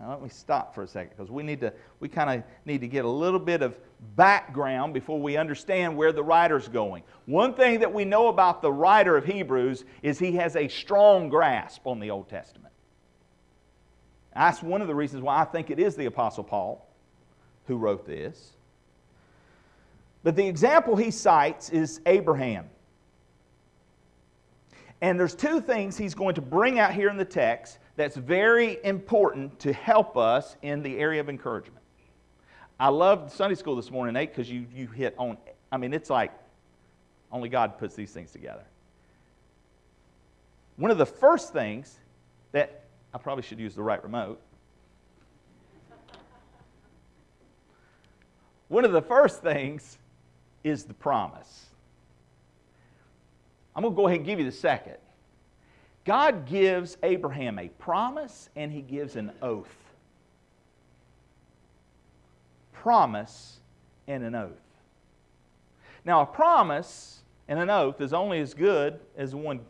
Now, 0.00 0.10
let 0.10 0.22
me 0.22 0.28
stop 0.28 0.74
for 0.74 0.82
a 0.82 0.86
second 0.88 1.10
because 1.16 1.30
we 1.30 1.42
need 1.42 1.60
to 1.60 1.72
we 2.00 2.08
kind 2.08 2.30
of 2.30 2.44
need 2.64 2.80
to 2.80 2.88
get 2.88 3.04
a 3.04 3.08
little 3.08 3.38
bit 3.38 3.62
of 3.62 3.76
background 4.16 4.94
before 4.94 5.20
we 5.20 5.36
understand 5.36 5.96
where 5.96 6.12
the 6.12 6.22
writer's 6.22 6.66
going. 6.66 7.04
One 7.26 7.54
thing 7.54 7.80
that 7.80 7.92
we 7.92 8.04
know 8.04 8.28
about 8.28 8.62
the 8.62 8.72
writer 8.72 9.16
of 9.16 9.24
Hebrews 9.24 9.84
is 10.02 10.18
he 10.18 10.32
has 10.32 10.56
a 10.56 10.66
strong 10.66 11.28
grasp 11.28 11.86
on 11.86 12.00
the 12.00 12.10
Old 12.10 12.28
Testament. 12.28 12.72
That's 14.34 14.62
one 14.62 14.80
of 14.80 14.88
the 14.88 14.94
reasons 14.94 15.22
why 15.22 15.40
I 15.40 15.44
think 15.44 15.70
it 15.70 15.78
is 15.78 15.94
the 15.94 16.06
Apostle 16.06 16.42
Paul 16.42 16.88
who 17.66 17.76
wrote 17.76 18.06
this. 18.06 18.52
But 20.24 20.36
the 20.36 20.46
example 20.46 20.96
he 20.96 21.10
cites 21.10 21.70
is 21.70 22.00
Abraham. 22.06 22.68
And 25.02 25.18
there's 25.18 25.34
two 25.34 25.60
things 25.60 25.98
he's 25.98 26.14
going 26.14 26.36
to 26.36 26.40
bring 26.40 26.78
out 26.78 26.94
here 26.94 27.10
in 27.10 27.16
the 27.16 27.24
text 27.24 27.78
that's 27.96 28.16
very 28.16 28.78
important 28.84 29.58
to 29.58 29.72
help 29.72 30.16
us 30.16 30.56
in 30.62 30.80
the 30.80 30.96
area 30.96 31.20
of 31.20 31.28
encouragement. 31.28 31.84
I 32.78 32.88
loved 32.88 33.32
Sunday 33.32 33.56
school 33.56 33.74
this 33.74 33.90
morning, 33.90 34.14
Nate, 34.14 34.30
because 34.30 34.48
you, 34.48 34.64
you 34.72 34.86
hit 34.86 35.16
on, 35.18 35.36
I 35.72 35.76
mean, 35.76 35.92
it's 35.92 36.08
like 36.08 36.30
only 37.32 37.48
God 37.48 37.78
puts 37.78 37.96
these 37.96 38.12
things 38.12 38.30
together. 38.30 38.62
One 40.76 40.92
of 40.92 40.98
the 40.98 41.06
first 41.06 41.52
things 41.52 41.98
that 42.52 42.84
I 43.12 43.18
probably 43.18 43.42
should 43.42 43.58
use 43.58 43.74
the 43.74 43.82
right 43.82 44.02
remote. 44.02 44.40
One 48.68 48.84
of 48.84 48.92
the 48.92 49.02
first 49.02 49.42
things 49.42 49.98
is 50.62 50.84
the 50.84 50.94
promise. 50.94 51.66
I'm 53.74 53.82
going 53.82 53.94
to 53.94 53.96
go 53.96 54.06
ahead 54.06 54.18
and 54.18 54.26
give 54.26 54.38
you 54.38 54.44
the 54.44 54.52
second. 54.52 54.96
God 56.04 56.46
gives 56.46 56.96
Abraham 57.02 57.58
a 57.58 57.68
promise 57.68 58.50
and 58.56 58.72
he 58.72 58.82
gives 58.82 59.16
an 59.16 59.32
oath. 59.40 59.74
Promise 62.72 63.60
and 64.08 64.24
an 64.24 64.34
oath. 64.34 64.50
Now, 66.04 66.22
a 66.22 66.26
promise 66.26 67.20
and 67.48 67.58
an 67.58 67.70
oath 67.70 68.00
is 68.00 68.12
only 68.12 68.40
as 68.40 68.54
good 68.54 68.98
as 69.16 69.30
the 69.30 69.36
one 69.36 69.60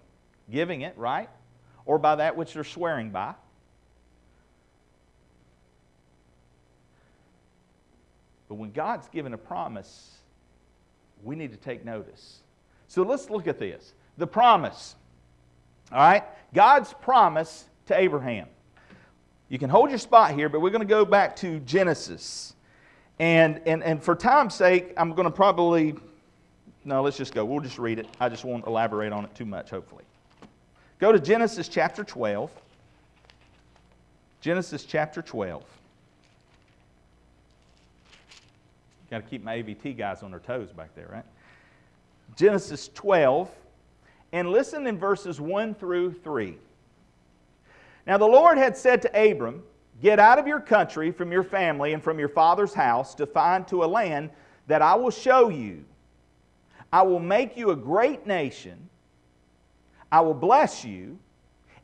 giving 0.51 0.81
it, 0.81 0.97
right? 0.97 1.29
Or 1.85 1.99
by 1.99 2.17
that 2.17 2.37
which 2.37 2.55
they're 2.55 2.65
swearing 2.65 3.11
by. 3.11 3.35
But 8.49 8.55
when 8.57 8.73
God's 8.73 9.09
given 9.09 9.35
a 9.35 9.39
promise, 9.39 10.11
we 11.23 11.37
need 11.37 11.53
to 11.53 11.57
take 11.59 11.85
notice. 11.85 12.41
So 12.93 13.05
let's 13.05 13.31
look 13.31 13.47
at 13.47 13.59
this. 13.59 13.95
The 14.19 14.27
promise. 14.27 14.97
All 15.91 15.99
right? 15.99 16.25
God's 16.53 16.93
promise 16.93 17.65
to 17.87 17.99
Abraham. 17.99 18.49
You 19.49 19.59
can 19.59 19.71
hold 19.71 19.89
your 19.89 19.99
spot 19.99 20.35
here, 20.35 20.51
but 20.51 20.61
we're 20.61 20.69
going 20.69 20.87
to 20.87 20.87
go 20.87 21.07
back 21.07 21.35
to 21.37 21.59
Genesis. 21.61 22.53
And, 23.19 23.63
and, 23.65 23.83
and 23.83 24.03
for 24.03 24.15
time's 24.15 24.55
sake, 24.55 24.93
I'm 24.99 25.15
going 25.15 25.25
to 25.25 25.31
probably, 25.31 25.95
no, 26.85 27.01
let's 27.01 27.17
just 27.17 27.33
go. 27.33 27.47
We'll 27.47 27.61
just 27.61 27.79
read 27.79 27.99
it. 27.99 28.09
I 28.21 28.29
just 28.29 28.45
won't 28.45 28.67
elaborate 28.67 29.11
on 29.11 29.25
it 29.25 29.35
too 29.35 29.47
much, 29.47 29.71
hopefully. 29.71 30.05
Go 30.99 31.13
to 31.13 31.19
Genesis 31.19 31.69
chapter 31.69 32.05
12. 32.05 32.51
Genesis 34.43 34.85
chapter 34.85 35.23
12. 35.23 35.65
Got 39.11 39.25
to 39.25 39.31
keep 39.31 39.43
my 39.43 39.63
AVT 39.63 39.97
guys 39.97 40.23
on 40.23 40.31
their 40.31 40.41
toes 40.41 40.73
back 40.73 40.95
there, 40.95 41.09
right? 41.11 41.25
Genesis 42.37 42.89
12 42.95 43.51
and 44.33 44.49
listen 44.49 44.87
in 44.87 44.99
verses 44.99 45.41
1 45.41 45.75
through 45.75 46.13
3. 46.13 46.57
Now 48.07 48.19
the 48.19 48.27
Lord 48.27 48.59
had 48.59 48.77
said 48.77 49.03
to 49.03 49.31
Abram, 49.31 49.63
Get 50.01 50.19
out 50.19 50.39
of 50.39 50.49
your 50.49 50.59
country, 50.59 51.13
from 51.13 51.31
your 51.31 51.45
family, 51.45 51.93
and 51.93 52.03
from 52.03 52.19
your 52.19 52.29
father's 52.29 52.75
house 52.75 53.15
to 53.17 53.27
find 53.27 53.69
to 53.69 53.85
a 53.85 53.87
land 53.87 54.31
that 54.67 54.83
I 54.83 54.97
will 54.97 55.11
show 55.11 55.49
you. 55.49 55.85
I 56.93 57.03
will 57.03 57.21
make 57.21 57.57
you 57.57 57.71
a 57.71 57.77
great 57.77 58.27
nation. 58.27 58.89
I 60.11 60.21
will 60.21 60.35
bless 60.35 60.85
you 60.85 61.19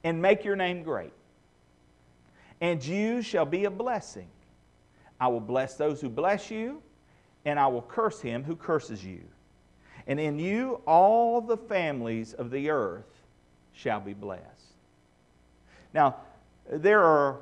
and 0.03 0.21
make 0.21 0.45
your 0.45 0.57
name 0.57 0.83
great. 0.83 1.13
And 2.61 2.85
you 2.85 3.23
shall 3.23 3.47
be 3.47 3.67
a 3.67 3.71
blessing. 3.71 4.29
I 5.21 5.29
will 5.29 5.41
bless 5.41 5.75
those 5.75 6.01
who 6.01 6.09
bless 6.09 6.51
you, 6.51 6.83
and 7.45 7.59
I 7.61 7.69
will 7.69 7.83
curse 7.83 8.21
him 8.21 8.43
who 8.43 8.57
curses 8.57 9.05
you 9.05 9.21
and 10.09 10.19
in 10.19 10.39
you 10.39 10.81
all 10.87 11.41
the 11.41 11.57
families 11.57 12.33
of 12.33 12.51
the 12.51 12.71
earth 12.71 13.05
shall 13.73 14.01
be 14.01 14.15
blessed. 14.15 14.43
Now, 15.95 16.17
there 16.71 17.03
are, 17.03 17.41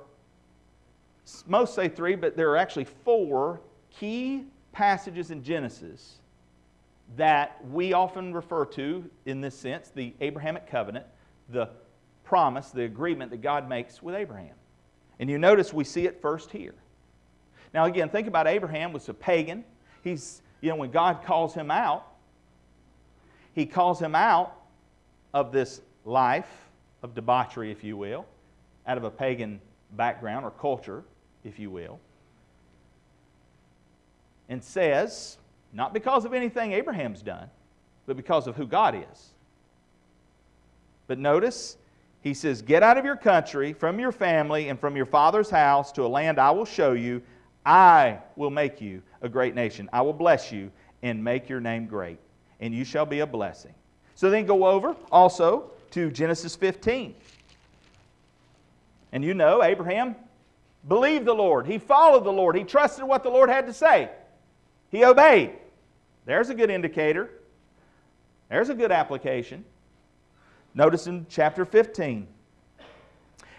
most 1.46 1.74
say 1.74 1.88
three, 1.88 2.16
but 2.16 2.36
there 2.36 2.50
are 2.50 2.56
actually 2.56 2.84
four 2.84 3.60
key 3.90 4.44
passages 4.72 5.30
in 5.30 5.42
Genesis 5.42 6.16
that 7.16 7.64
we 7.70 7.92
often 7.92 8.34
refer 8.34 8.64
to 8.64 9.08
in 9.24 9.40
this 9.40 9.56
sense 9.56 9.90
the 9.94 10.12
Abrahamic 10.20 10.66
covenant, 10.66 11.06
the 11.48 11.70
promise, 12.24 12.70
the 12.70 12.82
agreement 12.82 13.30
that 13.30 13.40
God 13.40 13.68
makes 13.68 14.02
with 14.02 14.16
Abraham. 14.16 14.54
And 15.18 15.30
you 15.30 15.38
notice 15.38 15.72
we 15.72 15.84
see 15.84 16.06
it 16.06 16.20
first 16.20 16.50
here. 16.50 16.74
Now, 17.72 17.84
again, 17.84 18.08
think 18.08 18.26
about 18.26 18.46
Abraham 18.46 18.92
was 18.92 19.08
a 19.08 19.14
pagan. 19.14 19.64
He's, 20.02 20.42
you 20.60 20.70
know, 20.70 20.76
when 20.76 20.90
God 20.90 21.22
calls 21.24 21.54
him 21.54 21.70
out, 21.70 22.06
he 23.56 23.64
calls 23.64 23.98
him 23.98 24.14
out 24.14 24.54
of 25.32 25.50
this 25.50 25.80
life 26.04 26.68
of 27.02 27.14
debauchery, 27.14 27.72
if 27.72 27.82
you 27.82 27.96
will, 27.96 28.26
out 28.86 28.98
of 28.98 29.04
a 29.04 29.10
pagan 29.10 29.60
background 29.92 30.44
or 30.44 30.50
culture, 30.50 31.02
if 31.42 31.58
you 31.58 31.70
will, 31.70 31.98
and 34.50 34.62
says, 34.62 35.38
not 35.72 35.94
because 35.94 36.26
of 36.26 36.34
anything 36.34 36.72
Abraham's 36.72 37.22
done, 37.22 37.48
but 38.04 38.16
because 38.16 38.46
of 38.46 38.56
who 38.56 38.66
God 38.66 38.94
is. 38.94 39.32
But 41.06 41.18
notice, 41.18 41.78
he 42.20 42.34
says, 42.34 42.60
Get 42.60 42.82
out 42.82 42.98
of 42.98 43.06
your 43.06 43.16
country, 43.16 43.72
from 43.72 43.98
your 43.98 44.12
family, 44.12 44.68
and 44.68 44.78
from 44.78 44.96
your 44.96 45.06
father's 45.06 45.48
house 45.48 45.92
to 45.92 46.04
a 46.04 46.08
land 46.08 46.38
I 46.38 46.50
will 46.50 46.66
show 46.66 46.92
you. 46.92 47.22
I 47.64 48.18
will 48.36 48.50
make 48.50 48.82
you 48.82 49.02
a 49.22 49.30
great 49.30 49.54
nation. 49.54 49.88
I 49.94 50.02
will 50.02 50.12
bless 50.12 50.52
you 50.52 50.70
and 51.02 51.24
make 51.24 51.48
your 51.48 51.60
name 51.60 51.86
great 51.86 52.18
and 52.60 52.74
you 52.74 52.84
shall 52.84 53.06
be 53.06 53.20
a 53.20 53.26
blessing. 53.26 53.74
So 54.14 54.30
then 54.30 54.46
go 54.46 54.66
over 54.66 54.96
also 55.12 55.70
to 55.90 56.10
Genesis 56.10 56.56
15. 56.56 57.14
And 59.12 59.24
you 59.24 59.34
know, 59.34 59.62
Abraham 59.62 60.16
believed 60.88 61.24
the 61.24 61.34
Lord. 61.34 61.66
He 61.66 61.78
followed 61.78 62.24
the 62.24 62.32
Lord. 62.32 62.56
He 62.56 62.64
trusted 62.64 63.04
what 63.04 63.22
the 63.22 63.30
Lord 63.30 63.48
had 63.48 63.66
to 63.66 63.72
say. 63.72 64.10
He 64.90 65.04
obeyed. 65.04 65.52
There's 66.24 66.50
a 66.50 66.54
good 66.54 66.70
indicator. 66.70 67.30
There's 68.48 68.68
a 68.68 68.74
good 68.74 68.92
application. 68.92 69.64
Notice 70.74 71.06
in 71.06 71.26
chapter 71.28 71.64
15. 71.64 72.26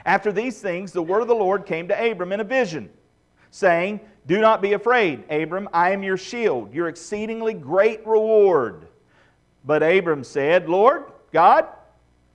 After 0.06 0.32
these 0.32 0.62
things, 0.62 0.92
the 0.92 1.02
word 1.02 1.22
of 1.22 1.28
the 1.28 1.36
Lord 1.36 1.66
came 1.66 1.88
to 1.90 2.12
Abram 2.12 2.32
in 2.32 2.40
a 2.40 2.46
vision, 2.46 2.90
saying, 3.52 4.00
Do 4.26 4.40
not 4.40 4.62
be 4.62 4.74
afraid, 4.74 5.24
Abram, 5.30 5.68
I 5.74 5.92
am 5.92 6.04
your 6.04 6.18
shield, 6.18 6.74
your 6.74 6.88
exceedingly 6.88 7.54
great 7.54 8.06
reward. 8.08 8.87
But 9.68 9.84
Abram 9.84 10.24
said, 10.24 10.70
Lord, 10.70 11.04
God, 11.34 11.68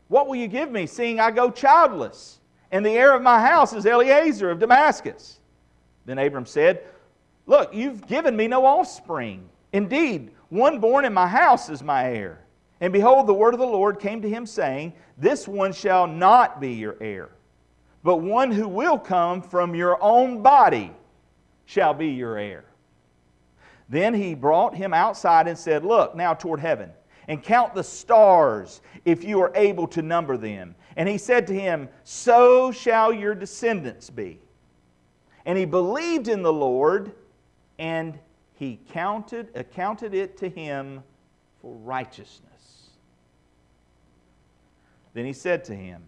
what 0.08 0.28
will 0.28 0.36
you 0.36 0.48
give 0.48 0.70
me, 0.70 0.86
seeing 0.86 1.18
I 1.18 1.30
go 1.30 1.50
childless? 1.50 2.38
And 2.70 2.84
the 2.84 2.90
heir 2.90 3.16
of 3.16 3.22
my 3.22 3.40
house 3.40 3.72
is 3.72 3.86
Eliezer 3.86 4.50
of 4.50 4.58
Damascus. 4.58 5.40
Then 6.04 6.18
Abram 6.18 6.44
said, 6.44 6.84
Look, 7.46 7.74
you've 7.74 8.06
given 8.06 8.36
me 8.36 8.48
no 8.48 8.66
offspring. 8.66 9.48
Indeed, 9.72 10.30
one 10.50 10.78
born 10.78 11.06
in 11.06 11.14
my 11.14 11.26
house 11.26 11.70
is 11.70 11.82
my 11.82 12.04
heir. 12.04 12.44
And 12.82 12.92
behold, 12.92 13.26
the 13.26 13.34
word 13.34 13.54
of 13.54 13.60
the 13.60 13.66
Lord 13.66 13.98
came 13.98 14.20
to 14.20 14.28
him, 14.28 14.44
saying, 14.44 14.92
This 15.16 15.48
one 15.48 15.72
shall 15.72 16.06
not 16.06 16.60
be 16.60 16.74
your 16.74 16.96
heir, 17.00 17.30
but 18.04 18.16
one 18.16 18.50
who 18.50 18.68
will 18.68 18.98
come 18.98 19.40
from 19.40 19.74
your 19.74 19.96
own 20.02 20.42
body 20.42 20.92
shall 21.64 21.94
be 21.94 22.08
your 22.08 22.36
heir. 22.36 22.64
Then 23.88 24.12
he 24.12 24.34
brought 24.34 24.74
him 24.74 24.92
outside 24.92 25.48
and 25.48 25.56
said, 25.56 25.82
Look 25.82 26.14
now 26.14 26.34
toward 26.34 26.60
heaven 26.60 26.90
and 27.28 27.42
count 27.42 27.74
the 27.74 27.84
stars 27.84 28.80
if 29.04 29.24
you 29.24 29.40
are 29.40 29.52
able 29.54 29.86
to 29.88 30.02
number 30.02 30.36
them. 30.36 30.74
And 30.96 31.08
he 31.08 31.18
said 31.18 31.46
to 31.48 31.54
him, 31.54 31.88
So 32.04 32.72
shall 32.72 33.12
your 33.12 33.34
descendants 33.34 34.10
be. 34.10 34.40
And 35.44 35.58
he 35.58 35.64
believed 35.64 36.28
in 36.28 36.42
the 36.42 36.52
Lord, 36.52 37.12
and 37.78 38.18
he 38.54 38.78
counted, 38.92 39.48
uh, 39.56 39.60
accounted 39.60 40.14
it 40.14 40.36
to 40.38 40.48
him 40.48 41.02
for 41.60 41.74
righteousness. 41.76 42.90
Then 45.14 45.24
he 45.24 45.32
said 45.32 45.64
to 45.64 45.74
him, 45.74 46.02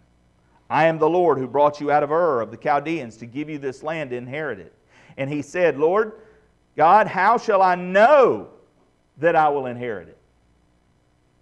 I 0.70 0.86
am 0.86 0.98
the 0.98 1.08
Lord 1.08 1.38
who 1.38 1.46
brought 1.46 1.80
you 1.80 1.90
out 1.90 2.02
of 2.02 2.10
Ur 2.10 2.40
of 2.40 2.50
the 2.50 2.56
Chaldeans 2.56 3.16
to 3.18 3.26
give 3.26 3.50
you 3.50 3.58
this 3.58 3.82
land 3.82 4.10
to 4.10 4.16
inherit 4.16 4.58
it. 4.58 4.72
And 5.16 5.30
he 5.30 5.42
said, 5.42 5.78
Lord 5.78 6.12
God, 6.76 7.06
how 7.06 7.38
shall 7.38 7.62
I 7.62 7.74
know 7.74 8.48
that 9.18 9.36
I 9.36 9.48
will 9.48 9.66
inherit 9.66 10.08
it? 10.08 10.18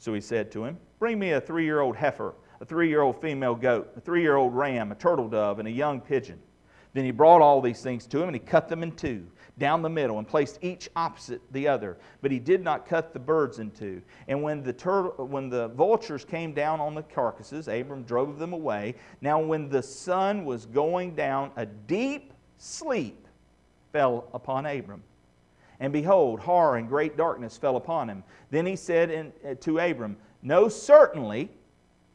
So 0.03 0.13
he 0.13 0.21
said 0.21 0.51
to 0.51 0.65
him, 0.65 0.79
Bring 0.99 1.21
me 1.21 1.31
a 1.31 1.41
three 1.41 1.65
year 1.65 1.79
old 1.79 1.95
heifer, 1.95 2.35
a 2.61 2.65
three 2.65 2.89
year 2.89 3.03
old 3.03 3.21
female 3.21 3.55
goat, 3.55 3.93
a 3.97 4.01
three 4.01 4.21
year 4.21 4.35
old 4.35 4.53
ram, 4.53 4.91
a 4.91 4.97
turtle 4.97 5.29
dove, 5.29 5.61
and 5.61 5.69
a 5.69 5.71
young 5.71 6.01
pigeon. 6.01 6.41
Then 6.93 7.05
he 7.05 7.13
brought 7.13 7.41
all 7.41 7.61
these 7.61 7.83
things 7.83 8.09
to 8.09 8.21
him, 8.21 8.29
and 8.29 8.35
he 8.35 8.41
cut 8.41 8.69
them 8.69 8.83
in 8.83 8.91
two, 8.97 9.25
down 9.59 9.81
the 9.81 9.89
middle, 9.89 10.19
and 10.19 10.27
placed 10.27 10.59
each 10.61 10.91
opposite 10.97 11.41
the 11.53 11.69
other. 11.69 11.99
But 12.21 12.33
he 12.33 12.41
did 12.41 12.65
not 12.65 12.85
cut 12.85 13.13
the 13.13 13.21
birds 13.21 13.61
in 13.61 13.71
two. 13.71 14.03
And 14.27 14.43
when 14.43 14.65
the, 14.65 14.73
turtle, 14.73 15.25
when 15.25 15.49
the 15.49 15.69
vultures 15.69 16.25
came 16.25 16.53
down 16.53 16.81
on 16.81 16.97
the 16.97 17.05
carcasses, 17.05 17.69
Abram 17.69 18.03
drove 18.03 18.41
them 18.41 18.53
away. 18.53 18.97
Now, 19.21 19.39
when 19.39 19.69
the 19.69 19.85
sun 19.85 20.45
was 20.45 20.67
going 20.67 21.15
down, 21.15 21.53
a 21.55 21.65
deep 21.65 22.33
sleep 22.59 23.29
fell 23.93 24.29
upon 24.35 24.67
Abram. 24.67 25.05
And 25.83 25.93
behold, 25.93 26.39
horror 26.39 26.77
and 26.77 26.89
great 26.89 27.17
darkness 27.17 27.57
fell 27.57 27.77
upon 27.77 28.09
him. 28.09 28.23
Then 28.53 28.67
he 28.67 28.77
said 28.77 29.11
in, 29.11 29.33
uh, 29.45 29.55
to 29.63 29.81
Abram, 29.81 30.17
Know 30.41 30.69
certainly 30.69 31.51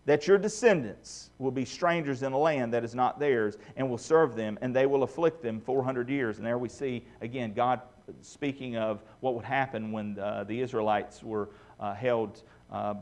that 0.05 0.25
your 0.25 0.37
descendants 0.37 1.31
will 1.37 1.51
be 1.51 1.65
strangers 1.65 2.23
in 2.23 2.31
a 2.31 2.37
land 2.37 2.73
that 2.73 2.85
is 2.85 2.95
not 2.95 3.19
theirs, 3.19 3.57
and 3.75 3.89
will 3.89 3.97
serve 3.97 4.37
them, 4.37 4.57
and 4.61 4.73
they 4.73 4.85
will 4.85 5.03
afflict 5.03 5.43
them 5.43 5.59
400 5.59 6.07
years. 6.07 6.37
And 6.37 6.47
there 6.47 6.57
we 6.57 6.69
see, 6.69 7.03
again, 7.19 7.51
God 7.53 7.81
speaking 8.21 8.77
of 8.77 9.03
what 9.19 9.35
would 9.35 9.43
happen 9.43 9.91
when 9.91 10.17
uh, 10.17 10.45
the 10.45 10.61
Israelites 10.61 11.21
were 11.21 11.49
uh, 11.81 11.93
held 11.93 12.43
uh, 12.71 12.93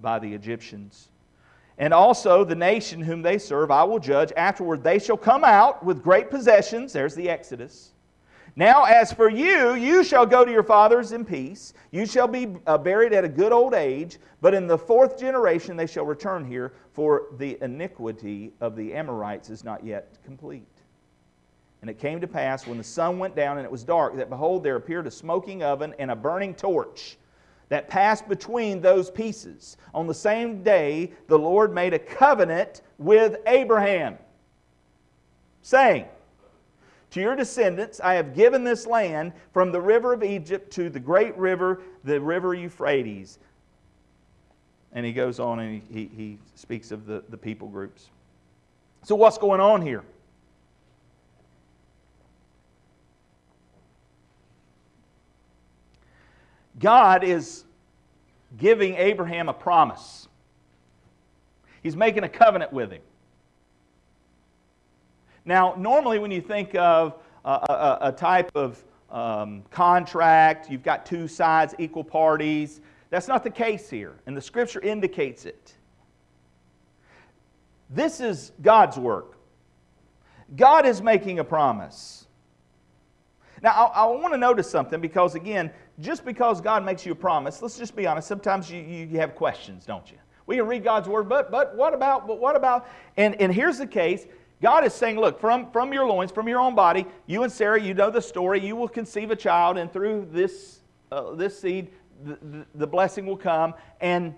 by 0.00 0.20
the 0.20 0.32
Egyptians. 0.32 1.08
And 1.76 1.92
also 1.92 2.44
the 2.44 2.54
nation 2.54 3.00
whom 3.00 3.20
they 3.20 3.36
serve 3.36 3.72
I 3.72 3.82
will 3.82 3.98
judge. 3.98 4.32
Afterward 4.36 4.84
they 4.84 5.00
shall 5.00 5.16
come 5.16 5.42
out 5.42 5.84
with 5.84 6.04
great 6.04 6.30
possessions. 6.30 6.92
There's 6.92 7.16
the 7.16 7.28
Exodus 7.28 7.93
now, 8.56 8.84
as 8.84 9.12
for 9.12 9.28
you, 9.28 9.74
you 9.74 10.04
shall 10.04 10.24
go 10.24 10.44
to 10.44 10.50
your 10.50 10.62
fathers 10.62 11.10
in 11.10 11.24
peace. 11.24 11.74
You 11.90 12.06
shall 12.06 12.28
be 12.28 12.54
uh, 12.66 12.78
buried 12.78 13.12
at 13.12 13.24
a 13.24 13.28
good 13.28 13.50
old 13.50 13.74
age, 13.74 14.18
but 14.40 14.54
in 14.54 14.68
the 14.68 14.78
fourth 14.78 15.18
generation 15.18 15.76
they 15.76 15.88
shall 15.88 16.06
return 16.06 16.44
here, 16.44 16.72
for 16.92 17.26
the 17.38 17.58
iniquity 17.62 18.52
of 18.60 18.76
the 18.76 18.94
Amorites 18.94 19.50
is 19.50 19.64
not 19.64 19.84
yet 19.84 20.16
complete. 20.24 20.68
And 21.80 21.90
it 21.90 21.98
came 21.98 22.20
to 22.20 22.28
pass 22.28 22.66
when 22.66 22.78
the 22.78 22.84
sun 22.84 23.18
went 23.18 23.34
down 23.34 23.58
and 23.58 23.64
it 23.66 23.70
was 23.70 23.82
dark, 23.82 24.16
that 24.16 24.30
behold, 24.30 24.62
there 24.62 24.76
appeared 24.76 25.08
a 25.08 25.10
smoking 25.10 25.64
oven 25.64 25.92
and 25.98 26.12
a 26.12 26.16
burning 26.16 26.54
torch 26.54 27.18
that 27.70 27.88
passed 27.88 28.28
between 28.28 28.80
those 28.80 29.10
pieces. 29.10 29.76
On 29.92 30.06
the 30.06 30.14
same 30.14 30.62
day, 30.62 31.12
the 31.26 31.38
Lord 31.38 31.74
made 31.74 31.92
a 31.92 31.98
covenant 31.98 32.82
with 32.98 33.38
Abraham, 33.46 34.16
saying, 35.62 36.06
to 37.14 37.20
your 37.20 37.36
descendants, 37.36 38.00
I 38.00 38.14
have 38.14 38.34
given 38.34 38.64
this 38.64 38.88
land 38.88 39.34
from 39.52 39.70
the 39.70 39.80
river 39.80 40.12
of 40.12 40.24
Egypt 40.24 40.72
to 40.72 40.90
the 40.90 40.98
great 40.98 41.36
river, 41.38 41.80
the 42.02 42.20
river 42.20 42.54
Euphrates. 42.54 43.38
And 44.92 45.06
he 45.06 45.12
goes 45.12 45.38
on 45.38 45.60
and 45.60 45.80
he, 45.92 46.10
he 46.16 46.38
speaks 46.56 46.90
of 46.90 47.06
the, 47.06 47.22
the 47.28 47.36
people 47.36 47.68
groups. 47.68 48.08
So, 49.04 49.14
what's 49.14 49.38
going 49.38 49.60
on 49.60 49.80
here? 49.80 50.02
God 56.80 57.22
is 57.22 57.62
giving 58.58 58.96
Abraham 58.96 59.48
a 59.48 59.54
promise. 59.54 60.26
He's 61.80 61.94
making 61.94 62.24
a 62.24 62.28
covenant 62.28 62.72
with 62.72 62.90
him. 62.90 63.02
Now, 65.44 65.74
normally 65.76 66.18
when 66.18 66.30
you 66.30 66.40
think 66.40 66.74
of 66.74 67.18
a, 67.44 67.50
a, 67.50 67.98
a 68.02 68.12
type 68.12 68.50
of 68.54 68.82
um, 69.10 69.62
contract, 69.70 70.70
you've 70.70 70.82
got 70.82 71.06
two 71.06 71.28
sides, 71.28 71.74
equal 71.78 72.04
parties. 72.04 72.80
That's 73.10 73.28
not 73.28 73.44
the 73.44 73.50
case 73.50 73.88
here, 73.90 74.14
and 74.26 74.36
the 74.36 74.40
scripture 74.40 74.80
indicates 74.80 75.44
it. 75.44 75.74
This 77.90 78.20
is 78.20 78.52
God's 78.62 78.96
work. 78.96 79.36
God 80.56 80.86
is 80.86 81.00
making 81.00 81.38
a 81.38 81.44
promise. 81.44 82.26
Now, 83.62 83.70
I, 83.70 84.02
I 84.02 84.06
want 84.06 84.34
to 84.34 84.38
notice 84.38 84.68
something 84.70 85.00
because, 85.00 85.34
again, 85.34 85.70
just 86.00 86.24
because 86.24 86.60
God 86.60 86.84
makes 86.84 87.06
you 87.06 87.12
a 87.12 87.16
promise, 87.16 87.62
let's 87.62 87.78
just 87.78 87.94
be 87.94 88.06
honest, 88.06 88.26
sometimes 88.26 88.70
you, 88.70 88.80
you 88.80 89.18
have 89.18 89.34
questions, 89.34 89.84
don't 89.86 90.10
you? 90.10 90.18
We 90.46 90.56
can 90.56 90.66
read 90.66 90.84
God's 90.84 91.08
word, 91.08 91.28
but, 91.28 91.50
but 91.50 91.74
what 91.76 91.94
about, 91.94 92.26
but 92.26 92.38
what 92.38 92.56
about? 92.56 92.88
And, 93.16 93.40
and 93.40 93.54
here's 93.54 93.78
the 93.78 93.86
case 93.86 94.26
God 94.64 94.86
is 94.86 94.94
saying, 94.94 95.20
look, 95.20 95.38
from, 95.38 95.70
from 95.72 95.92
your 95.92 96.06
loins, 96.06 96.32
from 96.32 96.48
your 96.48 96.58
own 96.58 96.74
body, 96.74 97.04
you 97.26 97.42
and 97.42 97.52
Sarah, 97.52 97.78
you 97.78 97.92
know 97.92 98.08
the 98.08 98.22
story, 98.22 98.64
you 98.66 98.74
will 98.76 98.88
conceive 98.88 99.30
a 99.30 99.36
child, 99.36 99.76
and 99.76 99.92
through 99.92 100.26
this, 100.32 100.80
uh, 101.12 101.34
this 101.34 101.60
seed, 101.60 101.90
the, 102.24 102.38
the, 102.40 102.66
the, 102.74 102.86
blessing 102.86 103.26
will 103.26 103.36
come. 103.36 103.74
And 104.00 104.34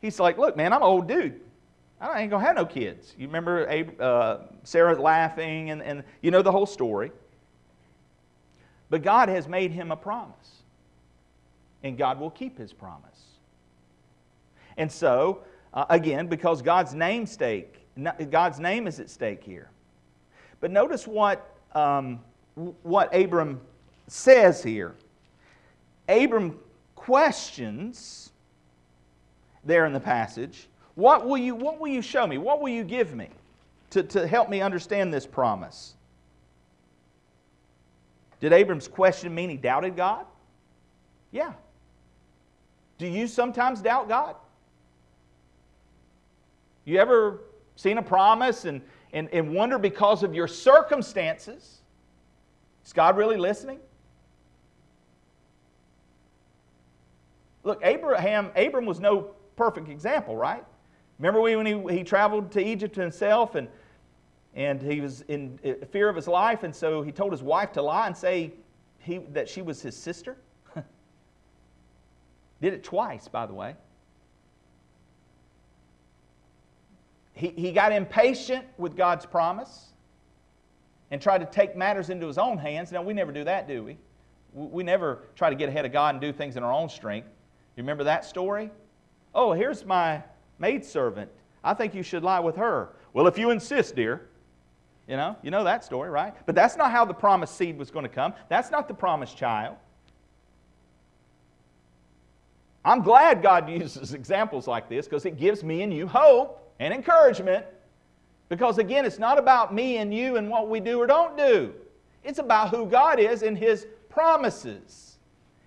he's 0.00 0.20
like, 0.20 0.38
look, 0.38 0.56
man, 0.56 0.72
I'm 0.72 0.82
an 0.82 0.86
old 0.86 1.08
dude. 1.08 1.40
I 2.00 2.20
ain't 2.20 2.30
going 2.30 2.42
to 2.42 2.46
have 2.46 2.54
no 2.54 2.64
kids. 2.64 3.12
You 3.18 3.26
remember 3.26 3.68
uh, 3.98 4.38
Sarah 4.62 4.94
laughing, 4.94 5.70
and, 5.70 5.82
and 5.82 6.04
you 6.22 6.30
know 6.30 6.42
the 6.42 6.52
whole 6.52 6.64
story. 6.64 7.10
But 8.88 9.02
God 9.02 9.28
has 9.28 9.48
made 9.48 9.72
him 9.72 9.90
a 9.90 9.96
promise, 9.96 10.62
and 11.82 11.98
God 11.98 12.20
will 12.20 12.30
keep 12.30 12.56
his 12.56 12.72
promise. 12.72 13.20
And 14.76 14.92
so, 14.92 15.42
uh, 15.74 15.86
again, 15.88 16.28
because 16.28 16.62
God's 16.62 16.94
namesake 16.94 17.80
God's 18.30 18.60
name 18.60 18.86
is 18.86 19.00
at 19.00 19.10
stake 19.10 19.42
here. 19.42 19.70
But 20.60 20.70
notice 20.70 21.06
what, 21.06 21.56
um, 21.74 22.20
what 22.82 23.14
Abram 23.14 23.60
says 24.06 24.62
here. 24.62 24.94
Abram 26.08 26.58
questions 26.94 28.32
there 29.64 29.86
in 29.86 29.92
the 29.92 30.00
passage 30.00 30.68
what 30.94 31.26
will 31.26 31.38
you, 31.38 31.54
what 31.54 31.80
will 31.80 31.88
you 31.88 32.02
show 32.02 32.26
me? 32.26 32.36
What 32.36 32.60
will 32.60 32.68
you 32.68 32.84
give 32.84 33.14
me 33.14 33.30
to, 33.90 34.02
to 34.02 34.26
help 34.26 34.50
me 34.50 34.60
understand 34.60 35.14
this 35.14 35.26
promise? 35.26 35.94
Did 38.40 38.52
Abram's 38.52 38.86
question 38.86 39.34
mean 39.34 39.48
he 39.48 39.56
doubted 39.56 39.96
God? 39.96 40.26
Yeah. 41.30 41.52
Do 42.98 43.06
you 43.06 43.26
sometimes 43.26 43.80
doubt 43.80 44.08
God? 44.08 44.36
You 46.84 46.98
ever 46.98 47.40
seen 47.80 47.96
a 47.98 48.02
promise 48.02 48.66
and, 48.66 48.82
and, 49.12 49.28
and 49.32 49.54
wonder 49.54 49.78
because 49.78 50.22
of 50.22 50.34
your 50.34 50.46
circumstances, 50.46 51.78
is 52.84 52.92
God 52.92 53.16
really 53.16 53.38
listening? 53.38 53.80
Look, 57.64 57.80
Abraham, 57.82 58.50
Abram 58.54 58.84
was 58.84 59.00
no 59.00 59.30
perfect 59.56 59.88
example, 59.88 60.36
right? 60.36 60.64
Remember 61.18 61.40
when 61.40 61.66
he, 61.66 61.96
he 61.96 62.04
traveled 62.04 62.52
to 62.52 62.62
Egypt 62.62 62.96
himself 62.96 63.54
and, 63.54 63.68
and 64.54 64.80
he 64.80 65.00
was 65.00 65.22
in 65.22 65.58
fear 65.90 66.08
of 66.08 66.16
his 66.16 66.28
life, 66.28 66.62
and 66.64 66.74
so 66.74 67.02
he 67.02 67.12
told 67.12 67.32
his 67.32 67.42
wife 67.42 67.72
to 67.72 67.82
lie 67.82 68.06
and 68.06 68.16
say 68.16 68.52
he, 68.98 69.18
that 69.32 69.48
she 69.48 69.62
was 69.62 69.80
his 69.80 69.96
sister? 69.96 70.36
Did 72.60 72.74
it 72.74 72.84
twice, 72.84 73.28
by 73.28 73.46
the 73.46 73.54
way. 73.54 73.74
He, 77.40 77.48
he 77.56 77.72
got 77.72 77.90
impatient 77.90 78.66
with 78.76 78.94
God's 78.94 79.24
promise 79.24 79.86
and 81.10 81.22
tried 81.22 81.38
to 81.38 81.46
take 81.46 81.74
matters 81.74 82.10
into 82.10 82.26
his 82.26 82.36
own 82.36 82.58
hands. 82.58 82.92
Now, 82.92 83.02
we 83.02 83.14
never 83.14 83.32
do 83.32 83.44
that, 83.44 83.66
do 83.66 83.82
we? 83.82 83.96
We 84.52 84.82
never 84.82 85.22
try 85.34 85.48
to 85.48 85.56
get 85.56 85.70
ahead 85.70 85.86
of 85.86 85.92
God 85.92 86.14
and 86.14 86.20
do 86.20 86.32
things 86.32 86.56
in 86.56 86.62
our 86.62 86.72
own 86.72 86.90
strength. 86.90 87.28
You 87.76 87.82
remember 87.82 88.04
that 88.04 88.26
story? 88.26 88.70
Oh, 89.34 89.52
here's 89.52 89.86
my 89.86 90.22
maidservant. 90.58 91.30
I 91.64 91.72
think 91.72 91.94
you 91.94 92.02
should 92.02 92.22
lie 92.22 92.40
with 92.40 92.56
her. 92.56 92.90
Well, 93.14 93.26
if 93.26 93.38
you 93.38 93.50
insist, 93.50 93.96
dear. 93.96 94.28
You 95.08 95.16
know, 95.16 95.34
you 95.42 95.50
know 95.50 95.64
that 95.64 95.82
story, 95.82 96.10
right? 96.10 96.34
But 96.44 96.54
that's 96.54 96.76
not 96.76 96.92
how 96.92 97.06
the 97.06 97.14
promised 97.14 97.56
seed 97.56 97.78
was 97.78 97.90
going 97.90 98.04
to 98.04 98.10
come. 98.10 98.34
That's 98.48 98.70
not 98.70 98.86
the 98.86 98.94
promised 98.94 99.36
child. 99.36 99.76
I'm 102.84 103.02
glad 103.02 103.42
God 103.42 103.68
uses 103.70 104.12
examples 104.12 104.68
like 104.68 104.90
this 104.90 105.06
because 105.06 105.24
it 105.24 105.38
gives 105.38 105.64
me 105.64 105.82
and 105.82 105.92
you 105.92 106.06
hope 106.06 106.69
and 106.80 106.92
encouragement. 106.92 107.64
Because 108.48 108.78
again, 108.78 109.04
it's 109.04 109.20
not 109.20 109.38
about 109.38 109.72
me 109.72 109.98
and 109.98 110.12
you 110.12 110.36
and 110.36 110.50
what 110.50 110.68
we 110.68 110.80
do 110.80 110.98
or 110.98 111.06
don't 111.06 111.36
do. 111.36 111.72
It's 112.24 112.40
about 112.40 112.70
who 112.70 112.86
God 112.86 113.20
is 113.20 113.42
and 113.42 113.56
His 113.56 113.86
promises. 114.08 115.18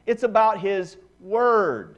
It's 0.06 0.24
about 0.24 0.60
His 0.60 0.98
Word. 1.22 1.96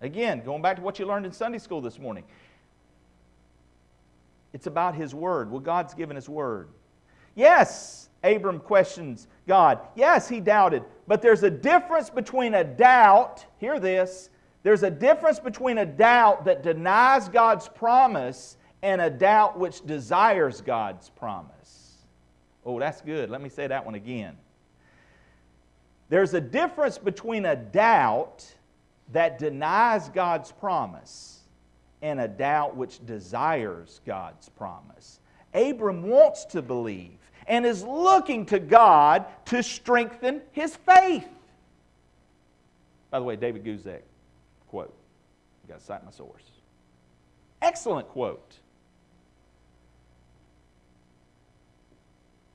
Again, 0.00 0.42
going 0.42 0.62
back 0.62 0.76
to 0.76 0.82
what 0.82 0.98
you 0.98 1.04
learned 1.04 1.26
in 1.26 1.32
Sunday 1.32 1.58
school 1.58 1.82
this 1.82 1.98
morning, 1.98 2.24
it's 4.54 4.66
about 4.66 4.94
His 4.94 5.14
Word. 5.14 5.50
Well, 5.50 5.60
God's 5.60 5.92
given 5.92 6.16
His 6.16 6.28
Word. 6.28 6.68
Yes, 7.34 8.08
Abram 8.22 8.60
questions 8.60 9.26
God. 9.46 9.80
Yes, 9.94 10.28
he 10.28 10.40
doubted. 10.40 10.84
But 11.06 11.20
there's 11.20 11.42
a 11.42 11.50
difference 11.50 12.08
between 12.08 12.54
a 12.54 12.64
doubt, 12.64 13.44
hear 13.58 13.78
this, 13.78 14.30
there's 14.64 14.82
a 14.82 14.90
difference 14.90 15.38
between 15.38 15.76
a 15.76 15.86
doubt 15.86 16.46
that 16.46 16.62
denies 16.62 17.28
God's 17.28 17.68
promise 17.68 18.56
and 18.82 19.00
a 19.00 19.10
doubt 19.10 19.58
which 19.58 19.84
desires 19.86 20.62
God's 20.62 21.10
promise. 21.10 21.98
Oh, 22.64 22.80
that's 22.80 23.02
good. 23.02 23.28
Let 23.28 23.42
me 23.42 23.50
say 23.50 23.66
that 23.66 23.84
one 23.84 23.94
again. 23.94 24.36
There's 26.08 26.32
a 26.32 26.40
difference 26.40 26.96
between 26.96 27.44
a 27.44 27.54
doubt 27.54 28.46
that 29.12 29.38
denies 29.38 30.08
God's 30.08 30.50
promise 30.50 31.40
and 32.00 32.18
a 32.18 32.28
doubt 32.28 32.74
which 32.74 33.04
desires 33.04 34.00
God's 34.06 34.48
promise. 34.48 35.20
Abram 35.52 36.08
wants 36.08 36.46
to 36.46 36.62
believe 36.62 37.18
and 37.46 37.66
is 37.66 37.82
looking 37.82 38.46
to 38.46 38.58
God 38.58 39.26
to 39.46 39.62
strengthen 39.62 40.40
his 40.52 40.74
faith. 40.74 41.28
By 43.10 43.18
the 43.18 43.26
way, 43.26 43.36
David 43.36 43.62
Guzik 43.62 44.00
quote. 44.74 44.92
I've 45.62 45.68
got 45.68 45.78
to 45.78 45.84
cite 45.84 46.04
my 46.04 46.10
source. 46.10 46.42
Excellent 47.62 48.08
quote. 48.08 48.58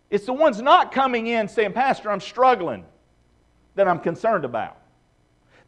It's 0.10 0.26
the 0.26 0.34
ones 0.34 0.62
not 0.62 0.92
coming 0.92 1.28
in 1.28 1.48
saying, 1.48 1.72
Pastor, 1.72 2.12
I'm 2.12 2.20
struggling, 2.20 2.84
that 3.76 3.88
I'm 3.88 4.00
concerned 4.00 4.44
about. 4.44 4.76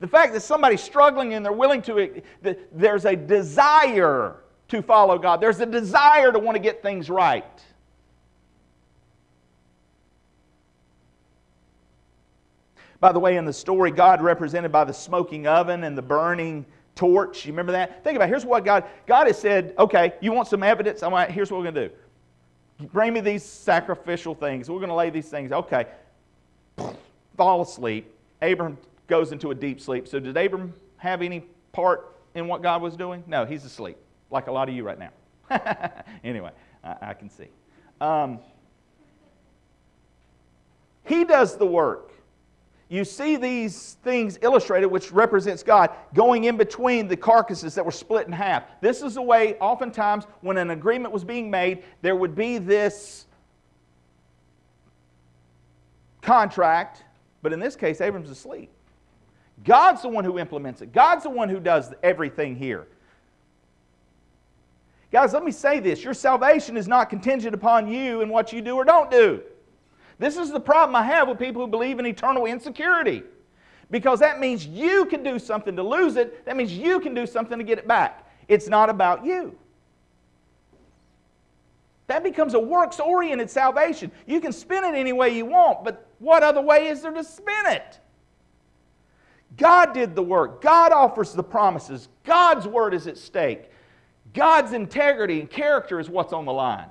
The 0.02 0.08
fact 0.08 0.34
that 0.34 0.42
somebody's 0.42 0.82
struggling 0.82 1.36
and 1.36 1.46
they're 1.46 1.54
willing 1.54 1.82
to, 1.84 2.22
there's 2.74 3.06
a 3.06 3.16
desire 3.16 4.36
to 4.68 4.82
follow 4.82 5.18
God, 5.18 5.40
there's 5.40 5.62
a 5.62 5.66
desire 5.66 6.34
to 6.34 6.40
want 6.40 6.58
to 6.58 6.62
get 6.62 6.82
things 6.82 7.10
right. 7.10 7.64
By 13.02 13.12
the 13.12 13.20
way, 13.20 13.36
in 13.36 13.46
the 13.46 13.52
story, 13.52 13.92
God 13.92 14.22
represented 14.22 14.72
by 14.72 14.86
the 14.86 14.94
smoking 14.94 15.48
oven 15.48 15.84
and 15.84 15.98
the 15.98 16.04
burning 16.04 16.66
torch. 16.96 17.46
You 17.46 17.52
remember 17.52 17.72
that? 17.74 18.04
Think 18.04 18.16
about 18.16 18.26
it. 18.26 18.30
Here's 18.30 18.46
what 18.46 18.64
God 18.64 18.86
God 19.08 19.28
has 19.28 19.40
said, 19.40 19.74
okay, 19.78 20.14
you 20.22 20.32
want 20.32 20.48
some 20.48 20.62
evidence? 20.62 21.02
I'm 21.02 21.12
like, 21.12 21.32
here's 21.32 21.52
what 21.52 21.58
we're 21.58 21.72
going 21.72 21.76
to 21.76 21.90
do. 21.90 22.88
Bring 22.94 23.12
me 23.14 23.20
these 23.20 23.44
sacrificial 23.44 24.36
things. 24.36 24.70
We're 24.70 24.78
going 24.78 24.90
to 24.90 24.96
lay 24.96 25.10
these 25.10 25.30
things. 25.30 25.52
Okay. 25.52 25.88
Fall 27.36 27.62
asleep. 27.62 28.14
Abram 28.42 28.78
goes 29.08 29.32
into 29.32 29.50
a 29.50 29.56
deep 29.56 29.82
sleep. 29.82 30.08
So 30.08 30.20
did 30.20 30.38
Abram 30.38 30.74
have 30.98 31.24
any 31.24 31.44
part 31.72 32.16
in 32.36 32.48
what 32.48 32.62
God 32.62 32.84
was 32.84 32.96
doing? 32.96 33.24
No, 33.26 33.46
he's 33.46 33.66
asleep, 33.66 33.98
like 34.30 34.48
a 34.48 34.52
lot 34.52 34.70
of 34.70 34.76
you 34.76 34.84
right 34.84 35.00
now. 35.00 35.10
anyway, 36.24 36.52
I, 36.84 36.96
I, 37.02 37.14
can 37.14 37.30
see. 37.30 37.48
Um, 38.00 38.40
he 41.04 41.26
does 41.26 41.58
the 41.58 41.66
work 41.66 42.12
you 42.91 43.06
see 43.06 43.38
these 43.38 43.93
things 44.04 44.38
illustrated, 44.41 44.88
which 44.88 45.13
represents 45.13 45.63
God, 45.63 45.91
going 46.13 46.43
in 46.43 46.58
between 46.58 47.08
the 47.08 47.15
carcasses 47.15 47.73
that 47.75 47.86
were 47.86 47.91
split 47.91 48.27
in 48.27 48.34
half. 48.34 48.63
This 48.82 49.01
is 49.01 49.13
the 49.13 49.21
way, 49.21 49.56
oftentimes, 49.60 50.25
when 50.41 50.58
an 50.58 50.71
agreement 50.71 51.13
was 51.13 51.23
being 51.23 51.49
made, 51.49 51.86
there 52.01 52.17
would 52.17 52.36
be 52.36 52.58
this 52.58 53.27
contract, 56.21 57.06
but 57.41 57.54
in 57.54 57.62
this 57.62 57.77
case, 57.77 58.01
Abram's 58.01 58.30
asleep. 58.30 58.69
God's 59.63 60.01
the 60.01 60.10
one 60.10 60.25
who 60.25 60.38
implements 60.38 60.82
it, 60.82 60.91
God's 60.91 61.23
the 61.23 61.30
one 61.30 61.47
who 61.47 61.62
does 61.62 61.93
everything 62.04 62.58
here. 62.58 62.88
Guys, 65.13 65.32
let 65.32 65.45
me 65.45 65.51
say 65.54 65.80
this 65.80 66.04
your 66.04 66.13
salvation 66.13 66.75
is 66.75 66.89
not 66.89 67.10
contingent 67.10 67.56
upon 67.56 67.88
you 67.88 68.19
and 68.19 68.30
what 68.30 68.51
you 68.51 68.62
do 68.62 68.75
or 68.75 68.84
don't 68.84 69.10
do. 69.10 69.41
This 70.21 70.38
is 70.38 70.51
the 70.51 70.60
problem 70.60 70.95
I 70.95 71.01
have 71.01 71.27
with 71.27 71.39
people 71.39 71.63
who 71.63 71.67
believe 71.67 71.97
in 71.97 72.05
eternal 72.05 72.45
insecurity. 72.45 73.23
Because 73.89 74.19
that 74.19 74.39
means 74.39 74.67
you 74.67 75.05
can 75.07 75.23
do 75.23 75.39
something 75.39 75.75
to 75.75 75.81
lose 75.81 76.15
it, 76.15 76.45
that 76.45 76.55
means 76.55 76.71
you 76.71 76.99
can 76.99 77.15
do 77.15 77.25
something 77.25 77.57
to 77.57 77.63
get 77.63 77.79
it 77.79 77.88
back. 77.88 78.31
It's 78.47 78.67
not 78.67 78.91
about 78.91 79.25
you. 79.25 79.57
That 82.05 82.23
becomes 82.23 82.53
a 82.53 82.60
works 82.60 82.99
oriented 82.99 83.49
salvation. 83.49 84.12
You 84.27 84.39
can 84.39 84.51
spin 84.51 84.84
it 84.84 84.93
any 84.93 85.12
way 85.12 85.36
you 85.36 85.47
want, 85.47 85.84
but 85.84 86.07
what 86.19 86.43
other 86.43 86.62
way 86.62 86.88
is 86.88 87.01
there 87.01 87.12
to 87.12 87.23
spin 87.23 87.65
it? 87.65 87.99
God 89.57 89.91
did 89.91 90.13
the 90.15 90.21
work. 90.21 90.62
God 90.62 90.91
offers 90.91 91.34
the 91.34 91.43
promises. 91.43 92.10
God's 92.23 92.67
word 92.67 92.93
is 92.93 93.07
at 93.07 93.17
stake. 93.17 93.71
God's 94.36 94.73
integrity 94.73 95.39
and 95.39 95.49
character 95.49 95.99
is 95.99 96.12
what's 96.12 96.31
on 96.31 96.45
the 96.45 96.53
line. 96.53 96.89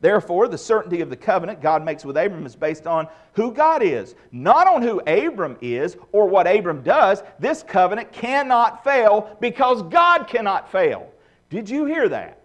Therefore, 0.00 0.46
the 0.46 0.58
certainty 0.58 1.00
of 1.00 1.10
the 1.10 1.16
covenant 1.16 1.60
God 1.60 1.84
makes 1.84 2.04
with 2.04 2.16
Abram 2.16 2.46
is 2.46 2.54
based 2.54 2.86
on 2.86 3.08
who 3.32 3.52
God 3.52 3.82
is, 3.82 4.14
not 4.30 4.68
on 4.68 4.80
who 4.80 5.00
Abram 5.00 5.56
is 5.60 5.96
or 6.12 6.28
what 6.28 6.46
Abram 6.46 6.82
does. 6.82 7.22
This 7.40 7.64
covenant 7.64 8.12
cannot 8.12 8.84
fail 8.84 9.36
because 9.40 9.82
God 9.82 10.28
cannot 10.28 10.70
fail. 10.70 11.10
Did 11.50 11.68
you 11.68 11.84
hear 11.84 12.08
that? 12.10 12.36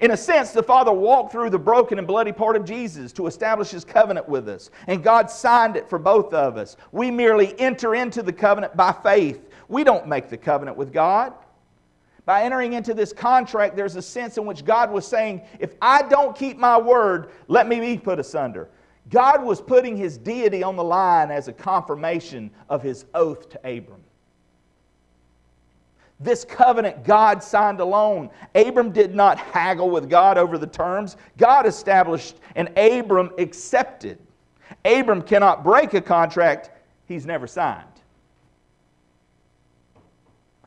In 0.00 0.10
a 0.10 0.16
sense, 0.16 0.50
the 0.50 0.62
Father 0.62 0.92
walked 0.92 1.32
through 1.32 1.50
the 1.50 1.58
broken 1.58 1.98
and 1.98 2.06
bloody 2.06 2.32
part 2.32 2.56
of 2.56 2.64
Jesus 2.64 3.12
to 3.14 3.28
establish 3.28 3.70
His 3.70 3.84
covenant 3.84 4.28
with 4.28 4.48
us, 4.48 4.70
and 4.88 5.02
God 5.02 5.30
signed 5.30 5.76
it 5.76 5.88
for 5.88 5.98
both 5.98 6.34
of 6.34 6.58
us. 6.58 6.76
We 6.92 7.10
merely 7.10 7.58
enter 7.58 7.94
into 7.94 8.22
the 8.22 8.32
covenant 8.32 8.76
by 8.76 8.92
faith. 8.92 9.48
We 9.68 9.84
don't 9.84 10.06
make 10.06 10.28
the 10.28 10.36
covenant 10.36 10.76
with 10.76 10.92
God 10.92 11.32
by 12.26 12.42
entering 12.42 12.74
into 12.74 12.92
this 12.92 13.12
contract, 13.12 13.76
there's 13.76 13.96
a 13.96 14.02
sense 14.02 14.36
in 14.36 14.44
which 14.44 14.64
God 14.64 14.90
was 14.90 15.06
saying, 15.06 15.42
if 15.60 15.74
I 15.80 16.02
don't 16.02 16.36
keep 16.36 16.58
my 16.58 16.76
word, 16.78 17.30
let 17.46 17.68
me 17.68 17.80
be 17.80 17.96
put 17.96 18.18
asunder. 18.18 18.68
God 19.10 19.44
was 19.44 19.60
putting 19.60 19.96
his 19.96 20.18
deity 20.18 20.64
on 20.64 20.74
the 20.74 20.82
line 20.82 21.30
as 21.30 21.46
a 21.46 21.52
confirmation 21.52 22.50
of 22.68 22.82
his 22.82 23.06
oath 23.14 23.48
to 23.50 23.58
Abram. 23.58 24.02
This 26.18 26.44
covenant 26.44 27.04
God 27.04 27.42
signed 27.42 27.78
alone. 27.78 28.30
Abram 28.54 28.90
did 28.90 29.14
not 29.14 29.38
haggle 29.38 29.90
with 29.90 30.08
God 30.08 30.38
over 30.38 30.58
the 30.58 30.66
terms. 30.66 31.16
God 31.36 31.66
established 31.66 32.36
and 32.56 32.76
Abram 32.76 33.30
accepted. 33.38 34.18
Abram 34.84 35.22
cannot 35.22 35.62
break 35.62 35.94
a 35.94 36.00
contract 36.00 36.70
he's 37.06 37.26
never 37.26 37.46
signed. 37.46 37.84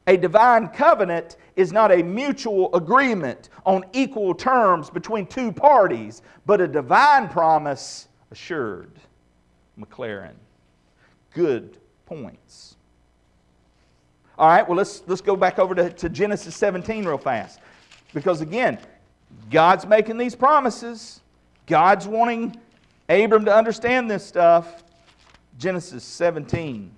A 0.07 0.17
divine 0.17 0.69
covenant 0.69 1.37
is 1.59 1.73
not 1.73 1.91
a 1.91 2.01
mutual 2.01 2.73
agreement 2.73 3.49
on 3.65 3.83
equal 3.91 4.33
terms 4.33 4.89
between 4.89 5.25
two 5.25 5.51
parties, 5.51 6.21
but 6.45 6.61
a 6.61 6.67
divine 6.67 7.27
promise 7.27 8.07
assured. 8.31 8.93
McLaren. 9.77 10.35
Good 11.33 11.77
points. 12.05 12.77
All 14.37 14.47
right, 14.47 14.65
well, 14.65 14.77
let's, 14.77 15.03
let's 15.05 15.19
go 15.19 15.35
back 15.35 15.59
over 15.59 15.75
to, 15.75 15.89
to 15.89 16.07
Genesis 16.07 16.55
17 16.55 17.03
real 17.03 17.17
fast. 17.17 17.59
Because 18.13 18.39
again, 18.39 18.79
God's 19.51 19.85
making 19.85 20.17
these 20.17 20.35
promises, 20.35 21.19
God's 21.67 22.07
wanting 22.07 22.55
Abram 23.09 23.43
to 23.43 23.53
understand 23.53 24.09
this 24.09 24.25
stuff. 24.25 24.83
Genesis 25.57 26.05
17. 26.05 26.89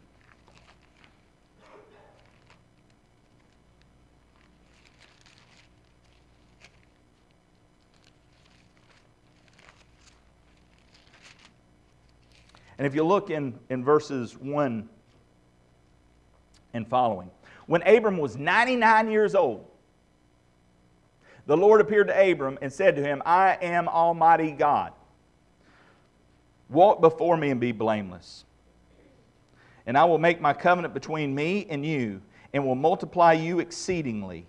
And 12.81 12.87
if 12.87 12.95
you 12.95 13.03
look 13.03 13.29
in, 13.29 13.53
in 13.69 13.83
verses 13.83 14.35
1 14.39 14.89
and 16.73 16.87
following. 16.87 17.29
When 17.67 17.83
Abram 17.83 18.17
was 18.17 18.37
99 18.37 19.11
years 19.11 19.35
old, 19.35 19.67
the 21.45 21.55
Lord 21.55 21.79
appeared 21.79 22.07
to 22.07 22.31
Abram 22.31 22.57
and 22.59 22.73
said 22.73 22.95
to 22.95 23.03
him, 23.03 23.21
I 23.23 23.59
am 23.61 23.87
Almighty 23.87 24.49
God. 24.49 24.93
Walk 26.69 27.01
before 27.01 27.37
me 27.37 27.51
and 27.51 27.61
be 27.61 27.71
blameless. 27.71 28.45
And 29.85 29.95
I 29.95 30.05
will 30.05 30.17
make 30.17 30.41
my 30.41 30.53
covenant 30.53 30.95
between 30.95 31.35
me 31.35 31.67
and 31.69 31.85
you, 31.85 32.19
and 32.51 32.65
will 32.65 32.73
multiply 32.73 33.33
you 33.33 33.59
exceedingly. 33.59 34.47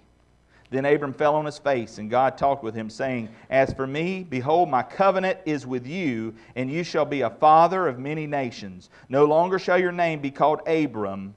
Then 0.72 0.86
Abram 0.86 1.12
fell 1.12 1.34
on 1.34 1.44
his 1.44 1.58
face, 1.58 1.98
and 1.98 2.08
God 2.08 2.38
talked 2.38 2.64
with 2.64 2.74
him, 2.74 2.88
saying, 2.88 3.28
As 3.50 3.74
for 3.74 3.86
me, 3.86 4.24
behold, 4.24 4.70
my 4.70 4.82
covenant 4.82 5.38
is 5.44 5.66
with 5.66 5.86
you, 5.86 6.34
and 6.56 6.70
you 6.70 6.82
shall 6.82 7.04
be 7.04 7.20
a 7.20 7.28
father 7.28 7.86
of 7.86 7.98
many 7.98 8.26
nations. 8.26 8.88
No 9.10 9.26
longer 9.26 9.58
shall 9.58 9.78
your 9.78 9.92
name 9.92 10.20
be 10.20 10.30
called 10.30 10.66
Abram, 10.66 11.34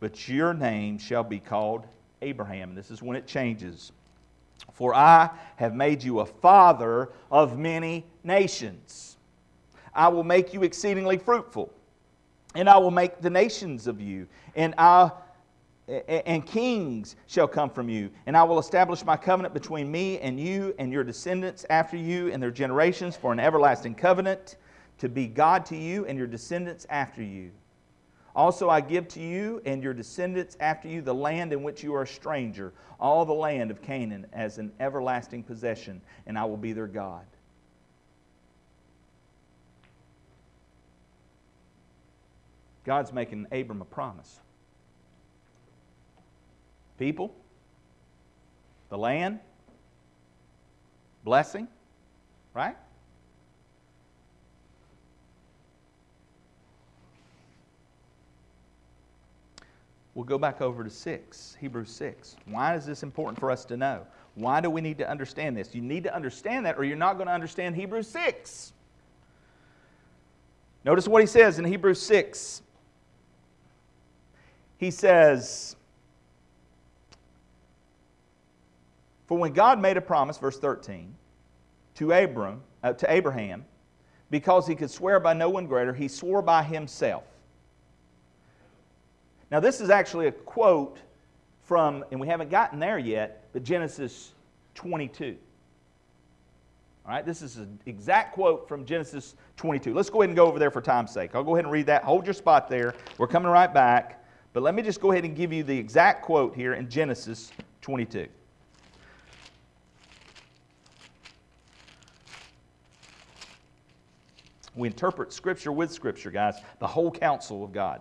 but 0.00 0.28
your 0.28 0.52
name 0.52 0.98
shall 0.98 1.24
be 1.24 1.38
called 1.38 1.86
Abraham. 2.20 2.74
This 2.74 2.90
is 2.90 3.00
when 3.00 3.16
it 3.16 3.26
changes. 3.26 3.90
For 4.74 4.94
I 4.94 5.30
have 5.56 5.74
made 5.74 6.02
you 6.02 6.20
a 6.20 6.26
father 6.26 7.08
of 7.30 7.58
many 7.58 8.04
nations. 8.22 9.16
I 9.94 10.08
will 10.08 10.24
make 10.24 10.52
you 10.52 10.62
exceedingly 10.62 11.16
fruitful, 11.16 11.72
and 12.54 12.68
I 12.68 12.76
will 12.76 12.90
make 12.90 13.22
the 13.22 13.30
nations 13.30 13.86
of 13.86 13.98
you, 14.02 14.28
and 14.54 14.74
I 14.76 15.10
and 15.86 16.46
kings 16.46 17.16
shall 17.26 17.48
come 17.48 17.68
from 17.68 17.88
you, 17.88 18.10
and 18.26 18.36
I 18.36 18.42
will 18.42 18.58
establish 18.58 19.04
my 19.04 19.16
covenant 19.16 19.52
between 19.52 19.90
me 19.90 20.18
and 20.20 20.40
you 20.40 20.74
and 20.78 20.90
your 20.90 21.04
descendants 21.04 21.66
after 21.68 21.96
you 21.96 22.32
and 22.32 22.42
their 22.42 22.50
generations 22.50 23.16
for 23.16 23.32
an 23.32 23.40
everlasting 23.40 23.94
covenant 23.94 24.56
to 24.98 25.08
be 25.08 25.26
God 25.26 25.66
to 25.66 25.76
you 25.76 26.06
and 26.06 26.16
your 26.16 26.26
descendants 26.26 26.86
after 26.88 27.22
you. 27.22 27.50
Also, 28.34 28.68
I 28.68 28.80
give 28.80 29.06
to 29.08 29.20
you 29.20 29.62
and 29.64 29.82
your 29.82 29.94
descendants 29.94 30.56
after 30.58 30.88
you 30.88 31.02
the 31.02 31.14
land 31.14 31.52
in 31.52 31.62
which 31.62 31.84
you 31.84 31.94
are 31.94 32.02
a 32.02 32.06
stranger, 32.06 32.72
all 32.98 33.24
the 33.24 33.34
land 33.34 33.70
of 33.70 33.80
Canaan, 33.80 34.26
as 34.32 34.58
an 34.58 34.72
everlasting 34.80 35.42
possession, 35.42 36.00
and 36.26 36.38
I 36.38 36.44
will 36.44 36.56
be 36.56 36.72
their 36.72 36.88
God. 36.88 37.26
God's 42.84 43.12
making 43.12 43.46
Abram 43.52 43.82
a 43.82 43.84
promise. 43.84 44.40
People, 46.98 47.34
the 48.90 48.98
land, 48.98 49.40
blessing, 51.24 51.66
right? 52.54 52.76
We'll 60.14 60.24
go 60.24 60.38
back 60.38 60.60
over 60.60 60.84
to 60.84 60.90
6, 60.90 61.56
Hebrews 61.60 61.90
6. 61.90 62.36
Why 62.46 62.76
is 62.76 62.86
this 62.86 63.02
important 63.02 63.40
for 63.40 63.50
us 63.50 63.64
to 63.64 63.76
know? 63.76 64.06
Why 64.36 64.60
do 64.60 64.70
we 64.70 64.80
need 64.80 64.98
to 64.98 65.10
understand 65.10 65.56
this? 65.56 65.74
You 65.74 65.82
need 65.82 66.04
to 66.04 66.14
understand 66.14 66.66
that, 66.66 66.78
or 66.78 66.84
you're 66.84 66.96
not 66.96 67.14
going 67.14 67.26
to 67.26 67.32
understand 67.32 67.74
Hebrews 67.74 68.08
6. 68.08 68.72
Notice 70.84 71.08
what 71.08 71.20
he 71.20 71.26
says 71.26 71.58
in 71.58 71.64
Hebrews 71.64 72.00
6. 72.02 72.62
He 74.78 74.90
says, 74.90 75.76
For 79.26 79.38
when 79.38 79.52
God 79.52 79.80
made 79.80 79.96
a 79.96 80.00
promise, 80.00 80.38
verse 80.38 80.58
13, 80.58 81.14
to 81.96 82.12
Abram, 82.12 82.62
uh, 82.82 82.92
to 82.94 83.12
Abraham, 83.12 83.64
because 84.30 84.66
he 84.66 84.74
could 84.74 84.90
swear 84.90 85.20
by 85.20 85.32
no 85.32 85.48
one 85.48 85.66
greater, 85.66 85.94
he 85.94 86.08
swore 86.08 86.42
by 86.42 86.62
himself. 86.62 87.24
Now, 89.50 89.60
this 89.60 89.80
is 89.80 89.90
actually 89.90 90.26
a 90.26 90.32
quote 90.32 90.98
from, 91.62 92.04
and 92.10 92.20
we 92.20 92.26
haven't 92.26 92.50
gotten 92.50 92.78
there 92.78 92.98
yet, 92.98 93.44
but 93.52 93.62
Genesis 93.62 94.32
22. 94.74 95.36
All 97.06 97.12
right, 97.12 97.24
this 97.24 97.42
is 97.42 97.58
an 97.58 97.78
exact 97.86 98.34
quote 98.34 98.66
from 98.66 98.86
Genesis 98.86 99.36
22. 99.56 99.92
Let's 99.92 100.08
go 100.08 100.22
ahead 100.22 100.30
and 100.30 100.36
go 100.36 100.46
over 100.46 100.58
there 100.58 100.70
for 100.70 100.80
time's 100.80 101.12
sake. 101.12 101.34
I'll 101.34 101.44
go 101.44 101.54
ahead 101.54 101.66
and 101.66 101.72
read 101.72 101.86
that. 101.86 102.02
Hold 102.02 102.26
your 102.26 102.34
spot 102.34 102.68
there. 102.68 102.94
We're 103.18 103.26
coming 103.26 103.50
right 103.50 103.72
back. 103.72 104.24
But 104.54 104.62
let 104.62 104.74
me 104.74 104.82
just 104.82 105.00
go 105.00 105.12
ahead 105.12 105.24
and 105.24 105.36
give 105.36 105.52
you 105.52 105.64
the 105.64 105.76
exact 105.76 106.22
quote 106.22 106.54
here 106.54 106.74
in 106.74 106.88
Genesis 106.88 107.52
22. 107.82 108.26
We 114.74 114.88
interpret 114.88 115.32
Scripture 115.32 115.72
with 115.72 115.92
Scripture, 115.92 116.30
guys, 116.30 116.56
the 116.80 116.86
whole 116.86 117.10
counsel 117.10 117.64
of 117.64 117.72
God. 117.72 118.00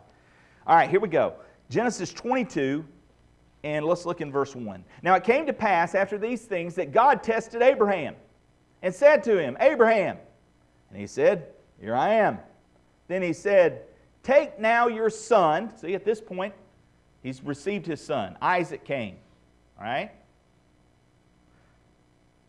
All 0.66 0.76
right, 0.76 0.90
here 0.90 1.00
we 1.00 1.10
go. 1.10 1.34
Genesis 1.70 2.12
22, 2.14 2.86
and 3.64 3.86
let's 3.86 4.06
look 4.06 4.22
in 4.22 4.32
verse 4.32 4.56
1. 4.56 4.84
Now 5.02 5.16
it 5.16 5.24
came 5.24 5.46
to 5.46 5.54
pass 5.54 5.96
after 5.96 6.18
these 6.18 6.42
things 6.42 6.76
that 6.76 6.92
God 6.92 7.24
tested 7.24 7.62
Abraham 7.62 8.16
and 8.82 8.94
said 8.94 9.24
to 9.24 9.38
him, 9.38 9.58
Abraham. 9.60 10.18
And 10.90 11.00
he 11.00 11.08
said, 11.08 11.48
Here 11.80 11.96
I 11.96 12.14
am. 12.16 12.40
Then 13.08 13.22
he 13.22 13.34
said, 13.34 13.84
Take 14.24 14.60
now 14.60 14.88
your 14.88 15.10
son. 15.10 15.76
See, 15.78 15.96
at 15.96 16.06
this 16.06 16.22
point, 16.22 16.54
he's 17.22 17.44
received 17.44 17.86
his 17.86 18.04
son. 18.04 18.38
Isaac 18.42 18.84
came. 18.84 19.18
All 19.78 19.86
right? 19.86 20.12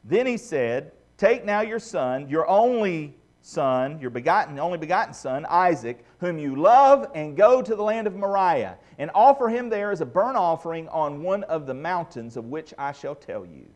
Then 0.05 0.27
he 0.27 0.37
said, 0.37 0.93
Take 1.16 1.45
now 1.45 1.62
your 1.62 1.79
son, 1.79 2.29
your 2.29 2.49
only 2.49 3.14
son, 3.45 3.99
your 4.01 4.09
begotten, 4.09 4.59
only 4.59 4.78
begotten 4.78 5.12
son, 5.12 5.45
Isaac, 5.51 6.03
whom 6.18 6.38
you 6.38 6.57
love, 6.57 7.11
and 7.14 7.36
go 7.36 7.61
to 7.61 7.76
the 7.76 7.82
land 7.82 8.07
of 8.07 8.16
Moriah, 8.16 8.78
and 8.99 9.11
offer 9.14 9.49
him 9.49 9.68
there 9.68 9.90
as 9.90 10.01
a 10.01 10.07
burnt 10.07 10.38
offering 10.38 10.88
on 10.88 11.22
one 11.22 11.45
of 11.45 11.66
the 11.66 11.74
mountains 11.74 12.38
of 12.38 12.47
which 12.47 12.72
I 12.78 12.92
shall 12.92 13.14
tell 13.14 13.45
you. 13.45 13.66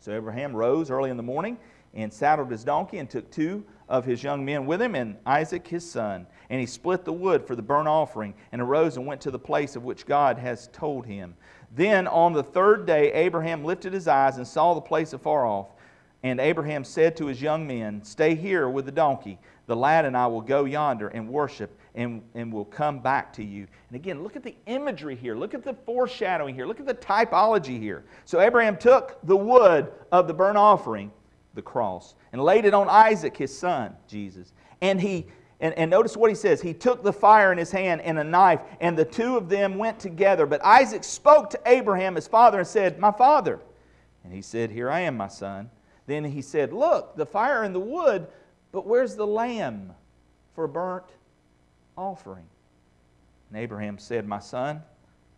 So 0.00 0.12
Abraham 0.12 0.56
rose 0.56 0.90
early 0.90 1.10
in 1.10 1.18
the 1.18 1.22
morning 1.22 1.58
and 1.92 2.10
saddled 2.10 2.50
his 2.50 2.64
donkey 2.64 2.98
and 2.98 3.10
took 3.10 3.30
two 3.30 3.64
of 3.88 4.06
his 4.06 4.22
young 4.22 4.44
men 4.44 4.64
with 4.64 4.80
him 4.80 4.94
and 4.94 5.16
Isaac 5.26 5.66
his 5.66 5.88
son. 5.88 6.26
And 6.48 6.58
he 6.58 6.66
split 6.66 7.04
the 7.04 7.12
wood 7.12 7.46
for 7.46 7.54
the 7.54 7.62
burnt 7.62 7.88
offering 7.88 8.34
and 8.52 8.62
arose 8.62 8.96
and 8.96 9.06
went 9.06 9.20
to 9.22 9.30
the 9.30 9.38
place 9.38 9.76
of 9.76 9.84
which 9.84 10.06
God 10.06 10.38
has 10.38 10.68
told 10.72 11.04
him. 11.04 11.34
Then 11.74 12.06
on 12.06 12.32
the 12.32 12.42
third 12.42 12.86
day, 12.86 13.12
Abraham 13.12 13.64
lifted 13.64 13.92
his 13.92 14.08
eyes 14.08 14.38
and 14.38 14.46
saw 14.46 14.72
the 14.72 14.80
place 14.80 15.12
afar 15.12 15.44
off. 15.44 15.68
And 16.22 16.40
Abraham 16.40 16.84
said 16.84 17.16
to 17.18 17.26
his 17.26 17.40
young 17.40 17.66
men, 17.66 18.02
Stay 18.04 18.34
here 18.34 18.68
with 18.68 18.86
the 18.86 18.92
donkey. 18.92 19.38
The 19.66 19.76
lad 19.76 20.04
and 20.04 20.16
I 20.16 20.26
will 20.26 20.40
go 20.40 20.64
yonder 20.64 21.08
and 21.08 21.28
worship 21.28 21.78
and, 21.94 22.22
and 22.34 22.52
will 22.52 22.64
come 22.64 23.00
back 23.00 23.32
to 23.34 23.44
you. 23.44 23.66
And 23.88 23.96
again, 23.96 24.22
look 24.22 24.34
at 24.34 24.42
the 24.42 24.56
imagery 24.66 25.14
here. 25.14 25.36
Look 25.36 25.54
at 25.54 25.62
the 25.62 25.74
foreshadowing 25.74 26.54
here. 26.54 26.66
Look 26.66 26.80
at 26.80 26.86
the 26.86 26.94
typology 26.94 27.78
here. 27.78 28.04
So 28.24 28.40
Abraham 28.40 28.76
took 28.76 29.18
the 29.24 29.36
wood 29.36 29.92
of 30.10 30.26
the 30.26 30.34
burnt 30.34 30.58
offering, 30.58 31.12
the 31.54 31.62
cross, 31.62 32.14
and 32.32 32.42
laid 32.42 32.64
it 32.64 32.74
on 32.74 32.88
Isaac, 32.88 33.36
his 33.36 33.56
son, 33.56 33.94
Jesus. 34.08 34.52
And 34.80 35.00
he 35.00 35.26
and, 35.60 35.74
and, 35.74 35.90
notice 35.90 36.16
what 36.16 36.30
he 36.30 36.36
says. 36.36 36.62
He 36.62 36.72
took 36.72 37.02
the 37.02 37.12
fire 37.12 37.50
in 37.50 37.58
his 37.58 37.72
hand 37.72 38.00
and 38.02 38.16
a 38.16 38.22
knife, 38.22 38.60
and 38.80 38.96
the 38.96 39.04
two 39.04 39.36
of 39.36 39.48
them 39.48 39.76
went 39.76 39.98
together. 39.98 40.46
But 40.46 40.64
Isaac 40.64 41.02
spoke 41.02 41.50
to 41.50 41.60
Abraham, 41.66 42.14
his 42.14 42.28
father, 42.28 42.60
and 42.60 42.66
said, 42.66 43.00
My 43.00 43.10
father. 43.10 43.58
And 44.22 44.32
he 44.32 44.40
said, 44.40 44.70
Here 44.70 44.88
I 44.88 45.00
am, 45.00 45.16
my 45.16 45.26
son. 45.26 45.68
Then 46.08 46.24
he 46.24 46.40
said, 46.40 46.72
Look, 46.72 47.16
the 47.16 47.26
fire 47.26 47.62
and 47.62 47.74
the 47.74 47.80
wood, 47.80 48.26
but 48.72 48.86
where's 48.86 49.14
the 49.14 49.26
lamb 49.26 49.92
for 50.54 50.64
a 50.64 50.68
burnt 50.68 51.04
offering? 51.96 52.46
And 53.50 53.60
Abraham 53.60 53.98
said, 53.98 54.26
My 54.26 54.38
son, 54.38 54.82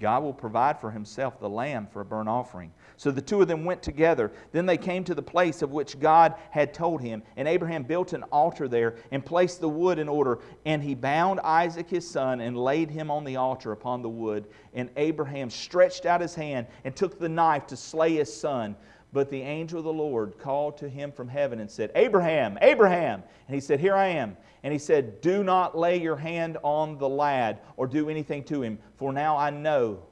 God 0.01 0.23
will 0.23 0.33
provide 0.33 0.81
for 0.81 0.93
himself 0.93 1.41
the 1.41 1.49
lamb 1.49 1.89
for 1.93 2.03
a 2.03 2.05
burnt 2.05 2.29
offering. 2.29 2.73
So 2.97 3.11
the 3.11 3.21
two 3.21 3.43
of 3.43 3.49
them 3.49 3.65
went 3.65 3.83
together. 3.83 4.31
Then 4.53 4.65
they 4.65 4.77
came 4.77 5.03
to 5.05 5.15
the 5.15 5.21
place 5.21 5.61
of 5.61 5.73
which 5.73 5.99
God 5.99 6.37
had 6.51 6.73
told 6.73 7.01
him. 7.01 7.25
And 7.37 7.49
Abraham 7.49 7.83
built 7.83 8.13
an 8.13 8.23
altar 8.25 8.69
there 8.69 8.95
and 9.11 9.27
placed 9.27 9.61
the 9.61 9.69
wood 9.69 9.99
in 9.99 10.09
order. 10.09 10.39
And 10.65 10.83
he 10.83 10.95
bound 10.95 11.41
Isaac 11.41 11.91
his 11.91 12.09
son 12.09 12.41
and 12.41 12.57
laid 12.57 12.91
him 12.91 13.11
on 13.11 13.25
the 13.25 13.37
altar 13.37 13.73
upon 13.73 14.03
the 14.03 14.09
wood. 14.09 14.47
And 14.73 14.89
Abraham 14.97 15.51
stretched 15.51 16.07
out 16.07 16.21
his 16.21 16.35
hand 16.37 16.69
and 16.85 16.95
took 16.95 17.19
the 17.19 17.29
knife 17.29 17.67
to 17.67 17.77
slay 17.77 18.15
his 18.15 18.33
son. 18.33 18.77
But 19.13 19.31
the 19.31 19.43
angel 19.43 19.79
of 19.79 19.85
the 19.85 19.93
Lord 19.93 20.39
called 20.39 20.79
to 20.79 20.89
him 20.89 21.11
from 21.11 21.29
heaven 21.29 21.59
and 21.59 21.71
said, 21.71 21.91
Abraham, 21.95 22.59
Abraham. 22.61 23.23
And 23.49 23.55
he 23.55 23.61
said, 23.61 23.81
Here 23.81 23.97
I 23.97 24.07
am. 24.07 24.37
And 24.63 24.73
he 24.73 24.79
said, 24.79 25.21
Do 25.21 25.43
not 25.43 25.77
lay 25.77 26.01
your 26.01 26.17
hand 26.17 26.59
on 26.63 26.97
the 26.99 27.09
lad 27.09 27.59
or 27.77 27.87
do 27.87 28.09
anything 28.09 28.45
to 28.45 28.63
him, 28.63 28.79
for 28.97 29.13
now 29.13 29.37
I 29.37 29.51
know 29.51 30.05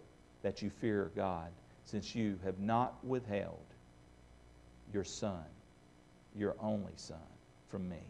that 0.43 0.63
you 0.63 0.71
fear 0.71 1.13
God, 1.15 1.51
since 1.85 2.15
you 2.15 2.39
have 2.45 2.59
not 2.59 3.05
withheld 3.05 3.59
your 4.93 5.05
son, 5.05 5.45
your 6.35 6.57
only 6.61 6.95
son, 6.97 7.19
from 7.69 7.89
me. 7.89 8.03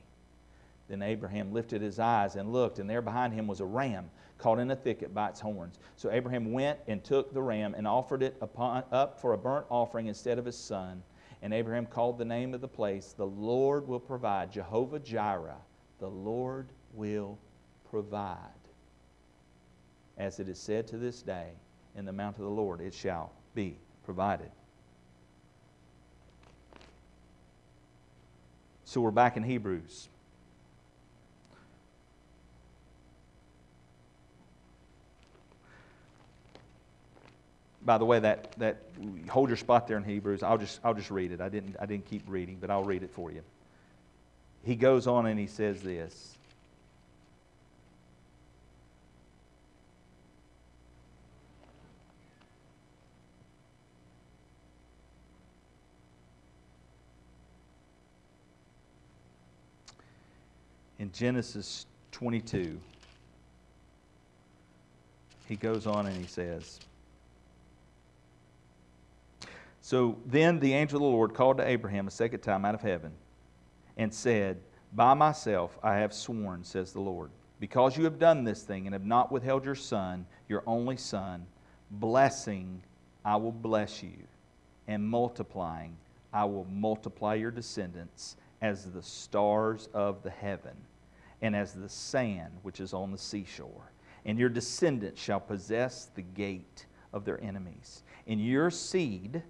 Then 0.88 1.02
Abraham 1.02 1.52
lifted 1.52 1.82
his 1.82 1.98
eyes 1.98 2.36
and 2.36 2.52
looked, 2.52 2.78
and 2.78 2.88
there 2.88 3.02
behind 3.02 3.34
him 3.34 3.46
was 3.46 3.60
a 3.60 3.66
ram 3.66 4.10
caught 4.38 4.58
in 4.58 4.70
a 4.70 4.76
thicket 4.76 5.12
by 5.12 5.28
its 5.28 5.40
horns. 5.40 5.78
So 5.96 6.10
Abraham 6.10 6.52
went 6.52 6.78
and 6.86 7.02
took 7.02 7.34
the 7.34 7.42
ram 7.42 7.74
and 7.74 7.86
offered 7.86 8.22
it 8.22 8.36
upon, 8.40 8.84
up 8.92 9.20
for 9.20 9.34
a 9.34 9.38
burnt 9.38 9.66
offering 9.68 10.06
instead 10.06 10.38
of 10.38 10.44
his 10.44 10.56
son. 10.56 11.02
And 11.42 11.52
Abraham 11.52 11.86
called 11.86 12.18
the 12.18 12.24
name 12.24 12.54
of 12.54 12.60
the 12.60 12.68
place, 12.68 13.14
The 13.16 13.26
Lord 13.26 13.86
will 13.86 14.00
provide, 14.00 14.52
Jehovah 14.52 15.00
Jireh, 15.00 15.60
the 15.98 16.08
Lord 16.08 16.68
will 16.94 17.38
provide. 17.90 18.38
As 20.16 20.40
it 20.40 20.48
is 20.48 20.58
said 20.58 20.86
to 20.88 20.98
this 20.98 21.22
day, 21.22 21.50
in 21.96 22.04
the 22.04 22.12
mount 22.12 22.36
of 22.36 22.44
the 22.44 22.50
Lord, 22.50 22.80
it 22.80 22.94
shall 22.94 23.32
be 23.54 23.78
provided. 24.04 24.50
So 28.84 29.00
we're 29.00 29.10
back 29.10 29.36
in 29.36 29.42
Hebrews. 29.42 30.08
By 37.88 37.96
the 37.96 38.04
way, 38.04 38.20
that, 38.20 38.52
that 38.58 38.82
hold 39.30 39.48
your 39.48 39.56
spot 39.56 39.88
there 39.88 39.96
in 39.96 40.04
Hebrews. 40.04 40.42
I'll 40.42 40.58
just, 40.58 40.78
I'll 40.84 40.92
just 40.92 41.10
read 41.10 41.32
it. 41.32 41.40
I 41.40 41.48
didn't, 41.48 41.74
I 41.80 41.86
didn't 41.86 42.04
keep 42.04 42.22
reading, 42.28 42.58
but 42.60 42.70
I'll 42.70 42.84
read 42.84 43.02
it 43.02 43.10
for 43.10 43.32
you. 43.32 43.40
He 44.62 44.76
goes 44.76 45.06
on 45.06 45.24
and 45.24 45.40
he 45.40 45.46
says 45.46 45.80
this. 45.80 46.34
In 60.98 61.10
Genesis 61.10 61.86
22, 62.12 62.78
he 65.46 65.56
goes 65.56 65.86
on 65.86 66.04
and 66.04 66.14
he 66.14 66.26
says, 66.26 66.80
so 69.80 70.18
then 70.26 70.60
the 70.60 70.74
angel 70.74 70.96
of 70.96 71.02
the 71.02 71.08
Lord 71.08 71.34
called 71.34 71.58
to 71.58 71.68
Abraham 71.68 72.08
a 72.08 72.10
second 72.10 72.40
time 72.40 72.64
out 72.64 72.74
of 72.74 72.82
heaven 72.82 73.12
and 73.96 74.12
said, 74.12 74.58
By 74.92 75.14
myself 75.14 75.78
I 75.82 75.96
have 75.96 76.12
sworn, 76.12 76.64
says 76.64 76.92
the 76.92 77.00
Lord, 77.00 77.30
because 77.60 77.96
you 77.96 78.04
have 78.04 78.18
done 78.18 78.44
this 78.44 78.62
thing 78.62 78.86
and 78.86 78.92
have 78.92 79.06
not 79.06 79.32
withheld 79.32 79.64
your 79.64 79.74
son, 79.74 80.26
your 80.48 80.62
only 80.66 80.96
son, 80.96 81.46
blessing 81.90 82.82
I 83.24 83.36
will 83.36 83.52
bless 83.52 84.02
you, 84.02 84.16
and 84.86 85.08
multiplying 85.08 85.96
I 86.32 86.44
will 86.44 86.66
multiply 86.66 87.34
your 87.34 87.50
descendants 87.50 88.36
as 88.60 88.84
the 88.84 89.02
stars 89.02 89.88
of 89.94 90.22
the 90.22 90.30
heaven 90.30 90.76
and 91.40 91.54
as 91.54 91.72
the 91.72 91.88
sand 91.88 92.52
which 92.62 92.80
is 92.80 92.92
on 92.92 93.12
the 93.12 93.18
seashore. 93.18 93.92
And 94.24 94.38
your 94.38 94.48
descendants 94.48 95.20
shall 95.20 95.40
possess 95.40 96.10
the 96.14 96.22
gate 96.22 96.86
of 97.12 97.24
their 97.24 97.42
enemies. 97.42 98.02
And 98.26 98.44
your 98.44 98.70
seed, 98.70 99.42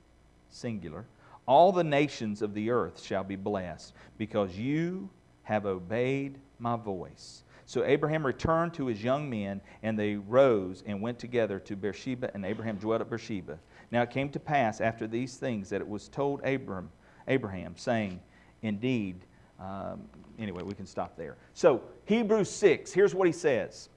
singular, 0.50 1.06
all 1.46 1.72
the 1.72 1.84
nations 1.84 2.42
of 2.42 2.54
the 2.54 2.70
earth 2.70 3.02
shall 3.02 3.24
be 3.24 3.36
blessed 3.36 3.94
because 4.18 4.56
you 4.56 5.08
have 5.42 5.64
obeyed 5.64 6.38
my 6.58 6.76
voice. 6.76 7.44
So 7.64 7.84
Abraham 7.84 8.24
returned 8.24 8.72
to 8.74 8.86
his 8.86 9.04
young 9.04 9.28
men, 9.28 9.60
and 9.82 9.98
they 9.98 10.16
rose 10.16 10.82
and 10.86 11.02
went 11.02 11.18
together 11.18 11.58
to 11.60 11.76
Beersheba, 11.76 12.30
and 12.32 12.44
Abraham 12.44 12.76
dwelt 12.76 13.02
at 13.02 13.10
Beersheba. 13.10 13.58
Now 13.90 14.02
it 14.02 14.10
came 14.10 14.30
to 14.30 14.40
pass 14.40 14.80
after 14.80 15.06
these 15.06 15.36
things 15.36 15.68
that 15.70 15.80
it 15.80 15.88
was 15.88 16.08
told 16.08 16.40
Abraham, 16.44 16.90
Abraham 17.28 17.74
saying, 17.76 18.20
Indeed, 18.62 19.24
um, 19.60 20.02
anyway, 20.38 20.62
we 20.62 20.74
can 20.74 20.86
stop 20.86 21.16
there. 21.16 21.36
So 21.52 21.82
Hebrews 22.06 22.50
6, 22.50 22.92
here's 22.92 23.14
what 23.14 23.26
he 23.26 23.32
says. 23.32 23.88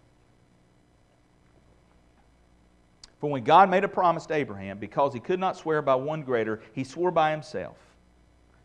For 3.21 3.29
when 3.29 3.43
God 3.43 3.69
made 3.69 3.83
a 3.83 3.87
promise 3.87 4.25
to 4.25 4.33
Abraham, 4.33 4.79
because 4.79 5.13
he 5.13 5.19
could 5.19 5.39
not 5.39 5.55
swear 5.55 5.83
by 5.83 5.93
one 5.93 6.23
greater, 6.23 6.59
he 6.73 6.83
swore 6.83 7.11
by 7.11 7.29
himself, 7.29 7.77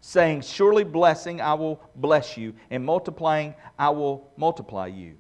saying, 0.01 0.41
Surely 0.41 0.83
blessing 0.83 1.43
I 1.43 1.53
will 1.53 1.79
bless 1.95 2.39
you, 2.39 2.55
and 2.71 2.83
multiplying 2.83 3.55
I 3.79 3.91
will 3.91 4.27
multiply 4.39 4.87
you. 4.87 5.13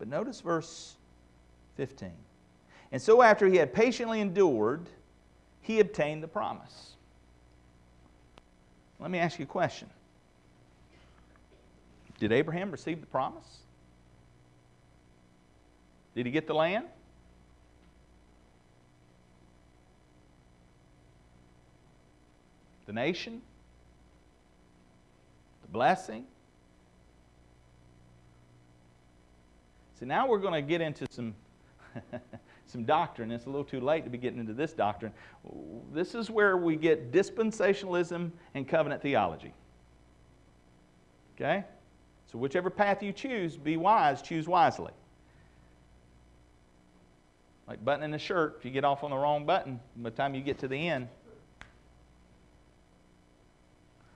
But 0.00 0.08
notice 0.08 0.40
verse 0.40 0.96
15. 1.76 2.10
And 2.90 3.00
so 3.00 3.22
after 3.22 3.46
he 3.46 3.56
had 3.56 3.72
patiently 3.72 4.20
endured, 4.20 4.88
he 5.60 5.78
obtained 5.78 6.24
the 6.24 6.28
promise. 6.28 6.96
Let 8.98 9.12
me 9.12 9.20
ask 9.20 9.38
you 9.38 9.44
a 9.44 9.46
question 9.46 9.88
Did 12.18 12.32
Abraham 12.32 12.72
receive 12.72 13.00
the 13.00 13.06
promise? 13.06 13.58
Did 16.18 16.26
he 16.26 16.32
get 16.32 16.48
the 16.48 16.54
land? 16.54 16.86
The 22.86 22.92
nation? 22.92 23.40
The 25.62 25.68
blessing? 25.68 26.24
See, 30.00 30.06
now 30.06 30.26
we're 30.26 30.40
going 30.40 30.54
to 30.54 30.60
get 30.60 30.80
into 30.80 31.06
some, 31.08 31.36
some 32.66 32.82
doctrine. 32.82 33.30
It's 33.30 33.46
a 33.46 33.50
little 33.50 33.62
too 33.62 33.80
late 33.80 34.02
to 34.02 34.10
be 34.10 34.18
getting 34.18 34.40
into 34.40 34.54
this 34.54 34.72
doctrine. 34.72 35.12
This 35.92 36.16
is 36.16 36.30
where 36.30 36.56
we 36.56 36.74
get 36.74 37.12
dispensationalism 37.12 38.32
and 38.54 38.66
covenant 38.66 39.02
theology. 39.02 39.54
Okay? 41.36 41.62
So, 42.26 42.38
whichever 42.38 42.70
path 42.70 43.04
you 43.04 43.12
choose, 43.12 43.56
be 43.56 43.76
wise, 43.76 44.20
choose 44.20 44.48
wisely. 44.48 44.90
Like 47.68 47.84
buttoning 47.84 48.14
a 48.14 48.18
shirt, 48.18 48.56
if 48.58 48.64
you 48.64 48.70
get 48.70 48.84
off 48.84 49.04
on 49.04 49.10
the 49.10 49.16
wrong 49.16 49.44
button, 49.44 49.78
by 49.96 50.08
the 50.08 50.16
time 50.16 50.34
you 50.34 50.40
get 50.40 50.58
to 50.60 50.68
the 50.68 50.88
end. 50.88 51.08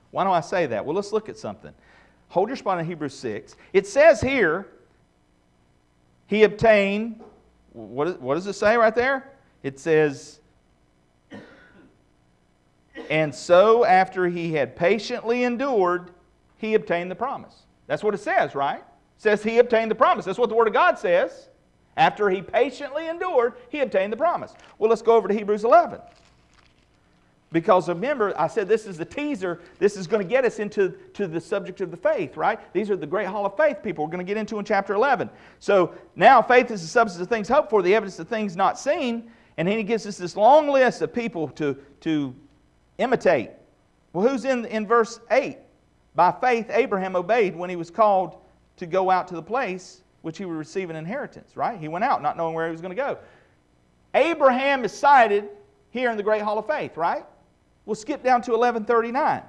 Why 0.09 0.23
do 0.23 0.31
I 0.31 0.41
say 0.41 0.65
that? 0.65 0.85
Well, 0.85 0.95
let's 0.95 1.11
look 1.11 1.29
at 1.29 1.37
something. 1.37 1.73
Hold 2.29 2.49
your 2.49 2.55
spot 2.55 2.79
in 2.79 2.85
Hebrews 2.85 3.13
6. 3.13 3.55
It 3.73 3.85
says 3.85 4.21
here, 4.21 4.67
he 6.25 6.43
obtained, 6.43 7.21
what, 7.73 8.19
what 8.19 8.35
does 8.35 8.47
it 8.47 8.53
say 8.53 8.75
right 8.75 8.95
there? 8.95 9.31
It 9.61 9.79
says, 9.79 10.39
and 13.09 13.33
so 13.33 13.85
after 13.85 14.27
he 14.27 14.53
had 14.53 14.75
patiently 14.75 15.43
endured, 15.43 16.09
he 16.57 16.73
obtained 16.73 17.11
the 17.11 17.15
promise. 17.15 17.53
That's 17.85 18.03
what 18.03 18.15
it 18.15 18.19
says, 18.19 18.55
right? 18.55 18.79
It 18.79 19.21
says 19.21 19.43
he 19.43 19.59
obtained 19.59 19.91
the 19.91 19.95
promise. 19.95 20.25
That's 20.25 20.39
what 20.39 20.49
the 20.49 20.55
Word 20.55 20.67
of 20.67 20.73
God 20.73 20.97
says. 20.97 21.49
After 21.95 22.29
he 22.29 22.41
patiently 22.41 23.07
endured, 23.07 23.53
he 23.69 23.79
obtained 23.79 24.11
the 24.11 24.17
promise. 24.17 24.53
Well, 24.79 24.89
let's 24.89 25.01
go 25.01 25.15
over 25.15 25.27
to 25.27 25.33
Hebrews 25.33 25.63
11. 25.63 25.99
Because 27.51 27.87
remember, 27.87 28.33
I 28.35 28.47
said 28.47 28.67
this 28.67 28.87
is 28.87 28.97
the 28.97 29.05
teaser. 29.05 29.61
This 29.77 29.95
is 29.95 30.07
going 30.07 30.23
to 30.23 30.27
get 30.27 30.43
us 30.43 30.57
into 30.57 30.89
to 31.13 31.27
the 31.27 31.39
subject 31.39 31.81
of 31.81 31.91
the 31.91 31.97
faith, 31.97 32.35
right? 32.35 32.59
These 32.73 32.89
are 32.89 32.95
the 32.95 33.05
great 33.05 33.27
hall 33.27 33.45
of 33.45 33.55
faith 33.55 33.77
people 33.83 34.03
we're 34.03 34.09
going 34.09 34.25
to 34.25 34.29
get 34.29 34.37
into 34.37 34.57
in 34.57 34.65
chapter 34.65 34.95
11. 34.95 35.29
So 35.59 35.93
now 36.15 36.41
faith 36.41 36.71
is 36.71 36.81
the 36.81 36.87
substance 36.87 37.21
of 37.21 37.29
things 37.29 37.47
hoped 37.47 37.69
for, 37.69 37.83
the 37.83 37.93
evidence 37.93 38.17
of 38.17 38.27
things 38.27 38.55
not 38.55 38.79
seen. 38.79 39.31
And 39.57 39.67
then 39.67 39.77
he 39.77 39.83
gives 39.83 40.07
us 40.07 40.17
this 40.17 40.35
long 40.35 40.67
list 40.67 41.03
of 41.03 41.13
people 41.13 41.47
to, 41.49 41.77
to 42.01 42.33
imitate. 42.97 43.51
Well, 44.13 44.27
who's 44.27 44.45
in, 44.45 44.65
in 44.65 44.87
verse 44.87 45.19
8? 45.29 45.57
By 46.15 46.31
faith, 46.31 46.71
Abraham 46.71 47.15
obeyed 47.15 47.55
when 47.55 47.69
he 47.69 47.75
was 47.75 47.91
called 47.91 48.37
to 48.77 48.87
go 48.87 49.11
out 49.11 49.27
to 49.27 49.35
the 49.35 49.43
place 49.43 50.02
which 50.23 50.37
he 50.37 50.45
would 50.45 50.55
receive 50.55 50.89
an 50.89 50.95
inheritance, 50.95 51.55
right? 51.55 51.79
He 51.79 51.87
went 51.87 52.03
out 52.03 52.23
not 52.23 52.35
knowing 52.35 52.55
where 52.55 52.65
he 52.65 52.71
was 52.71 52.81
going 52.81 52.95
to 52.95 53.01
go. 53.01 53.17
Abraham 54.15 54.85
is 54.85 54.91
cited 54.91 55.49
here 55.91 56.09
in 56.09 56.17
the 56.17 56.23
Great 56.23 56.41
Hall 56.41 56.57
of 56.57 56.65
Faith, 56.65 56.97
right? 56.97 57.25
We'll 57.85 57.95
skip 57.95 58.23
down 58.23 58.41
to 58.43 58.51
1139 58.51 59.43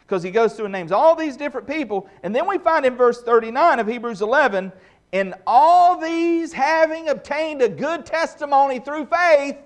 because 0.00 0.22
he 0.22 0.30
goes 0.30 0.54
through 0.54 0.64
and 0.66 0.72
names 0.72 0.92
all 0.92 1.14
these 1.14 1.36
different 1.36 1.66
people. 1.66 2.08
And 2.22 2.34
then 2.34 2.48
we 2.48 2.56
find 2.58 2.86
in 2.86 2.96
verse 2.96 3.22
39 3.22 3.80
of 3.80 3.86
Hebrews 3.86 4.22
11, 4.22 4.72
and 5.12 5.34
all 5.46 6.00
these 6.00 6.52
having 6.54 7.10
obtained 7.10 7.60
a 7.60 7.68
good 7.68 8.06
testimony 8.06 8.78
through 8.78 9.06
faith, 9.06 9.56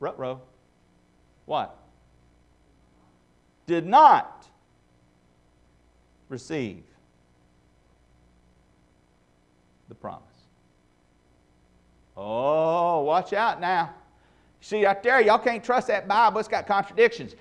row, 0.00 0.40
what? 1.46 1.76
Did 3.66 3.86
not 3.86 4.48
receive 6.28 6.82
the 9.90 9.94
promise. 9.94 10.22
Oh, 12.22 13.00
watch 13.00 13.32
out 13.32 13.62
now. 13.62 13.94
See 14.60 14.84
out 14.84 15.02
there, 15.02 15.22
y'all 15.22 15.38
can't 15.38 15.64
trust 15.64 15.86
that 15.86 16.06
Bible. 16.06 16.38
It's 16.38 16.48
got 16.48 16.66
contradictions. 16.66 17.34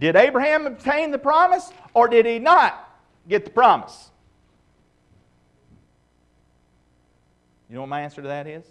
Did 0.00 0.16
Abraham 0.16 0.66
obtain 0.66 1.12
the 1.12 1.18
promise 1.18 1.72
or 1.94 2.08
did 2.08 2.26
he 2.26 2.40
not 2.40 2.98
get 3.28 3.44
the 3.44 3.52
promise? 3.52 4.10
You 7.68 7.76
know 7.76 7.82
what 7.82 7.90
my 7.90 8.00
answer 8.00 8.22
to 8.22 8.28
that 8.28 8.48
is? 8.48 8.64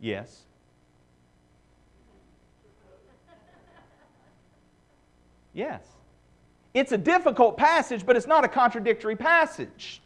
Yes. 0.00 0.42
Yes. 5.54 5.82
It's 6.74 6.92
a 6.92 6.98
difficult 6.98 7.56
passage, 7.56 8.04
but 8.04 8.16
it's 8.16 8.26
not 8.26 8.44
a 8.44 8.48
contradictory 8.48 9.16
passage. 9.16 10.02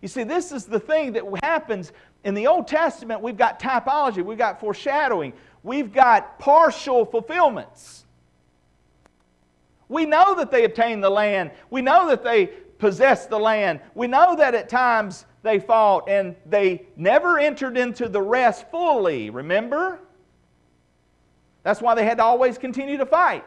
You 0.00 0.08
see, 0.08 0.24
this 0.24 0.52
is 0.52 0.64
the 0.64 0.80
thing 0.80 1.12
that 1.12 1.24
happens 1.42 1.92
in 2.24 2.34
the 2.34 2.46
Old 2.46 2.66
Testament. 2.66 3.20
We've 3.20 3.36
got 3.36 3.60
typology, 3.60 4.24
we've 4.24 4.38
got 4.38 4.60
foreshadowing, 4.60 5.32
we've 5.62 5.92
got 5.92 6.38
partial 6.38 7.04
fulfillments. 7.04 8.06
We 9.88 10.06
know 10.06 10.36
that 10.36 10.50
they 10.50 10.64
obtained 10.64 11.02
the 11.02 11.10
land. 11.10 11.50
We 11.68 11.82
know 11.82 12.08
that 12.08 12.22
they 12.22 12.46
possessed 12.78 13.28
the 13.28 13.38
land. 13.38 13.80
We 13.94 14.06
know 14.06 14.36
that 14.36 14.54
at 14.54 14.68
times 14.68 15.26
they 15.42 15.58
fought 15.58 16.08
and 16.08 16.36
they 16.46 16.86
never 16.96 17.38
entered 17.38 17.76
into 17.76 18.08
the 18.08 18.22
rest 18.22 18.70
fully, 18.70 19.30
remember? 19.30 19.98
That's 21.62 21.82
why 21.82 21.94
they 21.94 22.04
had 22.04 22.18
to 22.18 22.24
always 22.24 22.56
continue 22.56 22.96
to 22.98 23.06
fight. 23.06 23.44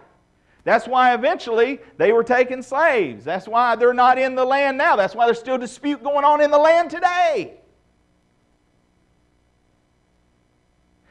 That's 0.64 0.88
why 0.88 1.14
eventually 1.14 1.80
they 1.98 2.14
were 2.14 2.24
taken 2.24 2.64
slaves. 2.64 3.26
That's 3.26 3.48
why 3.48 3.76
they're 3.76 3.94
not 3.94 4.18
in 4.18 4.36
the 4.36 4.46
land 4.46 4.78
now. 4.78 4.96
That's 4.96 5.14
why 5.14 5.26
there's 5.26 5.40
still 5.40 5.58
dispute 5.58 6.02
going 6.04 6.24
on 6.24 6.42
in 6.42 6.52
the 6.52 6.58
land 6.58 6.90
today. 6.90 7.56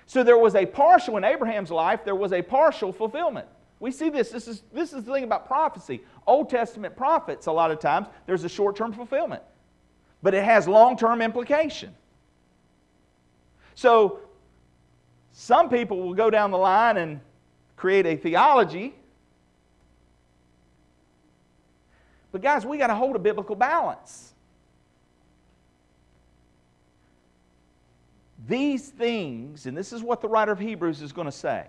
So 0.07 0.23
there 0.23 0.39
was 0.39 0.55
a 0.55 0.67
partial 0.67 1.17
in 1.17 1.25
Abraham's 1.25 1.71
life, 1.71 2.05
there 2.05 2.15
was 2.15 2.33
a 2.33 2.43
partial 2.43 2.93
fulfillment. 2.93 3.47
We 3.81 3.91
see 3.91 4.11
this. 4.11 4.31
This 4.31 4.47
is, 4.47 4.63
this 4.73 4.93
is 4.93 5.05
the 5.05 5.13
thing 5.13 5.25
about 5.25 5.47
prophecy. 5.47 6.03
Old 6.27 6.51
Testament 6.51 6.95
prophets, 6.95 7.47
a 7.47 7.53
lot 7.53 7.71
of 7.71 7.81
times, 7.81 8.07
there's 8.27 8.45
a 8.45 8.49
short 8.49 8.77
term 8.77 8.93
fulfillment, 8.93 9.43
but 10.23 10.35
it 10.35 10.45
has 10.45 10.69
long 10.69 10.97
term 10.97 11.21
implication. 11.21 11.95
So, 13.75 14.21
some 15.33 15.69
people 15.69 16.01
will 16.01 16.15
go 16.15 16.31
down 16.31 16.51
the 16.51 16.59
line 16.59 16.99
and 16.99 17.21
create 17.77 18.07
a 18.07 18.17
theology. 18.17 18.95
But, 22.33 22.41
guys, 22.41 22.65
we 22.65 22.79
got 22.79 22.89
to 22.89 22.95
hold 22.95 23.15
a 23.15 23.19
biblical 23.19 23.55
balance. 23.55 24.33
These 28.49 28.89
things, 28.89 29.67
and 29.67 29.77
this 29.77 29.93
is 29.93 30.03
what 30.03 30.21
the 30.21 30.29
writer 30.29 30.51
of 30.51 30.59
Hebrews 30.59 31.01
is 31.03 31.13
going 31.13 31.27
to 31.27 31.33
say 31.33 31.67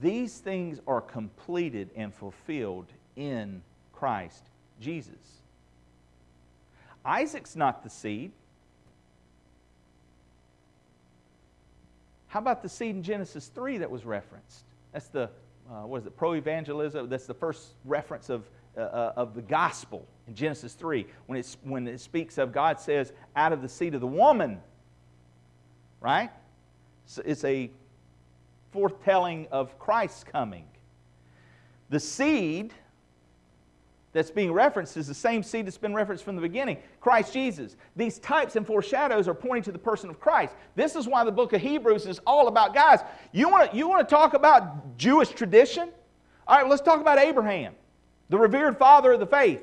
these 0.00 0.38
things 0.38 0.80
are 0.86 1.00
completed 1.00 1.88
and 1.96 2.12
fulfilled 2.12 2.86
in 3.16 3.62
Christ 3.92 4.42
Jesus. 4.80 5.14
Isaac's 7.04 7.54
not 7.54 7.82
the 7.82 7.90
seed. 7.90 8.32
How 12.28 12.40
about 12.40 12.62
the 12.62 12.68
seed 12.68 12.96
in 12.96 13.02
Genesis 13.02 13.46
3 13.54 13.78
that 13.78 13.90
was 13.90 14.04
referenced? 14.04 14.64
That's 14.92 15.06
the, 15.08 15.30
uh, 15.70 15.86
what 15.86 16.00
is 16.00 16.06
it, 16.06 16.16
pro 16.16 16.34
evangelism? 16.34 17.08
That's 17.08 17.26
the 17.26 17.34
first 17.34 17.74
reference 17.84 18.28
of, 18.28 18.48
uh, 18.76 18.80
uh, 18.80 19.12
of 19.16 19.34
the 19.34 19.42
gospel 19.42 20.06
in 20.28 20.34
Genesis 20.34 20.74
3. 20.74 21.06
When, 21.26 21.38
it's, 21.38 21.56
when 21.62 21.88
it 21.88 22.00
speaks 22.00 22.38
of 22.38 22.52
God 22.52 22.80
says, 22.80 23.12
out 23.36 23.52
of 23.52 23.62
the 23.62 23.68
seed 23.68 23.94
of 23.94 24.00
the 24.00 24.06
woman, 24.06 24.60
right? 26.00 26.30
So 27.06 27.22
it's 27.24 27.44
a 27.44 27.70
foretelling 28.72 29.46
of 29.50 29.78
Christ's 29.78 30.24
coming. 30.24 30.66
The 31.90 32.00
seed 32.00 32.72
that's 34.14 34.30
being 34.30 34.52
referenced 34.52 34.96
is 34.96 35.08
the 35.08 35.14
same 35.14 35.42
seed 35.42 35.66
that's 35.66 35.76
been 35.76 35.92
referenced 35.92 36.24
from 36.24 36.36
the 36.36 36.40
beginning 36.40 36.78
Christ 37.00 37.34
Jesus. 37.34 37.76
These 37.96 38.20
types 38.20 38.56
and 38.56 38.66
foreshadows 38.66 39.28
are 39.28 39.34
pointing 39.34 39.64
to 39.64 39.72
the 39.72 39.78
person 39.78 40.08
of 40.08 40.18
Christ. 40.18 40.54
This 40.76 40.96
is 40.96 41.06
why 41.06 41.24
the 41.24 41.32
book 41.32 41.52
of 41.52 41.60
Hebrews 41.60 42.06
is 42.06 42.20
all 42.26 42.48
about, 42.48 42.72
guys, 42.72 43.00
you 43.32 43.50
want 43.50 43.70
to 43.70 43.76
you 43.76 43.88
want 43.88 44.08
to 44.08 44.14
talk 44.14 44.32
about 44.32 44.96
Jewish 44.96 45.28
tradition? 45.30 45.90
All 46.46 46.56
right, 46.56 46.62
well, 46.62 46.70
let's 46.70 46.82
talk 46.82 47.00
about 47.00 47.18
Abraham, 47.18 47.74
the 48.30 48.38
revered 48.38 48.78
father 48.78 49.12
of 49.12 49.20
the 49.20 49.26
faith. 49.26 49.60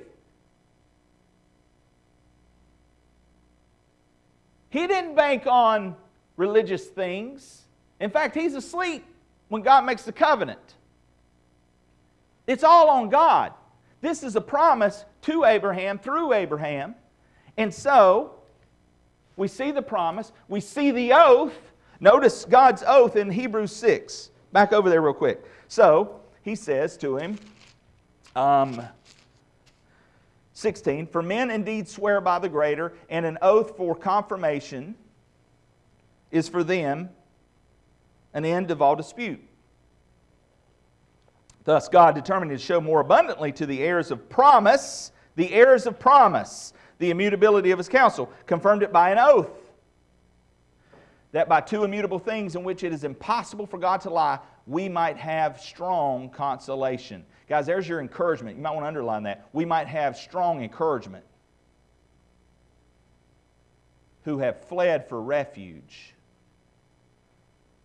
He 4.70 4.86
didn't 4.88 5.16
bank 5.16 5.48
on 5.48 5.96
religious 6.38 6.86
things. 6.86 7.64
In 8.00 8.10
fact, 8.10 8.36
he's 8.36 8.56
asleep 8.56 9.06
when 9.48 9.62
God 9.62 9.86
makes 9.86 10.04
the 10.04 10.12
covenant. 10.12 10.76
It's 12.48 12.64
all 12.64 12.90
on 12.90 13.10
God. 13.10 13.54
This 14.02 14.24
is 14.24 14.36
a 14.36 14.42
promise 14.42 15.06
to 15.24 15.46
Abraham 15.46 16.00
through 16.00 16.34
Abraham. 16.34 16.96
And 17.58 17.74
so, 17.74 18.36
we 19.38 19.48
see 19.48 19.72
the 19.72 19.82
promise, 19.82 20.32
we 20.48 20.60
see 20.60 20.92
the 20.92 21.14
oath. 21.14 21.54
Notice 22.00 22.46
God's 22.46 22.84
oath 22.86 23.16
in 23.16 23.30
Hebrews 23.30 23.76
6. 23.76 24.32
Back 24.52 24.74
over 24.74 24.90
there, 24.90 25.02
real 25.02 25.14
quick. 25.14 25.46
So, 25.68 26.20
he 26.42 26.56
says 26.56 26.98
to 26.98 27.18
him, 27.18 27.38
um, 28.36 28.82
16, 30.54 31.08
For 31.08 31.22
men 31.22 31.52
indeed 31.52 31.88
swear 31.88 32.22
by 32.22 32.40
the 32.40 32.50
greater, 32.50 32.94
and 33.10 33.26
an 33.26 33.38
oath 33.42 33.78
for 33.78 33.96
confirmation 33.96 34.96
is 36.32 36.50
for 36.50 36.64
them 36.64 37.10
an 38.34 38.46
end 38.46 38.72
of 38.72 38.82
all 38.82 38.96
dispute. 38.96 39.42
Thus, 41.64 41.88
God 41.88 42.16
determined 42.16 42.52
to 42.52 42.58
show 42.58 42.82
more 42.82 43.02
abundantly 43.02 43.52
to 43.54 43.66
the 43.66 43.82
heirs 43.82 44.12
of 44.12 44.30
promise, 44.30 45.12
the 45.36 45.54
heirs 45.54 45.86
of 45.86 46.00
promise, 46.00 46.74
the 46.98 47.12
immutability 47.12 47.72
of 47.72 47.78
his 47.78 47.88
counsel, 47.90 48.32
confirmed 48.46 48.84
it 48.84 48.92
by 48.92 49.12
an 49.12 49.20
oath. 49.20 49.50
That 51.32 51.48
by 51.48 51.62
two 51.62 51.84
immutable 51.84 52.20
things 52.20 52.56
in 52.56 52.64
which 52.64 52.84
it 52.84 52.92
is 52.92 53.04
impossible 53.04 53.66
for 53.66 53.78
God 53.78 54.02
to 54.02 54.10
lie, 54.10 54.40
we 54.68 54.90
might 54.90 55.18
have 55.18 55.62
strong 55.62 56.30
consolation. 56.30 57.24
Guys, 57.48 57.66
there's 57.66 57.88
your 57.88 58.02
encouragement. 58.02 58.58
You 58.58 58.64
might 58.64 58.72
want 58.72 58.84
to 58.84 58.88
underline 58.88 59.24
that. 59.24 59.48
We 59.54 59.66
might 59.66 59.88
have 59.88 60.18
strong 60.18 60.64
encouragement. 60.64 61.26
Who 64.24 64.40
have 64.40 64.66
fled 64.66 65.08
for 65.08 65.22
refuge 65.22 66.14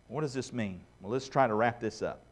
what 0.08 0.20
does 0.20 0.34
this 0.34 0.52
mean? 0.52 0.80
Well, 1.00 1.12
let's 1.12 1.28
try 1.28 1.46
to 1.46 1.54
wrap 1.54 1.80
this 1.80 2.02
up. 2.02 2.22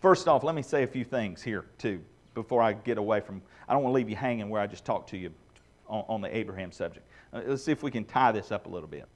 First 0.00 0.28
off, 0.28 0.42
let 0.42 0.54
me 0.54 0.62
say 0.62 0.82
a 0.82 0.86
few 0.86 1.04
things 1.04 1.42
here, 1.42 1.66
too, 1.78 2.00
before 2.34 2.62
I 2.62 2.72
get 2.72 2.98
away 2.98 3.20
from. 3.20 3.42
I 3.68 3.74
don't 3.74 3.82
want 3.82 3.92
to 3.92 3.96
leave 3.96 4.08
you 4.08 4.16
hanging 4.16 4.48
where 4.48 4.60
I 4.60 4.66
just 4.66 4.84
talked 4.84 5.10
to 5.10 5.18
you 5.18 5.30
on, 5.88 6.04
on 6.08 6.20
the 6.20 6.34
Abraham 6.34 6.72
subject. 6.72 7.06
Uh, 7.32 7.42
let's 7.46 7.62
see 7.62 7.72
if 7.72 7.82
we 7.82 7.90
can 7.90 8.04
tie 8.04 8.32
this 8.32 8.50
up 8.50 8.66
a 8.66 8.68
little 8.68 8.88
bit. 8.88 9.06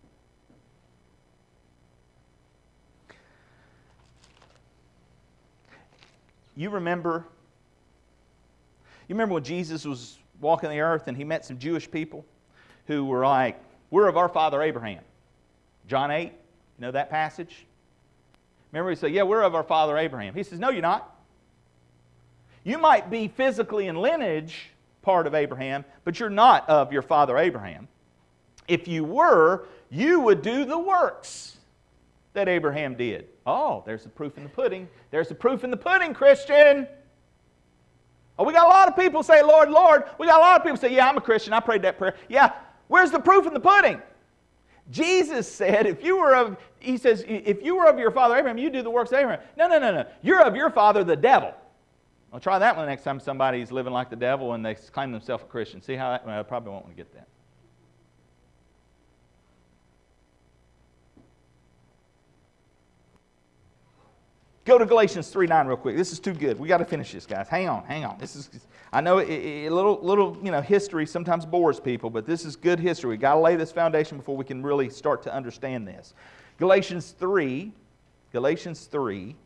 You 6.56 6.70
remember 6.70 7.26
you 9.08 9.14
remember 9.14 9.34
when 9.34 9.44
Jesus 9.44 9.84
was 9.84 10.18
walking 10.40 10.70
the 10.70 10.80
earth 10.80 11.08
and 11.08 11.16
he 11.16 11.24
met 11.24 11.44
some 11.44 11.58
Jewish 11.58 11.90
people 11.90 12.24
who 12.86 13.04
were 13.04 13.24
like, 13.24 13.60
We're 13.90 14.08
of 14.08 14.16
our 14.16 14.28
father 14.28 14.62
Abraham. 14.62 15.02
John 15.86 16.10
8, 16.10 16.24
you 16.24 16.32
know 16.78 16.90
that 16.90 17.10
passage? 17.10 17.66
Remember, 18.74 18.90
he 18.90 18.96
said, 18.96 19.12
Yeah, 19.12 19.22
we're 19.22 19.42
of 19.42 19.54
our 19.54 19.62
father 19.62 19.96
Abraham. 19.96 20.34
He 20.34 20.42
says, 20.42 20.58
No, 20.58 20.68
you're 20.68 20.82
not. 20.82 21.16
You 22.64 22.76
might 22.76 23.08
be 23.08 23.28
physically 23.28 23.86
in 23.86 23.94
lineage 23.94 24.70
part 25.00 25.28
of 25.28 25.34
Abraham, 25.34 25.84
but 26.02 26.18
you're 26.18 26.28
not 26.28 26.68
of 26.68 26.92
your 26.92 27.02
father 27.02 27.38
Abraham. 27.38 27.86
If 28.66 28.88
you 28.88 29.04
were, 29.04 29.66
you 29.90 30.18
would 30.18 30.42
do 30.42 30.64
the 30.64 30.76
works 30.76 31.56
that 32.32 32.48
Abraham 32.48 32.96
did. 32.96 33.28
Oh, 33.46 33.84
there's 33.86 34.02
the 34.02 34.08
proof 34.08 34.36
in 34.38 34.42
the 34.42 34.48
pudding. 34.48 34.88
There's 35.12 35.28
the 35.28 35.36
proof 35.36 35.62
in 35.62 35.70
the 35.70 35.76
pudding, 35.76 36.12
Christian. 36.12 36.88
Oh, 38.36 38.42
we 38.42 38.52
got 38.52 38.66
a 38.66 38.70
lot 38.70 38.88
of 38.88 38.96
people 38.96 39.22
say, 39.22 39.40
Lord, 39.40 39.70
Lord. 39.70 40.02
We 40.18 40.26
got 40.26 40.40
a 40.40 40.42
lot 40.42 40.56
of 40.58 40.64
people 40.64 40.78
say, 40.78 40.92
Yeah, 40.92 41.08
I'm 41.08 41.16
a 41.16 41.20
Christian. 41.20 41.52
I 41.52 41.60
prayed 41.60 41.82
that 41.82 41.96
prayer. 41.96 42.16
Yeah, 42.28 42.50
where's 42.88 43.12
the 43.12 43.20
proof 43.20 43.46
in 43.46 43.54
the 43.54 43.60
pudding? 43.60 44.02
Jesus 44.90 45.50
said, 45.50 45.86
if 45.86 46.04
you 46.04 46.18
were 46.18 46.34
of, 46.34 46.56
he 46.78 46.96
says, 46.96 47.24
if 47.26 47.62
you 47.62 47.76
were 47.76 47.86
of 47.86 47.98
your 47.98 48.10
father 48.10 48.36
Abraham, 48.36 48.58
you 48.58 48.70
do 48.70 48.82
the 48.82 48.90
works 48.90 49.12
of 49.12 49.18
Abraham. 49.18 49.40
No, 49.56 49.66
no, 49.66 49.78
no, 49.78 49.92
no. 49.92 50.06
You're 50.22 50.42
of 50.42 50.54
your 50.54 50.70
father, 50.70 51.04
the 51.04 51.16
devil. 51.16 51.54
I'll 52.32 52.40
try 52.40 52.58
that 52.58 52.76
one 52.76 52.86
next 52.86 53.04
time 53.04 53.20
somebody's 53.20 53.70
living 53.70 53.92
like 53.92 54.10
the 54.10 54.16
devil 54.16 54.54
and 54.54 54.64
they 54.64 54.74
claim 54.74 55.12
themselves 55.12 55.44
a 55.44 55.46
Christian. 55.46 55.80
See 55.80 55.94
how 55.94 56.10
that, 56.10 56.26
well, 56.26 56.38
I 56.38 56.42
probably 56.42 56.72
won't 56.72 56.84
want 56.84 56.96
to 56.96 57.02
get 57.02 57.14
that. 57.14 57.28
Go 64.64 64.78
to 64.78 64.86
Galatians 64.86 65.28
3 65.28 65.46
9 65.46 65.66
real 65.66 65.76
quick. 65.76 65.96
This 65.96 66.12
is 66.12 66.18
too 66.18 66.32
good. 66.32 66.58
We 66.58 66.68
got 66.68 66.78
to 66.78 66.86
finish 66.86 67.12
this, 67.12 67.26
guys. 67.26 67.48
Hang 67.48 67.68
on, 67.68 67.84
hang 67.84 68.04
on. 68.04 68.16
This 68.18 68.34
is, 68.34 68.48
I 68.92 69.02
know 69.02 69.20
a 69.20 69.68
little, 69.68 69.98
little, 70.00 70.38
you 70.42 70.50
know, 70.50 70.62
history 70.62 71.04
sometimes 71.06 71.44
bores 71.44 71.78
people, 71.78 72.08
but 72.08 72.26
this 72.26 72.46
is 72.46 72.56
good 72.56 72.80
history. 72.80 73.10
We 73.10 73.16
got 73.18 73.34
to 73.34 73.40
lay 73.40 73.56
this 73.56 73.72
foundation 73.72 74.16
before 74.16 74.36
we 74.36 74.44
can 74.44 74.62
really 74.62 74.88
start 74.88 75.22
to 75.24 75.34
understand 75.34 75.86
this. 75.86 76.14
Galatians 76.58 77.14
3, 77.18 77.72
Galatians 78.32 78.86
3. 78.86 79.36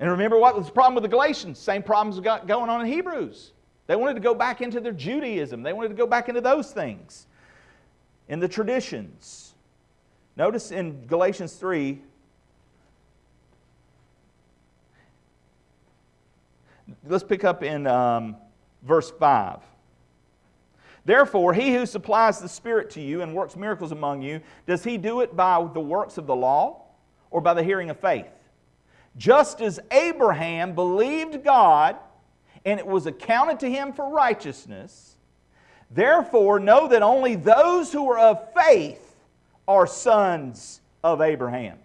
And 0.00 0.10
remember 0.10 0.36
what 0.36 0.56
was 0.56 0.66
the 0.66 0.72
problem 0.72 0.94
with 0.94 1.04
the 1.04 1.08
Galatians? 1.08 1.58
Same 1.58 1.82
problems 1.82 2.20
got 2.20 2.46
going 2.46 2.68
on 2.68 2.82
in 2.82 2.86
Hebrews. 2.86 3.52
They 3.86 3.96
wanted 3.96 4.14
to 4.14 4.20
go 4.20 4.34
back 4.34 4.60
into 4.60 4.80
their 4.80 4.92
Judaism. 4.92 5.62
They 5.62 5.72
wanted 5.72 5.88
to 5.88 5.94
go 5.94 6.06
back 6.06 6.28
into 6.28 6.40
those 6.40 6.72
things, 6.72 7.26
in 8.28 8.40
the 8.40 8.48
traditions. 8.48 9.54
Notice 10.36 10.70
in 10.70 11.06
Galatians 11.06 11.54
3, 11.54 12.00
let's 17.06 17.24
pick 17.24 17.44
up 17.44 17.62
in 17.62 17.86
um, 17.86 18.36
verse 18.82 19.10
5. 19.10 19.60
Therefore, 21.04 21.52
he 21.52 21.74
who 21.74 21.84
supplies 21.84 22.38
the 22.38 22.48
Spirit 22.48 22.90
to 22.90 23.00
you 23.00 23.22
and 23.22 23.34
works 23.34 23.56
miracles 23.56 23.92
among 23.92 24.22
you, 24.22 24.40
does 24.66 24.84
he 24.84 24.96
do 24.96 25.20
it 25.20 25.34
by 25.34 25.66
the 25.72 25.80
works 25.80 26.16
of 26.16 26.26
the 26.26 26.36
law 26.36 26.82
or 27.30 27.40
by 27.40 27.54
the 27.54 27.62
hearing 27.62 27.90
of 27.90 27.98
faith. 27.98 28.30
Just 29.16 29.60
as 29.60 29.80
Abraham 29.90 30.74
believed 30.74 31.42
God 31.42 31.96
and 32.64 32.78
it 32.78 32.86
was 32.86 33.06
accounted 33.06 33.58
to 33.60 33.70
him 33.70 33.92
for 33.92 34.08
righteousness, 34.10 35.16
therefore 35.90 36.60
know 36.60 36.86
that 36.88 37.02
only 37.02 37.34
those 37.34 37.92
who 37.92 38.08
are 38.10 38.18
of 38.18 38.48
faith 38.54 39.16
are 39.66 39.86
sons 39.86 40.80
of 41.02 41.20
Abraham. 41.20 41.78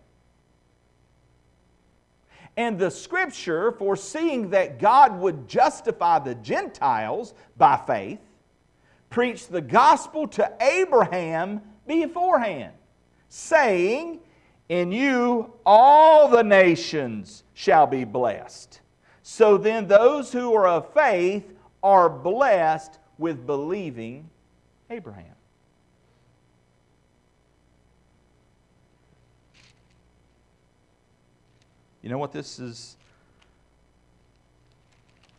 And 2.57 2.79
the 2.79 2.89
scripture, 2.89 3.71
foreseeing 3.71 4.49
that 4.49 4.79
God 4.79 5.19
would 5.19 5.47
justify 5.47 6.17
the 6.17 6.33
Gentiles 6.33 7.35
by 7.55 7.77
faith, 7.77 8.19
preached 9.11 9.51
the 9.51 9.61
gospel 9.61 10.27
to 10.29 10.51
Abraham 10.59 11.61
beforehand, 11.85 12.73
saying, 13.29 14.19
In 14.69 14.91
you 14.91 15.53
all 15.65 16.27
the 16.27 16.43
nations 16.43 17.43
shall 17.53 17.85
be 17.85 18.03
blessed. 18.03 18.81
So 19.21 19.57
then, 19.57 19.87
those 19.87 20.31
who 20.31 20.53
are 20.55 20.67
of 20.67 20.93
faith 20.93 21.53
are 21.83 22.09
blessed 22.09 22.97
with 23.19 23.45
believing 23.45 24.29
Abraham. 24.89 25.36
You 32.07 32.11
know 32.13 32.19
what 32.19 32.31
this 32.31 32.57
is 32.57 32.95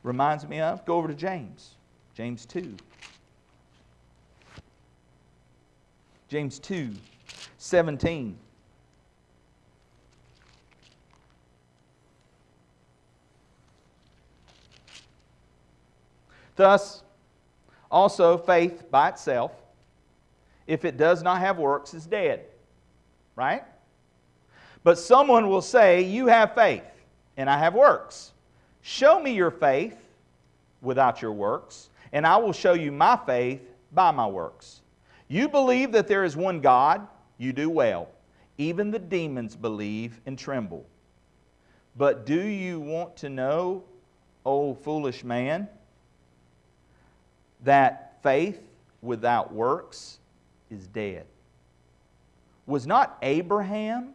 reminds 0.03 0.47
me 0.47 0.61
of? 0.61 0.85
Go 0.85 0.99
over 0.99 1.09
to 1.09 1.14
James. 1.14 1.77
James 2.14 2.45
2. 2.45 2.77
James 6.29 6.59
2, 6.59 6.93
17. 7.57 8.37
Thus, 16.55 17.03
also 17.91 18.37
faith 18.37 18.91
by 18.91 19.09
itself, 19.09 19.53
if 20.66 20.85
it 20.85 20.99
does 20.99 21.23
not 21.23 21.41
have 21.41 21.57
works, 21.57 21.95
is 21.95 22.05
dead. 22.05 22.45
Right? 23.37 23.64
But 24.89 24.99
someone 24.99 25.51
will 25.51 25.61
say, 25.61 26.01
You 26.01 26.28
have 26.28 26.55
faith, 26.55 26.82
and 27.36 27.51
I 27.51 27.59
have 27.59 27.74
works. 27.74 28.32
Show 28.80 29.20
me 29.20 29.34
your 29.34 29.51
faith 29.51 29.99
without 30.80 31.20
your 31.20 31.34
works, 31.34 31.91
and 32.11 32.26
I 32.26 32.39
will 32.39 32.55
show 32.55 32.72
you 32.72 32.91
my 32.91 33.18
faith 33.26 33.61
by 33.93 34.12
my 34.12 34.26
works. 34.26 34.80
You 35.28 35.51
believe 35.51 35.93
that 35.93 36.09
there 36.09 36.24
is 36.24 36.39
one 36.39 36.62
God, 36.62 37.07
you 37.36 37.53
do 37.53 37.68
well. 37.68 38.09
Even 38.57 38.91
the 38.91 38.99
demons 38.99 39.55
believe 39.55 40.22
and 40.24 40.39
tremble. 40.39 40.86
But 41.95 42.24
do 42.24 42.41
you 42.41 42.80
want 42.80 43.14
to 43.16 43.28
know, 43.28 43.84
O 44.47 44.72
foolish 44.72 45.22
man, 45.22 45.68
that 47.62 48.22
faith 48.22 48.62
without 49.03 49.53
works 49.53 50.18
is 50.70 50.86
dead? 50.86 51.26
Was 52.66 52.86
not 52.86 53.18
Abraham 53.20 54.14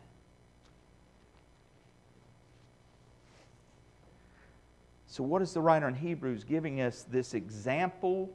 So, 5.11 5.25
what 5.25 5.41
is 5.41 5.51
the 5.51 5.59
writer 5.59 5.89
in 5.89 5.93
Hebrews 5.93 6.45
giving 6.45 6.79
us 6.79 7.05
this 7.11 7.33
example 7.33 8.29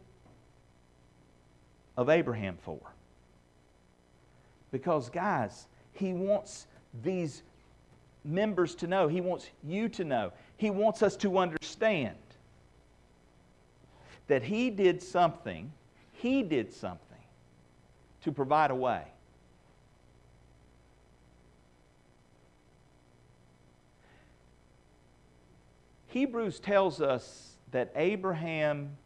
of 1.96 2.10
Abraham 2.10 2.58
for? 2.60 2.78
Because, 4.70 5.08
guys, 5.08 5.68
he 5.94 6.12
wants 6.12 6.66
these 7.02 7.42
members 8.26 8.74
to 8.74 8.86
know, 8.86 9.08
he 9.08 9.22
wants 9.22 9.48
you 9.64 9.88
to 9.88 10.04
know, 10.04 10.34
he 10.58 10.68
wants 10.68 11.02
us 11.02 11.16
to 11.16 11.38
understand 11.38 12.18
that 14.26 14.42
he 14.42 14.68
did 14.68 15.02
something, 15.02 15.72
he 16.12 16.42
did 16.42 16.70
something 16.74 17.00
to 18.20 18.30
provide 18.30 18.70
a 18.70 18.74
way. 18.74 19.04
Hebrews 26.16 26.60
tells 26.60 27.02
us 27.02 27.58
that 27.72 27.92
Abraham 27.94 28.96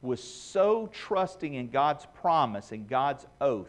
was 0.00 0.24
so 0.24 0.86
trusting 0.86 1.52
in 1.52 1.68
God's 1.68 2.06
promise 2.14 2.72
and 2.72 2.88
God's 2.88 3.26
oath 3.38 3.68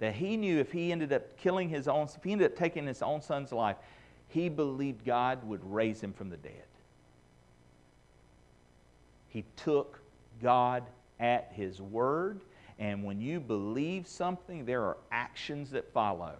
that 0.00 0.12
he 0.12 0.36
knew 0.36 0.58
if 0.58 0.72
he 0.72 0.90
ended 0.90 1.12
up 1.12 1.36
killing 1.36 1.68
his 1.68 1.86
own, 1.86 2.08
if 2.12 2.24
he 2.24 2.32
ended 2.32 2.50
up 2.50 2.58
taking 2.58 2.88
his 2.88 3.02
own 3.02 3.22
son's 3.22 3.52
life, 3.52 3.76
he 4.26 4.48
believed 4.48 5.04
God 5.04 5.46
would 5.46 5.60
raise 5.62 6.00
him 6.00 6.12
from 6.12 6.28
the 6.28 6.36
dead. 6.38 6.64
He 9.28 9.44
took 9.54 10.00
God 10.42 10.82
at 11.20 11.52
his 11.54 11.80
word, 11.80 12.40
and 12.80 13.04
when 13.04 13.20
you 13.20 13.38
believe 13.38 14.08
something, 14.08 14.64
there 14.64 14.82
are 14.82 14.96
actions 15.12 15.70
that 15.70 15.92
follow. 15.92 16.34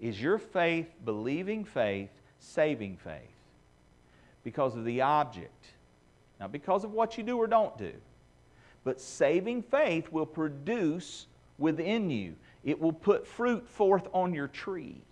Is 0.00 0.18
your 0.18 0.38
faith 0.38 0.88
believing 1.04 1.66
faith 1.66 2.08
saving 2.40 2.96
faith 2.96 3.20
because 4.42 4.74
of 4.74 4.84
the 4.84 5.02
object, 5.02 5.66
not 6.40 6.50
because 6.50 6.82
of 6.82 6.92
what 6.92 7.16
you 7.16 7.22
do 7.22 7.36
or 7.36 7.46
don't 7.46 7.76
do. 7.78 7.92
But 8.82 9.00
saving 9.00 9.62
faith 9.62 10.10
will 10.10 10.26
produce 10.26 11.26
within 11.58 12.08
you, 12.10 12.34
it 12.64 12.80
will 12.80 12.92
put 12.92 13.26
fruit 13.26 13.68
forth 13.68 14.08
on 14.12 14.32
your 14.32 14.48
tree. 14.48 15.02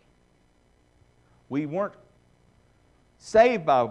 We 1.50 1.66
weren't 1.66 1.94
saved 3.18 3.66
by 3.66 3.90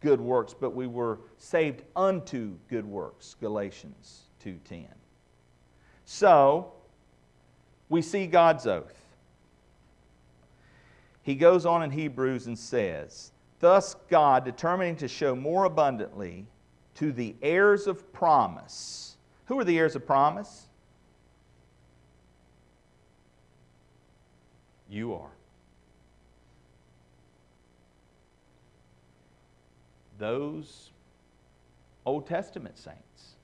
good 0.00 0.20
works, 0.20 0.54
but 0.58 0.74
we 0.74 0.86
were 0.86 1.20
saved 1.38 1.82
unto 1.96 2.56
good 2.68 2.84
works, 2.84 3.36
Galatians 3.40 4.24
2:10. 4.40 4.86
So, 6.04 6.72
we 7.88 8.02
see 8.02 8.26
God's 8.26 8.66
oath 8.66 9.01
he 11.22 11.34
goes 11.34 11.66
on 11.66 11.82
in 11.82 11.90
Hebrews 11.90 12.46
and 12.46 12.58
says, 12.58 13.30
Thus 13.60 13.94
God, 14.10 14.44
determining 14.44 14.96
to 14.96 15.08
show 15.08 15.36
more 15.36 15.64
abundantly 15.64 16.46
to 16.96 17.12
the 17.12 17.34
heirs 17.42 17.86
of 17.86 18.12
promise. 18.12 19.16
Who 19.46 19.58
are 19.58 19.64
the 19.64 19.78
heirs 19.78 19.94
of 19.94 20.04
promise? 20.04 20.66
You 24.88 25.14
are. 25.14 25.30
Those 30.18 30.90
Old 32.04 32.26
Testament 32.26 32.76
saints 32.76 33.36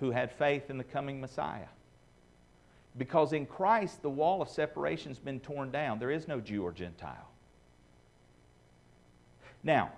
who 0.00 0.10
had 0.10 0.30
faith 0.32 0.70
in 0.70 0.78
the 0.78 0.84
coming 0.84 1.20
Messiah. 1.20 1.68
Because 2.98 3.32
in 3.32 3.46
Christ, 3.46 4.02
the 4.02 4.10
wall 4.10 4.42
of 4.42 4.48
separation 4.48 5.10
has 5.10 5.18
been 5.18 5.40
torn 5.40 5.70
down. 5.70 5.98
There 5.98 6.10
is 6.10 6.28
no 6.28 6.40
Jew 6.40 6.62
or 6.62 6.72
Gentile. 6.72 7.30
Now, 9.62 9.92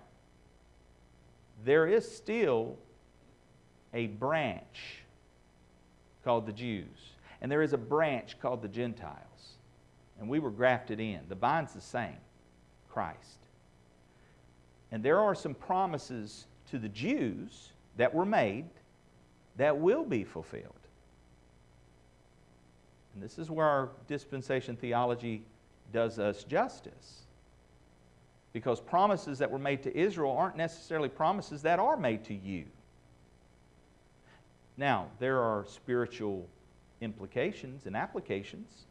there 1.65 1.87
is 1.87 2.09
still 2.09 2.77
a 3.93 4.07
branch 4.07 5.03
called 6.23 6.47
the 6.47 6.53
Jews, 6.53 7.15
and 7.41 7.51
there 7.51 7.63
is 7.63 7.73
a 7.73 7.79
branch 7.79 8.39
called 8.41 8.63
the 8.63 8.69
Gentiles. 8.69 9.19
And 10.21 10.29
we 10.29 10.39
were 10.39 10.51
grafted 10.51 11.01
in. 11.01 11.21
The 11.29 11.35
vine's 11.35 11.73
the 11.73 11.81
same 11.81 12.17
Christ. 12.89 13.39
And 14.93 15.03
there 15.03 15.19
are 15.19 15.35
some 15.35 15.55
promises 15.55 16.47
to 16.71 16.79
the 16.79 16.89
Jews 16.89 17.73
that 17.97 18.15
were 18.15 18.25
made 18.25 18.67
that 19.57 19.77
will 19.77 20.05
be 20.05 20.23
fulfilled. 20.23 20.73
And 23.15 23.23
this 23.23 23.39
is 23.39 23.51
where 23.51 23.67
our 23.67 23.91
dispensation 24.09 24.77
theology 24.77 25.43
does 25.93 26.19
us 26.19 26.45
justice. 26.45 27.23
Because 28.53 28.81
promises 28.81 29.39
that 29.39 29.51
were 29.51 29.59
made 29.59 29.83
to 29.85 29.97
Israel 29.97 30.33
aren't 30.33 30.57
necessarily 30.57 31.09
promises 31.09 31.63
that 31.63 31.79
are 31.79 31.97
made 31.97 32.25
to 32.25 32.35
you. 32.35 32.65
Now, 34.77 35.07
there 35.19 35.41
are 35.41 35.65
spiritual 35.69 36.47
implications 37.01 37.87
and 37.87 37.97
applications. 37.97 38.87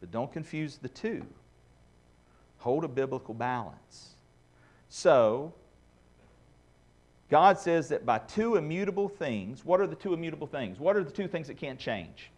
But 0.00 0.10
don't 0.10 0.32
confuse 0.32 0.76
the 0.76 0.88
two. 0.88 1.24
Hold 2.58 2.84
a 2.84 2.88
biblical 2.88 3.34
balance. 3.34 4.14
So, 4.88 5.52
God 7.28 7.58
says 7.58 7.88
that 7.88 8.06
by 8.06 8.18
two 8.18 8.56
immutable 8.56 9.08
things, 9.08 9.64
what 9.64 9.80
are 9.80 9.86
the 9.86 9.96
two 9.96 10.14
immutable 10.14 10.46
things? 10.46 10.78
What 10.78 10.96
are 10.96 11.02
the 11.02 11.10
two 11.10 11.26
things 11.26 11.48
that 11.48 11.56
can't 11.56 11.78
change? 11.78 12.30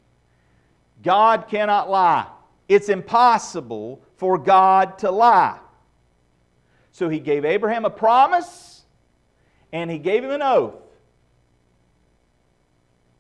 God 1.03 1.47
cannot 1.49 1.91
lie. 1.91 2.27
It's 2.69 2.89
impossible 2.89 4.01
for 4.17 4.39
God 4.39 4.99
to 4.99 5.11
lie. 5.11 5.59
So 6.93 7.09
he 7.09 7.21
gave 7.21 7.45
Abraham 7.45 7.85
a 7.85 7.91
promise 7.91 8.83
and 9.73 9.91
he 9.91 9.99
gave 9.99 10.25
him 10.25 10.31
an 10.31 10.43
oath. 10.43 10.75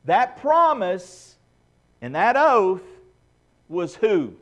That 0.06 0.40
promise 0.40 1.36
and 2.00 2.14
that 2.14 2.36
oath 2.36 2.82
was 3.68 3.94
who? 3.94 4.34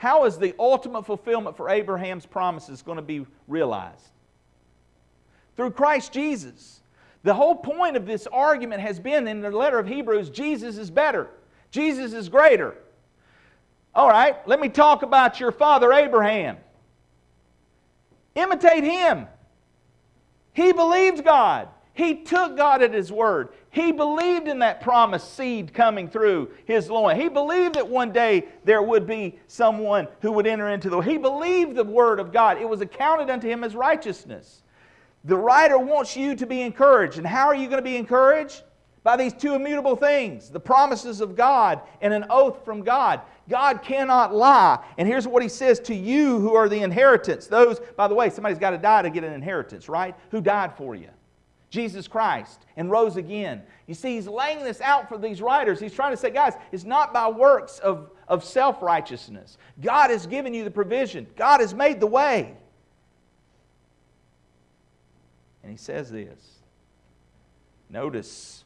How 0.00 0.24
is 0.24 0.38
the 0.38 0.54
ultimate 0.58 1.04
fulfillment 1.04 1.58
for 1.58 1.68
Abraham's 1.68 2.24
promises 2.24 2.80
going 2.80 2.96
to 2.96 3.02
be 3.02 3.26
realized? 3.46 4.08
Through 5.58 5.72
Christ 5.72 6.10
Jesus. 6.10 6.80
The 7.22 7.34
whole 7.34 7.54
point 7.54 7.98
of 7.98 8.06
this 8.06 8.26
argument 8.26 8.80
has 8.80 8.98
been 8.98 9.28
in 9.28 9.42
the 9.42 9.50
letter 9.50 9.78
of 9.78 9.86
Hebrews 9.86 10.30
Jesus 10.30 10.78
is 10.78 10.90
better, 10.90 11.28
Jesus 11.70 12.14
is 12.14 12.30
greater. 12.30 12.78
All 13.94 14.08
right, 14.08 14.36
let 14.48 14.58
me 14.58 14.70
talk 14.70 15.02
about 15.02 15.38
your 15.38 15.52
father 15.52 15.92
Abraham. 15.92 16.56
Imitate 18.34 18.84
him. 18.84 19.26
He 20.54 20.72
believed 20.72 21.26
God. 21.26 21.68
He 21.92 22.22
took 22.22 22.56
God 22.56 22.82
at 22.82 22.94
His 22.94 23.10
word. 23.10 23.50
He 23.70 23.92
believed 23.92 24.48
in 24.48 24.58
that 24.60 24.80
promised 24.80 25.36
seed 25.36 25.72
coming 25.72 26.08
through 26.08 26.50
his 26.64 26.90
loin. 26.90 27.18
He 27.18 27.28
believed 27.28 27.76
that 27.76 27.88
one 27.88 28.12
day 28.12 28.48
there 28.64 28.82
would 28.82 29.06
be 29.06 29.38
someone 29.46 30.08
who 30.22 30.32
would 30.32 30.46
enter 30.46 30.68
into 30.70 30.90
the. 30.90 30.98
He 31.00 31.18
believed 31.18 31.76
the 31.76 31.84
word 31.84 32.18
of 32.18 32.32
God. 32.32 32.60
It 32.60 32.68
was 32.68 32.80
accounted 32.80 33.30
unto 33.30 33.48
him 33.48 33.62
as 33.62 33.76
righteousness. 33.76 34.62
The 35.24 35.36
writer 35.36 35.78
wants 35.78 36.16
you 36.16 36.34
to 36.34 36.46
be 36.46 36.62
encouraged. 36.62 37.18
And 37.18 37.26
how 37.26 37.46
are 37.46 37.54
you 37.54 37.66
going 37.66 37.78
to 37.78 37.82
be 37.82 37.96
encouraged? 37.96 38.62
By 39.02 39.16
these 39.16 39.32
two 39.32 39.54
immutable 39.54 39.96
things 39.96 40.50
the 40.50 40.60
promises 40.60 41.20
of 41.20 41.36
God 41.36 41.80
and 42.02 42.12
an 42.12 42.26
oath 42.28 42.64
from 42.64 42.82
God. 42.82 43.20
God 43.48 43.82
cannot 43.82 44.34
lie. 44.34 44.84
And 44.98 45.06
here's 45.06 45.28
what 45.28 45.42
he 45.42 45.48
says 45.48 45.78
to 45.80 45.94
you 45.94 46.40
who 46.40 46.54
are 46.54 46.68
the 46.68 46.80
inheritance. 46.82 47.46
Those, 47.46 47.80
by 47.96 48.08
the 48.08 48.14
way, 48.14 48.30
somebody's 48.30 48.58
got 48.58 48.70
to 48.70 48.78
die 48.78 49.02
to 49.02 49.10
get 49.10 49.22
an 49.22 49.32
inheritance, 49.32 49.88
right? 49.88 50.16
Who 50.32 50.40
died 50.40 50.76
for 50.76 50.96
you? 50.96 51.08
Jesus 51.70 52.08
Christ 52.08 52.66
and 52.76 52.90
rose 52.90 53.16
again. 53.16 53.62
You 53.86 53.94
see, 53.94 54.16
he's 54.16 54.26
laying 54.26 54.64
this 54.64 54.80
out 54.80 55.08
for 55.08 55.16
these 55.16 55.40
writers. 55.40 55.78
He's 55.78 55.94
trying 55.94 56.12
to 56.12 56.16
say, 56.16 56.30
guys, 56.30 56.54
it's 56.72 56.84
not 56.84 57.12
by 57.12 57.28
works 57.28 57.78
of, 57.78 58.10
of 58.28 58.44
self 58.44 58.82
righteousness. 58.82 59.56
God 59.80 60.10
has 60.10 60.26
given 60.26 60.52
you 60.52 60.64
the 60.64 60.70
provision, 60.70 61.26
God 61.36 61.60
has 61.60 61.72
made 61.72 62.00
the 62.00 62.06
way. 62.06 62.54
And 65.62 65.70
he 65.70 65.78
says 65.78 66.10
this. 66.10 66.58
Notice 67.88 68.64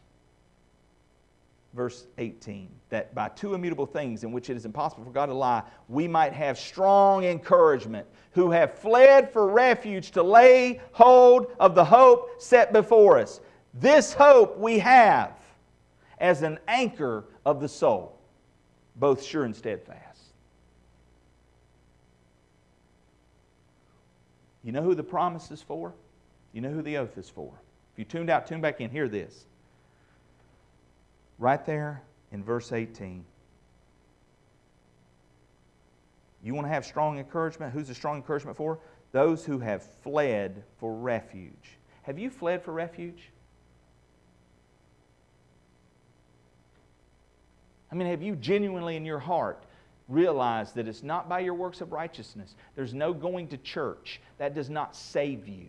verse 1.75 2.07
18 2.19 2.71
that 2.89 3.15
by 3.15 3.29
two 3.31 3.55
immutable 3.55 3.87
things 3.87 4.23
in 4.23 4.33
which 4.33 4.49
it 4.49 4.57
is 4.57 4.65
impossible 4.65 5.05
for 5.05 5.11
God 5.11 5.27
to 5.27 5.35
lie, 5.35 5.63
we 5.89 6.07
might 6.07 6.33
have 6.33 6.59
strong 6.59 7.25
encouragement 7.25 8.07
who 8.33 8.51
have 8.51 8.79
fled 8.79 9.33
for 9.33 9.49
refuge 9.49 10.13
to 10.13 10.23
lay 10.23 10.81
hold 10.93 11.49
of 11.59 11.75
the 11.75 11.85
hope 11.85 12.41
set 12.41 12.73
before 12.73 13.19
us. 13.19 13.41
This 13.75 14.13
hope 14.13 14.59
we 14.59 14.79
have 14.79 15.33
as 16.19 16.43
an 16.43 16.59
anchor 16.69 17.25
of 17.45 17.61
the 17.61 17.69
soul, 17.69 18.19
both 18.97 19.23
sure 19.23 19.45
and 19.45 19.55
steadfast. 19.55 20.01
You 24.63 24.73
know 24.73 24.83
who 24.83 24.95
the 24.95 25.03
promise 25.03 25.51
is 25.51 25.61
for? 25.61 25.93
You 26.53 26.61
know 26.61 26.71
who 26.71 26.83
the 26.83 26.97
oath 26.97 27.19
is 27.19 27.29
for? 27.29 27.53
If 27.93 27.99
you 27.99 28.05
tuned 28.05 28.31
out, 28.31 28.47
tune 28.47 28.61
back 28.61 28.81
in, 28.81 28.91
hear 28.91 29.09
this 29.09 29.47
right 31.39 31.65
there 31.65 32.03
in 32.33 32.43
verse 32.43 32.73
18. 32.73 33.25
You 36.43 36.55
want 36.55 36.67
to 36.67 36.71
have 36.71 36.85
strong 36.85 37.19
encouragement? 37.19 37.73
Who's 37.73 37.89
the 37.89 37.95
strong 37.95 38.17
encouragement 38.17 38.57
for? 38.57 38.79
Those 39.13 39.45
who 39.45 39.59
have 39.61 39.83
fled 40.03 40.63
for 40.79 40.95
refuge. 40.95 41.79
Have 42.03 42.19
you 42.19 42.29
fled 42.29 42.63
for 42.63 42.73
refuge? 42.73 43.31
I 47.91 47.95
mean, 47.95 48.09
have 48.09 48.23
you 48.23 48.37
genuinely 48.37 48.97
in 48.97 49.05
your 49.05 49.21
heart 49.21 49.65
realized 50.09 50.75
that 50.75 50.87
it's 50.87 51.03
not 51.03 51.29
by 51.29 51.41
your 51.41 51.55
works 51.55 51.81
of 51.81 51.93
righteousness? 51.93 52.57
There's 52.75 52.93
no 52.93 53.15
going 53.15 53.49
to 53.49 53.57
church. 53.57 54.21
That 54.39 54.55
does 54.55 54.69
not 54.69 54.95
save 54.95 55.49
you. 55.49 55.67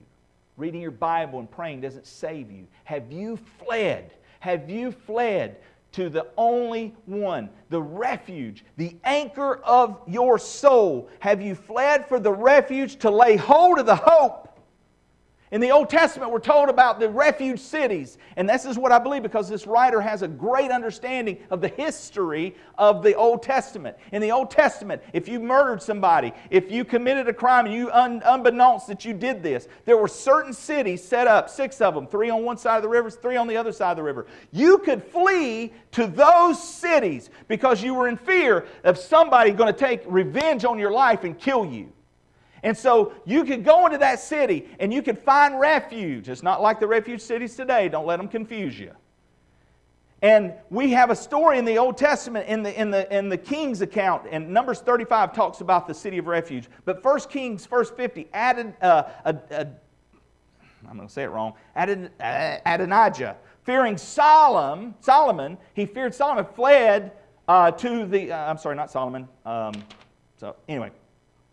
Reading 0.57 0.81
your 0.81 0.91
Bible 0.91 1.39
and 1.39 1.49
praying 1.49 1.81
doesn't 1.81 2.07
save 2.07 2.51
you. 2.51 2.67
Have 2.83 3.11
you 3.11 3.37
fled? 3.63 4.11
Have 4.45 4.69
you 4.69 4.91
fled 4.91 5.57
to 5.91 6.07
the 6.07 6.27
only 6.37 6.95
one, 7.07 7.49
the 7.69 7.81
refuge, 7.81 8.63
the 8.77 8.95
anchor 9.03 9.55
of 9.63 9.99
your 10.05 10.37
soul? 10.37 11.09
Have 11.17 11.41
you 11.41 11.55
fled 11.55 12.07
for 12.07 12.19
the 12.19 12.31
refuge 12.31 12.97
to 12.97 13.09
lay 13.09 13.37
hold 13.37 13.79
of 13.79 13.87
the 13.87 13.95
hope 13.95 14.44
in 15.55 15.61
the 15.61 15.71
Old 15.71 15.89
Testament, 15.89 16.33
we're 16.33 16.39
told 16.39 16.67
about 16.67 16.99
the 16.99 17.07
refuge 17.07 17.61
cities. 17.61 18.17
And 18.35 18.49
this 18.49 18.65
is 18.65 18.77
what 18.77 18.91
I 18.91 18.99
believe 18.99 19.23
because 19.23 19.47
this 19.47 19.65
writer 19.65 20.01
has 20.01 20.21
a 20.21 20.27
great 20.27 20.69
understanding 20.69 21.37
of 21.49 21.61
the 21.61 21.69
history 21.69 22.57
of 22.77 23.01
the 23.01 23.15
Old 23.15 23.41
Testament. 23.41 23.95
In 24.11 24.21
the 24.21 24.33
Old 24.33 24.51
Testament, 24.51 25.01
if 25.13 25.29
you 25.29 25.39
murdered 25.39 25.81
somebody, 25.81 26.33
if 26.49 26.69
you 26.69 26.83
committed 26.83 27.29
a 27.29 27.33
crime 27.33 27.67
and 27.67 27.73
you, 27.73 27.89
un, 27.91 28.21
unbeknownst 28.25 28.87
that 28.87 29.05
you 29.05 29.13
did 29.13 29.41
this, 29.41 29.69
there 29.85 29.95
were 29.95 30.09
certain 30.09 30.51
cities 30.51 31.01
set 31.01 31.25
up, 31.25 31.49
six 31.49 31.79
of 31.79 31.95
them, 31.95 32.05
three 32.05 32.29
on 32.29 32.43
one 32.43 32.57
side 32.57 32.75
of 32.75 32.83
the 32.83 32.89
river, 32.89 33.09
three 33.09 33.37
on 33.37 33.47
the 33.47 33.55
other 33.55 33.71
side 33.71 33.91
of 33.91 33.97
the 33.97 34.03
river. 34.03 34.25
You 34.51 34.79
could 34.79 35.01
flee 35.01 35.71
to 35.91 36.05
those 36.05 36.61
cities 36.61 37.29
because 37.47 37.81
you 37.81 37.93
were 37.93 38.09
in 38.09 38.17
fear 38.17 38.65
of 38.83 38.97
somebody 38.97 39.51
going 39.51 39.73
to 39.73 39.79
take 39.79 40.01
revenge 40.05 40.65
on 40.65 40.77
your 40.77 40.91
life 40.91 41.23
and 41.23 41.39
kill 41.39 41.65
you. 41.65 41.93
And 42.65 42.75
so 42.75 43.13
you 43.25 43.45
could 43.45 43.63
go 43.63 43.85
into 43.85 43.99
that 43.99 44.19
city 44.19 44.67
and 44.79 44.91
you 44.91 45.03
could 45.03 45.19
find 45.19 45.59
refuge. 45.59 46.27
It's 46.27 46.41
not 46.41 46.63
like 46.63 46.79
the 46.79 46.87
refuge 46.87 47.21
cities 47.21 47.55
today, 47.55 47.89
don't 47.89 48.07
let 48.07 48.17
them 48.17 48.27
confuse 48.27 48.77
you. 48.77 48.91
And 50.23 50.51
we 50.71 50.89
have 50.89 51.11
a 51.11 51.15
story 51.15 51.59
in 51.59 51.65
the 51.65 51.77
Old 51.77 51.95
Testament 51.95 52.47
in 52.47 52.63
the, 52.63 52.81
in 52.81 52.89
the, 52.89 53.15
in 53.15 53.29
the 53.29 53.37
King's 53.37 53.81
account, 53.81 54.23
and 54.31 54.49
Numbers 54.49 54.79
35 54.79 55.35
talks 55.35 55.61
about 55.61 55.87
the 55.87 55.93
city 55.93 56.17
of 56.17 56.25
refuge. 56.25 56.67
But 56.85 57.03
1 57.03 57.19
Kings, 57.29 57.67
verse 57.67 57.91
50, 57.91 58.29
added, 58.33 58.73
uh, 58.81 59.03
I'm 59.23 60.95
going 60.95 61.07
to 61.07 61.13
say 61.13 61.21
it 61.21 61.27
wrong, 61.27 61.53
added, 61.75 62.09
uh, 62.19 62.57
Adonijah, 62.65 63.37
fearing 63.63 63.95
Solomon, 63.95 64.95
Solomon, 65.01 65.59
he 65.75 65.85
feared 65.85 66.15
Solomon, 66.15 66.47
fled 66.55 67.11
uh, 67.47 67.69
to 67.69 68.07
the, 68.07 68.31
uh, 68.31 68.49
I'm 68.49 68.57
sorry, 68.57 68.75
not 68.75 68.89
Solomon. 68.89 69.27
Um, 69.45 69.73
so 70.37 70.55
anyway, 70.67 70.89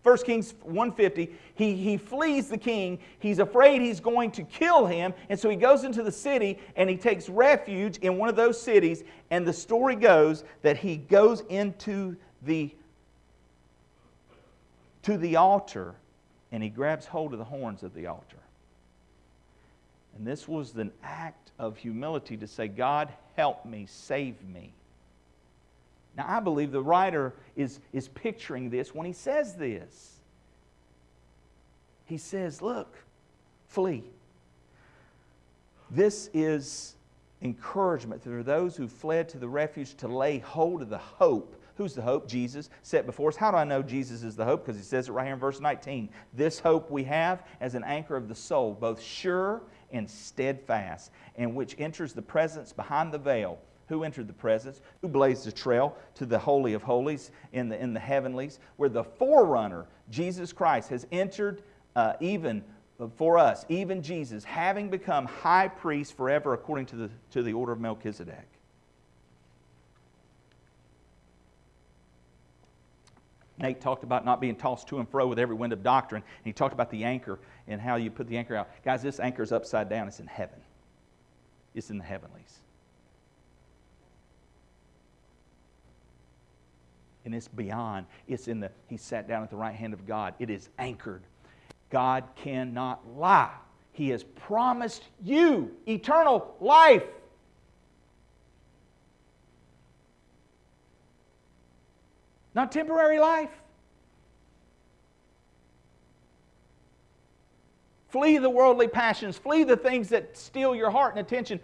1 0.02 0.18
Kings 0.18 0.54
150, 0.62 1.32
he, 1.54 1.76
he 1.76 1.96
flees 1.96 2.48
the 2.48 2.58
king. 2.58 2.98
He's 3.20 3.38
afraid 3.38 3.80
he's 3.80 4.00
going 4.00 4.32
to 4.32 4.42
kill 4.42 4.86
him. 4.86 5.14
And 5.28 5.38
so 5.38 5.48
he 5.48 5.54
goes 5.54 5.84
into 5.84 6.02
the 6.02 6.10
city 6.10 6.58
and 6.74 6.90
he 6.90 6.96
takes 6.96 7.28
refuge 7.28 7.98
in 7.98 8.18
one 8.18 8.28
of 8.28 8.34
those 8.34 8.60
cities. 8.60 9.04
And 9.30 9.46
the 9.46 9.52
story 9.52 9.94
goes 9.94 10.42
that 10.62 10.76
he 10.76 10.96
goes 10.96 11.42
into 11.48 12.16
the, 12.42 12.74
to 15.04 15.16
the 15.16 15.36
altar 15.36 15.94
and 16.50 16.62
he 16.62 16.68
grabs 16.68 17.06
hold 17.06 17.32
of 17.32 17.38
the 17.38 17.44
horns 17.44 17.84
of 17.84 17.94
the 17.94 18.06
altar. 18.06 18.36
And 20.16 20.26
this 20.26 20.48
was 20.48 20.74
an 20.74 20.90
act 21.02 21.52
of 21.58 21.76
humility 21.76 22.36
to 22.36 22.46
say, 22.48 22.66
God, 22.66 23.08
help 23.36 23.64
me, 23.64 23.86
save 23.88 24.34
me. 24.42 24.72
Now, 26.16 26.26
I 26.28 26.40
believe 26.40 26.72
the 26.72 26.82
writer 26.82 27.32
is, 27.56 27.80
is 27.92 28.08
picturing 28.08 28.70
this 28.70 28.94
when 28.94 29.06
he 29.06 29.12
says 29.12 29.54
this. 29.54 30.12
He 32.04 32.18
says, 32.18 32.60
Look, 32.60 32.94
flee. 33.68 34.04
This 35.90 36.28
is 36.34 36.94
encouragement 37.42 38.22
for 38.22 38.42
those 38.42 38.76
who 38.76 38.88
fled 38.88 39.28
to 39.30 39.38
the 39.38 39.48
refuge 39.48 39.94
to 39.96 40.08
lay 40.08 40.38
hold 40.38 40.82
of 40.82 40.88
the 40.88 40.98
hope. 40.98 41.56
Who's 41.76 41.94
the 41.94 42.02
hope? 42.02 42.28
Jesus 42.28 42.68
set 42.82 43.06
before 43.06 43.30
us. 43.30 43.36
How 43.36 43.50
do 43.50 43.56
I 43.56 43.64
know 43.64 43.82
Jesus 43.82 44.22
is 44.22 44.36
the 44.36 44.44
hope? 44.44 44.64
Because 44.64 44.78
he 44.78 44.84
says 44.84 45.08
it 45.08 45.12
right 45.12 45.24
here 45.24 45.34
in 45.34 45.40
verse 45.40 45.60
19. 45.60 46.10
This 46.34 46.58
hope 46.58 46.90
we 46.90 47.04
have 47.04 47.42
as 47.60 47.74
an 47.74 47.82
anchor 47.84 48.16
of 48.16 48.28
the 48.28 48.34
soul, 48.34 48.76
both 48.78 49.00
sure 49.00 49.62
and 49.90 50.08
steadfast, 50.08 51.10
and 51.36 51.54
which 51.54 51.74
enters 51.78 52.12
the 52.12 52.22
presence 52.22 52.72
behind 52.72 53.12
the 53.12 53.18
veil 53.18 53.58
who 53.92 54.04
entered 54.04 54.26
the 54.26 54.32
presence, 54.32 54.80
who 55.02 55.08
blazed 55.08 55.46
a 55.46 55.52
trail 55.52 55.96
to 56.14 56.24
the 56.24 56.38
Holy 56.38 56.72
of 56.72 56.82
Holies 56.82 57.30
in 57.52 57.68
the, 57.68 57.80
in 57.80 57.92
the 57.92 58.00
heavenlies, 58.00 58.58
where 58.76 58.88
the 58.88 59.04
forerunner, 59.04 59.86
Jesus 60.10 60.52
Christ, 60.52 60.88
has 60.88 61.06
entered 61.12 61.62
uh, 61.94 62.14
even 62.18 62.64
uh, 62.98 63.08
for 63.16 63.36
us, 63.36 63.66
even 63.68 64.02
Jesus, 64.02 64.44
having 64.44 64.88
become 64.88 65.26
high 65.26 65.68
priest 65.68 66.16
forever 66.16 66.54
according 66.54 66.86
to 66.86 66.96
the, 66.96 67.10
to 67.32 67.42
the 67.42 67.52
order 67.52 67.72
of 67.72 67.80
Melchizedek. 67.80 68.48
Nate 73.58 73.80
talked 73.80 74.04
about 74.04 74.24
not 74.24 74.40
being 74.40 74.56
tossed 74.56 74.88
to 74.88 74.98
and 74.98 75.08
fro 75.08 75.26
with 75.26 75.38
every 75.38 75.54
wind 75.54 75.74
of 75.74 75.82
doctrine, 75.82 76.22
and 76.22 76.46
he 76.46 76.52
talked 76.52 76.72
about 76.72 76.90
the 76.90 77.04
anchor 77.04 77.38
and 77.68 77.78
how 77.78 77.96
you 77.96 78.10
put 78.10 78.26
the 78.26 78.38
anchor 78.38 78.56
out. 78.56 78.70
Guys, 78.84 79.02
this 79.02 79.20
anchor 79.20 79.42
is 79.42 79.52
upside 79.52 79.90
down, 79.90 80.08
it's 80.08 80.18
in 80.18 80.26
heaven, 80.26 80.60
it's 81.74 81.90
in 81.90 81.98
the 81.98 82.04
heavenlies. 82.04 82.60
And 87.24 87.34
it's 87.34 87.48
beyond. 87.48 88.06
It's 88.26 88.48
in 88.48 88.60
the, 88.60 88.70
he 88.88 88.96
sat 88.96 89.28
down 89.28 89.42
at 89.42 89.50
the 89.50 89.56
right 89.56 89.74
hand 89.74 89.92
of 89.92 90.06
God. 90.06 90.34
It 90.38 90.50
is 90.50 90.68
anchored. 90.78 91.22
God 91.90 92.24
cannot 92.36 93.00
lie. 93.16 93.52
He 93.92 94.08
has 94.08 94.24
promised 94.24 95.04
you 95.22 95.70
eternal 95.86 96.56
life. 96.60 97.04
not 102.54 102.72
temporary 102.72 103.18
life. 103.18 103.50
Flee 108.08 108.36
the 108.36 108.50
worldly 108.50 108.88
passions, 108.88 109.38
flee 109.38 109.64
the 109.64 109.76
things 109.76 110.10
that 110.10 110.36
steal 110.36 110.74
your 110.74 110.90
heart 110.90 111.16
and 111.16 111.26
attention. 111.26 111.58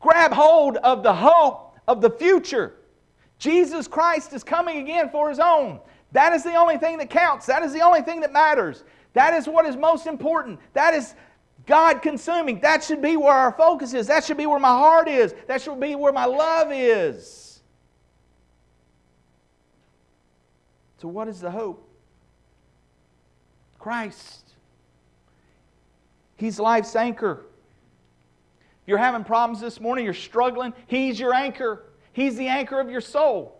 Grab 0.00 0.32
hold 0.32 0.78
of 0.78 1.02
the 1.02 1.12
hope 1.12 1.76
of 1.86 2.00
the 2.00 2.10
future. 2.10 2.74
Jesus 3.42 3.88
Christ 3.88 4.32
is 4.34 4.44
coming 4.44 4.78
again 4.78 5.10
for 5.10 5.28
his 5.28 5.40
own. 5.40 5.80
That 6.12 6.32
is 6.32 6.44
the 6.44 6.54
only 6.54 6.78
thing 6.78 6.98
that 6.98 7.10
counts. 7.10 7.44
That 7.46 7.64
is 7.64 7.72
the 7.72 7.80
only 7.80 8.00
thing 8.00 8.20
that 8.20 8.32
matters. 8.32 8.84
That 9.14 9.34
is 9.34 9.48
what 9.48 9.66
is 9.66 9.76
most 9.76 10.06
important. 10.06 10.60
That 10.74 10.94
is 10.94 11.16
God 11.66 12.02
consuming. 12.02 12.60
That 12.60 12.84
should 12.84 13.02
be 13.02 13.16
where 13.16 13.34
our 13.34 13.50
focus 13.50 13.94
is. 13.94 14.06
That 14.06 14.22
should 14.22 14.36
be 14.36 14.46
where 14.46 14.60
my 14.60 14.68
heart 14.68 15.08
is. 15.08 15.34
That 15.48 15.60
should 15.60 15.80
be 15.80 15.96
where 15.96 16.12
my 16.12 16.24
love 16.24 16.68
is. 16.70 17.62
So, 20.98 21.08
what 21.08 21.26
is 21.26 21.40
the 21.40 21.50
hope? 21.50 21.84
Christ. 23.80 24.52
He's 26.36 26.60
life's 26.60 26.94
anchor. 26.94 27.46
If 28.60 28.88
you're 28.88 28.98
having 28.98 29.24
problems 29.24 29.60
this 29.60 29.80
morning, 29.80 30.04
you're 30.04 30.14
struggling, 30.14 30.74
He's 30.86 31.18
your 31.18 31.34
anchor. 31.34 31.86
He's 32.12 32.36
the 32.36 32.48
anchor 32.48 32.78
of 32.78 32.90
your 32.90 33.00
soul. 33.00 33.58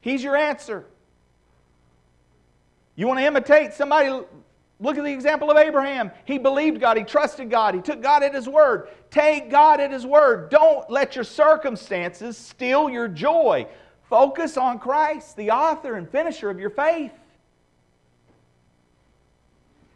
He's 0.00 0.22
your 0.22 0.36
answer. 0.36 0.86
You 2.96 3.06
want 3.06 3.20
to 3.20 3.26
imitate 3.26 3.74
somebody? 3.74 4.08
Look 4.80 4.96
at 4.96 5.04
the 5.04 5.12
example 5.12 5.50
of 5.50 5.56
Abraham. 5.56 6.10
He 6.24 6.38
believed 6.38 6.80
God, 6.80 6.96
he 6.96 7.04
trusted 7.04 7.50
God, 7.50 7.74
he 7.74 7.80
took 7.80 8.00
God 8.00 8.22
at 8.22 8.34
his 8.34 8.48
word. 8.48 8.88
Take 9.10 9.50
God 9.50 9.80
at 9.80 9.90
his 9.90 10.06
word. 10.06 10.50
Don't 10.50 10.88
let 10.90 11.14
your 11.14 11.24
circumstances 11.24 12.36
steal 12.36 12.88
your 12.88 13.08
joy. 13.08 13.66
Focus 14.08 14.56
on 14.56 14.78
Christ, 14.78 15.36
the 15.36 15.50
author 15.50 15.94
and 15.94 16.08
finisher 16.08 16.48
of 16.48 16.58
your 16.58 16.70
faith. 16.70 17.12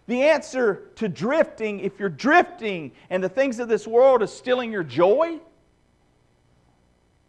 The 0.06 0.24
answer 0.24 0.90
to 0.96 1.08
drifting, 1.08 1.80
if 1.80 1.98
you're 1.98 2.08
drifting 2.08 2.92
and 3.08 3.22
the 3.22 3.28
things 3.28 3.58
of 3.58 3.68
this 3.68 3.86
world 3.86 4.22
are 4.22 4.26
stealing 4.26 4.72
your 4.72 4.82
joy, 4.82 5.38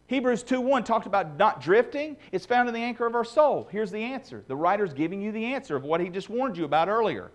Hebrews 0.06 0.42
2:1 0.42 0.84
talked 0.84 1.06
about 1.06 1.36
not 1.38 1.60
drifting. 1.60 2.16
It's 2.30 2.44
found 2.44 2.68
in 2.68 2.74
the 2.74 2.80
anchor 2.80 3.06
of 3.06 3.14
our 3.14 3.24
soul. 3.24 3.68
Here's 3.70 3.90
the 3.90 4.02
answer. 4.02 4.44
The 4.46 4.56
writer's 4.56 4.92
giving 4.92 5.20
you 5.20 5.32
the 5.32 5.54
answer 5.54 5.76
of 5.76 5.84
what 5.84 6.00
he 6.00 6.08
just 6.08 6.28
warned 6.28 6.56
you 6.56 6.64
about 6.64 6.88
earlier. 6.88 7.30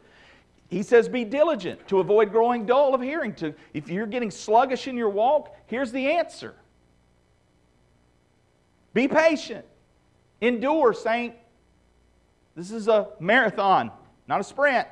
He 0.70 0.84
says, 0.84 1.09
Be 1.09 1.26
diligent 1.26 1.88
to 1.88 1.99
avoid 1.99 2.32
growing 2.32 2.65
dull 2.65 2.93
of 2.93 3.01
hearing. 3.01 3.34
To, 3.36 3.55
if 3.74 3.89
you're 3.89 4.05
getting 4.05 4.30
sluggish 4.30 4.88
in 4.88 4.95
your 4.95 5.09
walk, 5.09 5.55
here's 5.65 5.91
the 5.91 6.11
answer. 6.11 6.53
Be 8.93 9.07
patient. 9.07 9.65
Endure, 10.41 10.93
saint. 10.93 11.36
This 12.55 12.72
is 12.72 12.88
a 12.88 13.09
marathon, 13.20 13.91
not 14.28 14.41
a 14.41 14.43
sprint. 14.43 14.88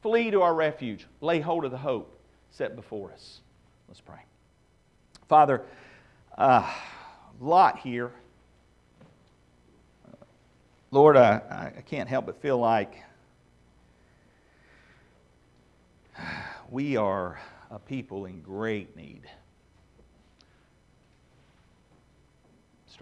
Flee 0.00 0.30
to 0.30 0.42
our 0.42 0.54
refuge. 0.54 1.06
Lay 1.20 1.40
hold 1.40 1.64
of 1.64 1.70
the 1.70 1.78
hope 1.78 2.16
set 2.50 2.76
before 2.76 3.12
us. 3.12 3.40
Let's 3.88 4.00
pray. 4.00 4.20
Father, 5.28 5.62
uh, 6.36 6.72
lot 7.40 7.78
here. 7.78 8.12
Lord, 10.90 11.16
I, 11.16 11.72
I 11.76 11.80
can't 11.82 12.08
help 12.08 12.26
but 12.26 12.40
feel 12.42 12.58
like 12.58 13.02
we 16.70 16.96
are 16.96 17.40
a 17.70 17.78
people 17.78 18.26
in 18.26 18.40
great 18.42 18.96
need. 18.96 19.22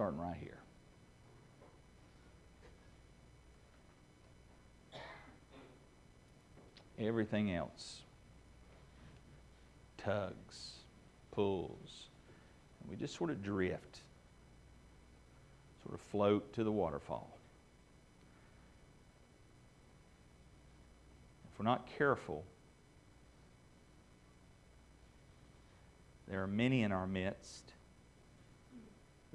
starting 0.01 0.21
right 0.21 0.37
here. 0.41 0.57
Everything 6.99 7.53
else 7.53 8.03
tugs, 9.99 10.75
pulls, 11.33 12.09
we 12.89 12.97
just 12.97 13.17
sort 13.17 13.31
of 13.31 13.43
drift, 13.43 13.99
sort 15.83 15.95
of 15.95 16.01
float 16.01 16.53
to 16.55 16.65
the 16.65 16.73
waterfall. 16.73 17.37
If 21.53 21.59
we're 21.59 21.65
not 21.65 21.87
careful, 21.99 22.45
there 26.29 26.43
are 26.43 26.47
many 26.47 26.83
in 26.83 26.93
our 26.93 27.07
midst 27.07 27.73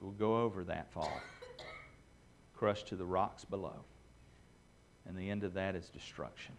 will 0.06 0.12
go 0.12 0.41
over 0.41 0.64
that 0.64 0.91
fall, 0.91 1.20
crushed 2.56 2.88
to 2.88 2.96
the 2.96 3.06
rocks 3.06 3.43
below. 3.43 3.84
And 5.08 5.18
the 5.18 5.30
end 5.30 5.43
of 5.43 5.56
that 5.56 5.76
is 5.76 5.89
destruction. 5.89 6.54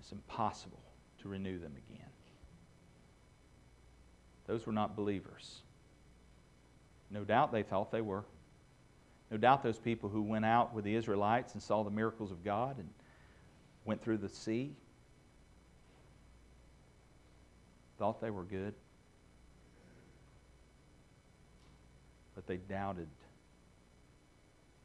It's 0.00 0.12
impossible 0.12 0.80
to 1.20 1.28
renew 1.28 1.58
them 1.58 1.74
again. 1.90 2.06
Those 4.48 4.66
were 4.66 4.72
not 4.72 4.96
believers. 4.96 5.60
No 7.10 7.22
doubt 7.22 7.52
they 7.52 7.62
thought 7.62 7.92
they 7.92 8.00
were. 8.00 8.24
No 9.30 9.36
doubt 9.36 9.62
those 9.62 9.78
people 9.78 10.08
who 10.08 10.22
went 10.22 10.44
out 10.44 10.74
with 10.74 10.84
the 10.84 10.96
Israelites 10.96 11.52
and 11.52 11.62
saw 11.62 11.84
the 11.84 11.90
miracles 11.90 12.32
of 12.32 12.42
God 12.42 12.78
and 12.78 12.88
went 13.84 14.02
through 14.02 14.18
the 14.18 14.28
sea 14.28 14.72
thought 17.98 18.20
they 18.20 18.30
were 18.30 18.44
good. 18.44 18.74
but 22.38 22.46
they 22.46 22.56
doubted. 22.56 23.08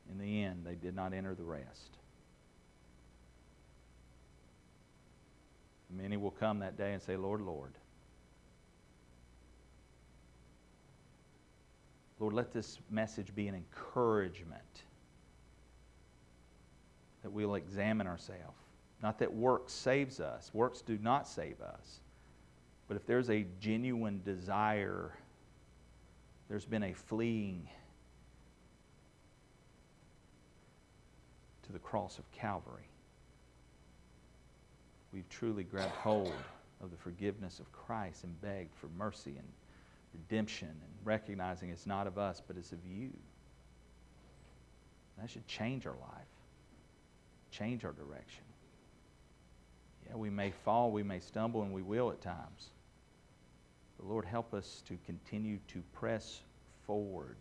In 0.10 0.18
the 0.18 0.44
end, 0.44 0.66
they 0.66 0.74
did 0.74 0.96
not 0.96 1.14
enter 1.14 1.36
the 1.36 1.44
rest. 1.44 1.98
Many 5.96 6.18
will 6.18 6.32
come 6.32 6.58
that 6.62 6.80
day 6.80 6.94
and 6.94 7.02
say, 7.04 7.16
Lord, 7.16 7.42
Lord. 7.42 7.74
Lord, 12.24 12.34
let 12.34 12.54
this 12.54 12.80
message 12.90 13.36
be 13.36 13.50
an 13.50 13.56
encouragement 13.56 14.84
that 17.22 17.30
we'll 17.30 17.56
examine 17.56 18.08
ourselves. 18.08 18.62
Not 19.02 19.20
that 19.20 19.34
works 19.34 19.74
saves 19.74 20.22
us, 20.22 20.50
works 20.54 20.80
do 20.80 20.98
not 21.02 21.28
save 21.28 21.60
us. 21.60 22.00
But 22.88 22.96
if 22.96 23.06
there's 23.06 23.30
a 23.30 23.46
genuine 23.60 24.22
desire 24.24 25.12
there's 26.48 26.64
been 26.64 26.84
a 26.84 26.94
fleeing 26.94 27.68
to 31.64 31.74
the 31.74 31.80
cross 31.80 32.20
of 32.20 32.32
Calvary. 32.32 32.88
We've 35.12 35.28
truly 35.28 35.66
grabbed 35.66 35.92
hold 35.92 36.32
of 36.82 36.90
the 36.90 36.98
forgiveness 36.98 37.60
of 37.60 37.70
Christ 37.74 38.24
and 38.24 38.42
begged 38.42 38.74
for 38.76 38.88
mercy 38.98 39.36
and 39.38 39.48
redemption 40.14 40.70
and 40.70 40.92
recognizing 41.04 41.70
it's 41.70 41.86
not 41.86 42.08
of 42.08 42.18
us, 42.18 42.42
but 42.46 42.58
it's 42.58 42.72
of 42.72 42.86
you. 42.86 43.12
That 45.20 45.30
should 45.30 45.48
change 45.48 45.86
our 45.86 45.94
life, 45.94 46.28
change 47.52 47.86
our 47.86 47.92
direction. 47.92 48.44
Yeah, 50.10 50.16
we 50.16 50.30
may 50.30 50.52
fall, 50.52 50.92
we 50.92 51.04
may 51.04 51.20
stumble, 51.20 51.62
and 51.64 51.72
we 51.72 51.82
will 51.82 52.12
at 52.12 52.22
times. 52.22 52.72
But 53.98 54.08
Lord, 54.08 54.26
help 54.26 54.54
us 54.54 54.84
to 54.88 54.98
continue 55.06 55.60
to 55.70 55.82
press 55.94 56.42
forward, 56.86 57.38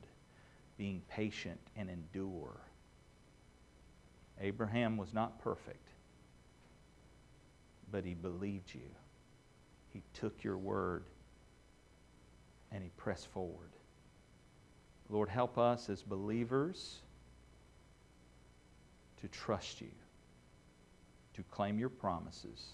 being 0.77 1.03
patient 1.09 1.59
and 1.77 1.89
endure. 1.91 2.57
Abraham 4.41 4.97
was 4.97 5.13
not 5.13 5.41
perfect, 5.43 5.89
but 7.91 8.05
he 8.05 8.15
believed 8.15 8.75
you. 8.75 8.89
He 9.93 10.03
took 10.15 10.43
your 10.43 10.57
word 10.57 11.05
and 12.73 12.83
he 12.83 12.91
pressed 12.97 13.29
forward. 13.29 13.71
Lord, 15.09 15.29
help 15.29 15.59
us 15.59 15.91
as 15.91 16.03
believers 16.03 17.01
to 19.21 19.29
trust 19.29 19.81
you, 19.81 19.91
to 21.35 21.43
claim 21.45 21.79
your 21.79 21.91
promises, 21.91 22.71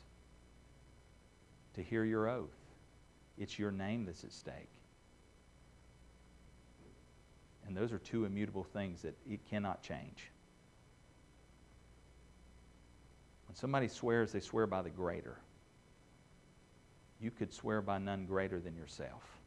to 1.74 1.82
hear 1.82 2.04
your 2.04 2.28
oath. 2.28 2.56
It's 3.36 3.58
your 3.58 3.70
name 3.70 4.04
that's 4.04 4.24
at 4.24 4.32
stake. 4.32 4.70
And 7.66 7.76
those 7.76 7.92
are 7.92 7.98
two 7.98 8.24
immutable 8.24 8.64
things 8.64 9.02
that 9.02 9.14
it 9.28 9.40
cannot 9.50 9.82
change. 9.82 10.30
When 13.46 13.54
somebody 13.56 13.88
swears, 13.88 14.32
they 14.32 14.40
swear 14.40 14.66
by 14.66 14.82
the 14.82 14.90
greater. 14.90 15.38
You 17.20 17.30
could 17.30 17.52
swear 17.52 17.82
by 17.82 17.98
none 17.98 18.26
greater 18.26 18.60
than 18.60 18.74
yourself. 18.74 19.37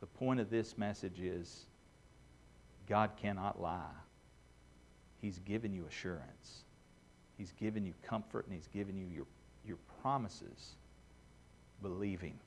The 0.00 0.06
point 0.06 0.40
of 0.40 0.50
this 0.50 0.76
message 0.76 1.20
is 1.20 1.64
God 2.88 3.10
cannot 3.20 3.60
lie. 3.60 3.80
He's 5.20 5.38
given 5.40 5.72
you 5.72 5.86
assurance. 5.88 6.64
He's 7.38 7.52
given 7.52 7.84
you 7.84 7.94
comfort 8.06 8.46
and 8.46 8.54
He's 8.54 8.68
given 8.68 8.96
you 8.96 9.06
your, 9.06 9.26
your 9.66 9.78
promises. 10.02 10.76
Believing. 11.82 12.38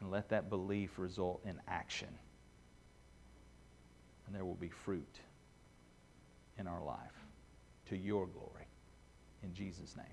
And 0.00 0.10
let 0.10 0.28
that 0.30 0.50
belief 0.50 0.98
result 0.98 1.40
in 1.46 1.58
action. 1.66 2.08
And 4.26 4.34
there 4.34 4.44
will 4.44 4.54
be 4.54 4.68
fruit 4.68 5.20
in 6.58 6.66
our 6.66 6.82
life 6.82 6.98
to 7.88 7.96
your 7.96 8.26
glory. 8.26 8.66
In 9.42 9.54
Jesus' 9.54 9.96
name. 9.96 10.06